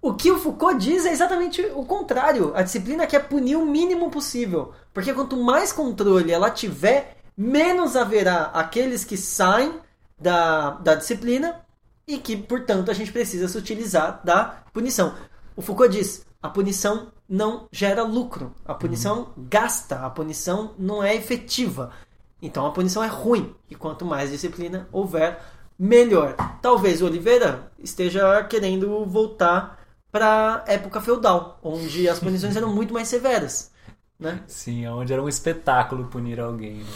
O 0.00 0.14
que 0.14 0.32
o 0.32 0.38
Foucault 0.38 0.78
diz 0.78 1.06
é 1.06 1.12
exatamente 1.12 1.62
o 1.76 1.84
contrário. 1.84 2.52
A 2.56 2.62
disciplina 2.62 3.06
quer 3.06 3.28
punir 3.28 3.54
o 3.54 3.64
mínimo 3.64 4.10
possível. 4.10 4.72
Porque 4.92 5.14
quanto 5.14 5.36
mais 5.36 5.72
controle 5.72 6.32
ela 6.32 6.50
tiver, 6.50 7.18
menos 7.36 7.94
haverá 7.94 8.46
aqueles 8.46 9.04
que 9.04 9.16
saem 9.16 9.78
da, 10.18 10.70
da 10.70 10.96
disciplina 10.96 11.64
e 12.04 12.18
que, 12.18 12.36
portanto, 12.36 12.90
a 12.90 12.94
gente 12.94 13.12
precisa 13.12 13.46
se 13.46 13.56
utilizar 13.56 14.20
da 14.24 14.64
punição. 14.72 15.14
O 15.54 15.62
Foucault 15.62 15.96
diz: 15.96 16.26
a 16.42 16.48
punição 16.48 17.11
não 17.28 17.66
gera 17.70 18.02
lucro. 18.02 18.54
A 18.64 18.74
punição 18.74 19.32
uhum. 19.36 19.46
gasta, 19.48 20.04
a 20.04 20.10
punição 20.10 20.74
não 20.78 21.02
é 21.02 21.14
efetiva. 21.14 21.92
Então 22.40 22.66
a 22.66 22.70
punição 22.72 23.02
é 23.02 23.06
ruim. 23.06 23.54
E 23.70 23.74
quanto 23.74 24.04
mais 24.04 24.30
disciplina 24.30 24.88
houver, 24.92 25.40
melhor. 25.78 26.36
Talvez 26.60 27.00
o 27.00 27.06
Oliveira 27.06 27.72
esteja 27.78 28.42
querendo 28.44 29.04
voltar 29.06 29.80
para 30.10 30.62
época 30.66 31.00
feudal, 31.00 31.58
onde 31.62 32.08
as 32.08 32.18
punições 32.18 32.56
eram 32.56 32.68
muito 32.74 32.92
mais 32.92 33.08
severas. 33.08 33.72
Né? 34.18 34.42
Sim, 34.46 34.86
onde 34.86 35.12
era 35.12 35.22
um 35.22 35.28
espetáculo 35.28 36.06
punir 36.06 36.38
alguém. 36.38 36.78
Né? 36.78 36.90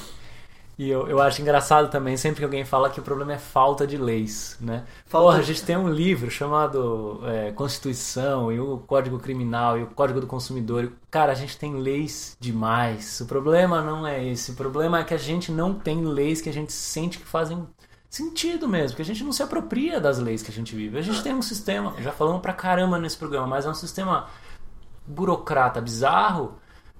E 0.79 0.91
eu, 0.91 1.09
eu 1.09 1.23
acho 1.23 1.41
engraçado 1.41 1.91
também, 1.91 2.19
sempre 2.19 2.41
que 2.41 2.45
alguém 2.45 2.65
fala 2.65 2.91
que 2.91 3.01
o 3.01 3.03
problema 3.03 3.33
é 3.33 3.39
falta 3.39 3.87
de 3.87 3.97
leis, 3.97 4.59
né? 4.61 4.85
Falta... 5.07 5.27
Porra, 5.27 5.39
a 5.39 5.43
gente 5.43 5.65
tem 5.65 5.75
um 5.75 5.89
livro 5.89 6.31
chamado 6.31 7.21
é, 7.25 7.51
Constituição 7.53 8.53
e 8.53 8.61
o 8.61 8.77
Código 8.79 9.19
Criminal 9.19 9.79
e 9.79 9.85
o 9.85 9.87
Código 9.87 10.21
do 10.21 10.27
Consumidor. 10.27 10.93
Cara, 11.11 11.33
a 11.33 11.35
gente 11.35 11.57
tem 11.57 11.77
leis 11.77 12.37
demais. 12.39 13.21
O 13.21 13.27
problema 13.27 13.81
não 13.81 14.07
é 14.07 14.23
esse. 14.23 14.51
O 14.51 14.55
problema 14.55 15.01
é 15.01 15.05
que 15.05 15.15
a 15.15 15.19
gente 15.19 15.51
não 15.51 15.73
tem 15.73 16.05
leis 16.05 16.43
que 16.43 16.51
a 16.51 16.53
gente 16.53 16.73
sente 16.73 17.19
que 17.19 17.27
fazem 17.27 17.67
sentido 18.11 18.69
mesmo, 18.69 18.97
que 18.97 19.03
a 19.03 19.05
gente 19.05 19.25
não 19.25 19.33
se 19.33 19.43
apropria 19.43 19.99
das 19.99 20.19
leis 20.19 20.43
que 20.43 20.51
a 20.51 20.55
gente 20.55 20.75
vive. 20.77 20.99
A 20.99 21.03
gente 21.03 21.23
tem 21.23 21.35
um 21.35 21.43
sistema, 21.43 21.95
já 22.01 22.13
falamos 22.13 22.43
pra 22.43 22.53
caramba 22.53 22.99
nesse 22.99 23.17
programa, 23.17 23.47
mas 23.47 23.65
é 23.65 23.71
um 23.71 23.75
sistema 23.75 24.27
burocrata 25.07 25.81
bizarro 25.81 26.55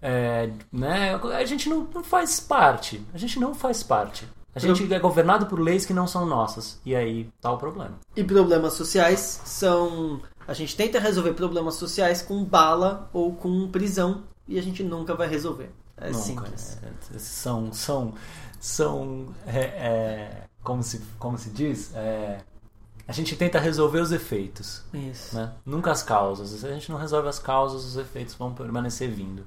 é, 0.09 0.53
né? 0.71 1.17
A 1.17 1.45
gente 1.45 1.69
não, 1.69 1.89
não, 1.93 2.05
faz 2.05 2.39
parte. 2.39 3.05
A 3.13 3.19
gente 3.19 3.41
não 3.41 3.53
faz 3.53 3.83
parte. 3.83 4.25
A 4.55 4.61
gente 4.61 4.95
é 4.95 4.99
governado 5.01 5.47
por 5.47 5.59
leis 5.59 5.85
que 5.85 5.93
não 5.93 6.07
são 6.07 6.25
nossas. 6.25 6.81
E 6.87 6.95
aí 6.95 7.29
tá 7.41 7.51
o 7.51 7.59
problema. 7.59 7.99
E 8.15 8.23
problemas 8.23 8.75
sociais 8.75 9.43
são. 9.45 10.21
A 10.47 10.55
gente 10.55 10.77
tenta 10.77 11.01
resolver 11.01 11.33
problemas 11.33 11.75
sociais 11.75 12.23
com 12.23 12.45
bala 12.45 13.11
ou 13.13 13.35
com 13.35 13.69
prisão 13.69 14.23
e 14.47 14.61
a 14.61 14.63
gente 14.63 14.85
nunca 14.85 15.13
vai 15.13 15.27
resolver. 15.27 15.71
É 15.97 16.07
nunca, 16.07 16.19
simples. 16.23 16.79
É, 16.85 17.19
são. 17.19 17.73
são, 17.73 18.15
são 18.61 19.35
é, 19.45 19.59
é, 19.61 20.43
como, 20.63 20.85
se, 20.85 21.03
como 21.19 21.37
se 21.37 21.51
diz? 21.51 21.93
É, 21.97 22.43
a 23.09 23.13
gente 23.13 23.35
tenta 23.35 23.59
resolver 23.59 23.99
os 23.99 24.13
efeitos. 24.13 24.85
Isso. 24.95 25.35
Né? 25.35 25.53
Nunca 25.67 25.91
as 25.91 26.05
causas. 26.05 26.51
Se 26.51 26.65
a 26.65 26.73
gente 26.73 26.93
não 26.93 26.99
resolve 26.99 27.29
as 27.29 27.41
causas, 27.41 27.85
os 27.85 27.97
efeitos 27.97 28.35
vão 28.37 28.55
permanecer 28.55 29.11
vindo. 29.11 29.45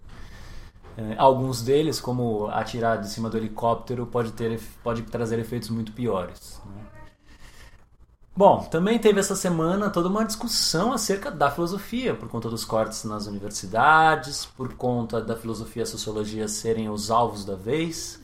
É, 1.00 1.16
alguns 1.18 1.62
deles, 1.62 2.02
como 2.02 2.48
atirar 2.48 3.00
de 3.00 3.10
cima 3.10 3.30
do 3.30 3.38
helicóptero, 3.38 4.06
pode, 4.06 4.34
ter, 4.34 4.60
pode 4.84 5.04
trazer 5.04 5.40
efeitos 5.40 5.70
muito 5.70 5.94
piores. 5.94 6.62
Né? 6.66 6.82
Bom, 8.36 8.64
também 8.64 9.00
teve 9.00 9.18
essa 9.18 9.36
semana 9.36 9.90
toda 9.90 10.10
uma 10.10 10.26
discussão 10.26 10.92
acerca 10.92 11.32
da 11.32 11.50
filosofia, 11.50 12.14
por 12.14 12.28
conta 12.28 12.50
dos 12.50 12.66
cortes 12.66 13.06
nas 13.06 13.28
universidades, 13.28 14.46
por 14.46 14.74
conta 14.74 15.22
da 15.22 15.38
filosofia 15.38 15.84
e 15.84 15.86
sociologia 15.86 16.50
serem 16.50 16.90
os 16.90 17.10
alvos 17.10 17.46
da 17.46 17.56
vez. 17.56 18.22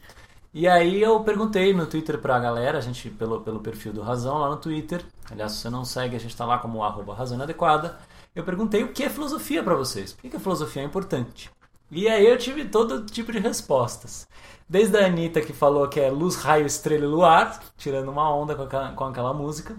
E 0.53 0.67
aí 0.67 1.01
eu 1.01 1.21
perguntei 1.21 1.73
no 1.73 1.85
Twitter 1.85 2.19
pra 2.19 2.39
galera, 2.39 2.77
a 2.77 2.81
gente, 2.81 3.09
pelo, 3.09 3.39
pelo 3.39 3.61
perfil 3.61 3.93
do 3.93 4.01
Razão 4.01 4.37
lá 4.37 4.49
no 4.49 4.57
Twitter, 4.57 5.05
aliás, 5.31 5.53
se 5.53 5.59
você 5.59 5.69
não 5.69 5.85
segue, 5.85 6.15
a 6.15 6.19
gente 6.19 6.35
tá 6.35 6.45
lá 6.45 6.59
como 6.59 6.83
arroba 6.83 7.13
razão 7.13 7.37
inadequada, 7.37 7.97
eu 8.33 8.43
perguntei 8.43 8.83
o 8.83 8.91
que 8.91 9.03
é 9.03 9.09
filosofia 9.09 9.63
para 9.63 9.75
vocês, 9.75 10.11
por 10.11 10.29
que 10.29 10.35
a 10.35 10.39
filosofia 10.39 10.81
é 10.81 10.85
importante? 10.85 11.51
E 11.91 12.07
aí 12.07 12.25
eu 12.25 12.37
tive 12.37 12.65
todo 12.65 13.05
tipo 13.05 13.31
de 13.31 13.39
respostas. 13.39 14.27
Desde 14.67 14.97
a 14.97 15.05
Anitta, 15.05 15.41
que 15.41 15.53
falou 15.53 15.87
que 15.87 15.99
é 15.99 16.09
luz, 16.09 16.35
raio, 16.35 16.65
estrela 16.65 17.05
e 17.05 17.07
luar, 17.07 17.61
tirando 17.77 18.09
uma 18.09 18.33
onda 18.33 18.55
com 18.55 18.63
aquela, 18.63 18.91
com 18.93 19.03
aquela 19.03 19.33
música, 19.33 19.77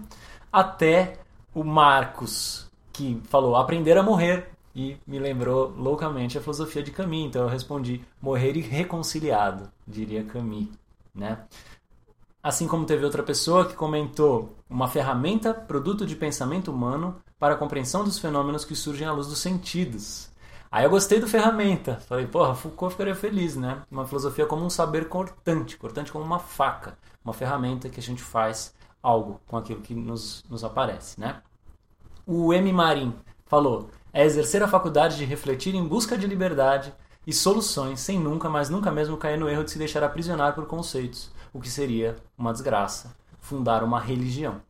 até 0.51 1.19
o 1.53 1.63
Marcos, 1.63 2.71
que 2.93 3.21
falou 3.29 3.55
aprender 3.55 3.97
a 3.97 4.03
morrer, 4.03 4.49
e 4.77 4.95
me 5.07 5.17
lembrou 5.17 5.73
loucamente 5.75 6.37
a 6.37 6.41
filosofia 6.41 6.83
de 6.83 6.91
Camus. 6.91 7.25
Então 7.25 7.41
eu 7.41 7.49
respondi 7.49 8.01
morrer 8.21 8.55
irreconciliado, 8.55 9.69
diria 9.87 10.23
Camus, 10.23 10.67
né? 11.13 11.39
Assim 12.43 12.67
como 12.67 12.85
teve 12.85 13.03
outra 13.03 13.23
pessoa 13.23 13.65
que 13.65 13.73
comentou 13.73 14.55
uma 14.69 14.87
ferramenta, 14.87 15.53
produto 15.53 16.05
de 16.05 16.15
pensamento 16.15 16.71
humano 16.71 17.15
para 17.39 17.55
a 17.55 17.57
compreensão 17.57 18.03
dos 18.03 18.19
fenômenos 18.19 18.63
que 18.63 18.75
surgem 18.75 19.07
à 19.07 19.11
luz 19.11 19.27
dos 19.27 19.39
sentidos. 19.39 20.29
Aí 20.77 20.83
eu 20.83 20.91
gostei 20.91 21.19
do 21.19 21.27
ferramenta. 21.27 21.95
Falei, 22.07 22.27
porra, 22.27 22.53
Foucault 22.53 22.93
ficaria 22.93 23.15
feliz, 23.15 23.55
né? 23.55 23.81
Uma 23.89 24.05
filosofia 24.05 24.45
como 24.45 24.63
um 24.63 24.69
saber 24.69 25.09
cortante, 25.09 25.75
cortante 25.75 26.11
como 26.11 26.23
uma 26.23 26.37
faca, 26.37 26.99
uma 27.25 27.33
ferramenta 27.33 27.89
que 27.89 27.99
a 27.99 28.03
gente 28.03 28.21
faz 28.21 28.75
algo 29.01 29.41
com 29.47 29.57
aquilo 29.57 29.81
que 29.81 29.95
nos, 29.95 30.43
nos 30.47 30.63
aparece, 30.63 31.19
né? 31.19 31.41
O 32.27 32.53
M. 32.53 32.71
Marim 32.71 33.15
falou, 33.47 33.89
é 34.13 34.23
exercer 34.23 34.61
a 34.61 34.67
faculdade 34.67 35.17
de 35.17 35.25
refletir 35.25 35.73
em 35.73 35.83
busca 35.83 36.15
de 36.15 36.27
liberdade 36.27 36.93
e 37.25 37.33
soluções 37.33 37.99
sem 37.99 38.19
nunca, 38.19 38.47
mas 38.47 38.69
nunca 38.69 38.91
mesmo 38.91 39.17
cair 39.17 39.39
no 39.39 39.49
erro 39.49 39.63
de 39.63 39.71
se 39.71 39.79
deixar 39.79 40.03
aprisionar 40.03 40.53
por 40.53 40.67
conceitos, 40.67 41.31
o 41.51 41.59
que 41.59 41.71
seria 41.71 42.17
uma 42.37 42.53
desgraça, 42.53 43.17
fundar 43.39 43.83
uma 43.83 43.99
religião. 43.99 44.61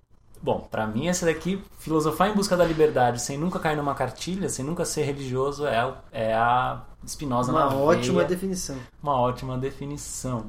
Bom, 0.41 0.67
para 0.69 0.85
mim 0.85 1.07
essa 1.07 1.25
daqui, 1.25 1.61
filosofar 1.79 2.29
em 2.29 2.33
busca 2.33 2.55
da 2.55 2.63
liberdade 2.63 3.21
sem 3.21 3.38
nunca 3.38 3.59
cair 3.59 3.75
numa 3.75 3.95
cartilha, 3.95 4.49
sem 4.49 4.63
nunca 4.63 4.85
ser 4.85 5.03
religioso, 5.03 5.65
é, 5.65 5.93
é 6.11 6.33
a 6.33 6.81
Spinoza 7.05 7.51
Uma 7.51 7.61
na 7.61 7.75
ótima 7.75 8.17
veia. 8.17 8.27
definição. 8.27 8.77
Uma 9.01 9.19
ótima 9.19 9.57
definição. 9.57 10.45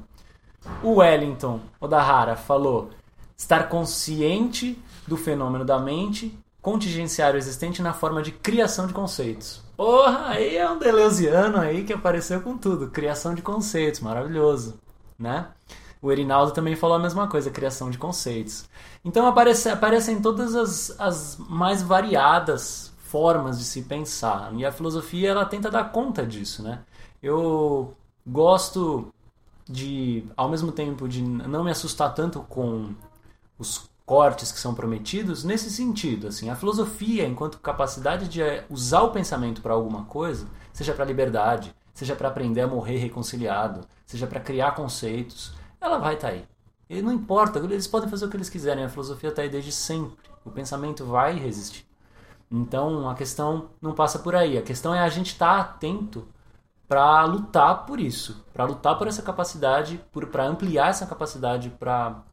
O 0.83 0.97
Wellington 0.97 1.61
Odahara 1.81 2.37
falou 2.37 2.91
estar 3.37 3.69
consciente 3.69 4.81
do 5.07 5.17
fenômeno 5.17 5.65
da 5.65 5.79
mente, 5.79 6.39
contingenciário 6.61 7.39
existente 7.39 7.81
na 7.81 7.95
forma 7.95 8.21
de 8.21 8.33
criação 8.33 8.87
de 8.87 8.93
conceitos. 8.93 9.63
Porra, 9.77 10.31
aí 10.31 10.57
é 10.57 10.69
um 10.69 10.79
deleuziano 10.79 11.59
aí 11.59 11.85
que 11.85 11.93
apareceu 11.93 12.41
com 12.41 12.59
tudo, 12.59 12.91
criação 12.91 13.35
de 13.35 13.41
conceitos, 13.43 14.01
maravilhoso, 14.01 14.79
né? 15.19 15.47
O 16.01 16.13
Erinaldo 16.13 16.53
também 16.53 16.77
falou 16.77 16.97
a 16.97 17.01
mesma 17.01 17.27
coisa, 17.27 17.51
criação 17.51 17.91
de 17.91 17.99
conceitos. 17.99 18.69
Então 19.05 19.27
aparece, 19.27 19.69
aparecem 19.69 20.21
todas 20.21 20.55
as, 20.55 21.01
as 21.01 21.39
mais 21.39 21.83
variadas 21.83 22.93
formas 22.99 23.59
de 23.59 23.65
se 23.65 23.83
pensar. 23.83 24.53
E 24.55 24.65
a 24.65 24.71
filosofia 24.71 25.31
ela 25.31 25.45
tenta 25.45 25.71
dar 25.71 25.91
conta 25.91 26.27
disso, 26.27 26.63
né? 26.63 26.81
Eu 27.23 27.95
gosto 28.27 29.13
de, 29.69 30.25
ao 30.37 30.49
mesmo 30.49 30.71
tempo, 30.71 31.09
de 31.09 31.23
não 31.23 31.65
me 31.65 31.71
assustar 31.71 32.15
tanto 32.15 32.41
com 32.43 32.95
os 33.59 33.89
cortes 34.07 34.51
que 34.51 34.59
são 34.59 34.75
prometidos 34.75 35.45
nesse 35.45 35.71
sentido. 35.71 36.29
Assim, 36.29 36.49
a 36.49 36.57
filosofia, 36.57 37.27
enquanto 37.27 37.59
capacidade 37.59 38.29
de 38.29 38.41
usar 38.71 39.03
o 39.03 39.11
pensamento 39.11 39.61
para 39.61 39.75
alguma 39.75 40.05
coisa, 40.05 40.47
seja 40.73 40.95
para 40.95 41.05
liberdade, 41.05 41.75
seja 41.93 42.17
para 42.17 42.29
aprender 42.29 42.63
a 42.63 42.67
morrer 42.67 42.97
reconciliado, 42.97 43.81
seja 44.07 44.27
para 44.27 44.41
criar 44.41 44.75
conceitos, 44.75 45.53
ela 45.81 45.99
vai 45.99 46.15
estar 46.15 46.29
tá 46.29 46.35
aí. 46.35 46.45
E 46.89 47.03
não 47.03 47.13
importa, 47.13 47.59
eles 47.59 47.87
podem 47.87 48.09
fazer 48.09 48.25
o 48.27 48.31
que 48.31 48.37
eles 48.37 48.49
quiserem, 48.49 48.85
a 48.85 48.89
filosofia 48.89 49.31
está 49.31 49.43
aí 49.43 49.49
desde 49.49 49.73
sempre. 49.73 50.17
O 50.45 50.51
pensamento 50.51 51.05
vai 51.05 51.39
resistir. 51.39 51.87
Então 52.51 53.09
a 53.09 53.15
questão 53.15 53.71
não 53.81 53.95
passa 53.95 54.19
por 54.19 54.35
aí. 54.35 54.57
A 54.57 54.63
questão 54.63 54.95
é 54.95 55.01
a 55.01 55.09
gente 55.09 55.33
estar 55.33 55.55
tá 55.55 55.61
atento 55.61 56.27
para 56.89 57.25
lutar 57.27 57.85
por 57.85 58.01
isso, 58.01 58.43
para 58.53 58.65
lutar 58.65 58.97
por 58.97 59.07
essa 59.07 59.21
capacidade, 59.21 60.01
para 60.33 60.47
ampliar 60.47 60.89
essa 60.89 61.07
capacidade 61.07 61.69
para 61.79 62.25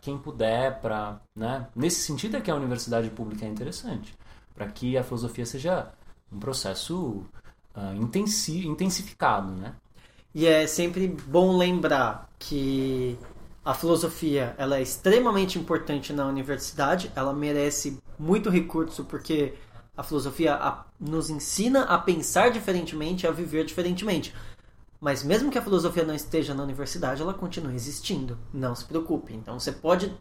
quem 0.00 0.18
puder, 0.18 0.80
para, 0.80 1.20
né? 1.34 1.68
Nesse 1.76 2.00
sentido 2.00 2.36
é 2.36 2.40
que 2.40 2.50
a 2.50 2.56
universidade 2.56 3.08
pública 3.10 3.46
é 3.46 3.48
interessante, 3.48 4.12
para 4.52 4.66
que 4.66 4.98
a 4.98 5.04
filosofia 5.04 5.46
seja 5.46 5.92
um 6.32 6.40
processo 6.40 7.24
uh, 7.76 7.94
intensi 7.94 8.66
intensificado, 8.66 9.52
né? 9.52 9.74
E 10.34 10.46
é 10.46 10.66
sempre 10.66 11.08
bom 11.08 11.56
lembrar 11.56 12.28
que 12.38 13.18
a 13.64 13.74
filosofia 13.74 14.54
ela 14.56 14.78
é 14.78 14.82
extremamente 14.82 15.58
importante 15.58 16.12
na 16.12 16.26
universidade, 16.26 17.10
ela 17.14 17.32
merece 17.32 17.98
muito 18.18 18.48
recurso 18.48 19.04
porque 19.04 19.54
a 19.96 20.02
filosofia 20.02 20.58
nos 20.98 21.28
ensina 21.28 21.82
a 21.82 21.98
pensar 21.98 22.50
diferentemente, 22.50 23.26
a 23.26 23.30
viver 23.30 23.64
diferentemente. 23.64 24.34
Mas 25.00 25.24
mesmo 25.24 25.50
que 25.50 25.58
a 25.58 25.62
filosofia 25.62 26.04
não 26.04 26.14
esteja 26.14 26.54
na 26.54 26.62
universidade, 26.62 27.22
ela 27.22 27.34
continua 27.34 27.74
existindo. 27.74 28.38
Não 28.52 28.74
se 28.74 28.84
preocupe. 28.84 29.34
Então 29.34 29.58
você 29.58 29.72
pode, 29.72 30.14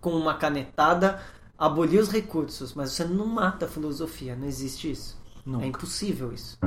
com 0.00 0.10
uma 0.10 0.34
canetada, 0.34 1.20
abolir 1.58 2.00
os 2.00 2.10
recursos, 2.10 2.74
mas 2.74 2.92
você 2.92 3.04
não 3.04 3.26
mata 3.26 3.66
a 3.66 3.68
filosofia. 3.68 4.36
Não 4.36 4.46
existe 4.46 4.90
isso. 4.90 5.18
Nunca. 5.44 5.64
É 5.64 5.68
impossível 5.68 6.32
isso. 6.32 6.58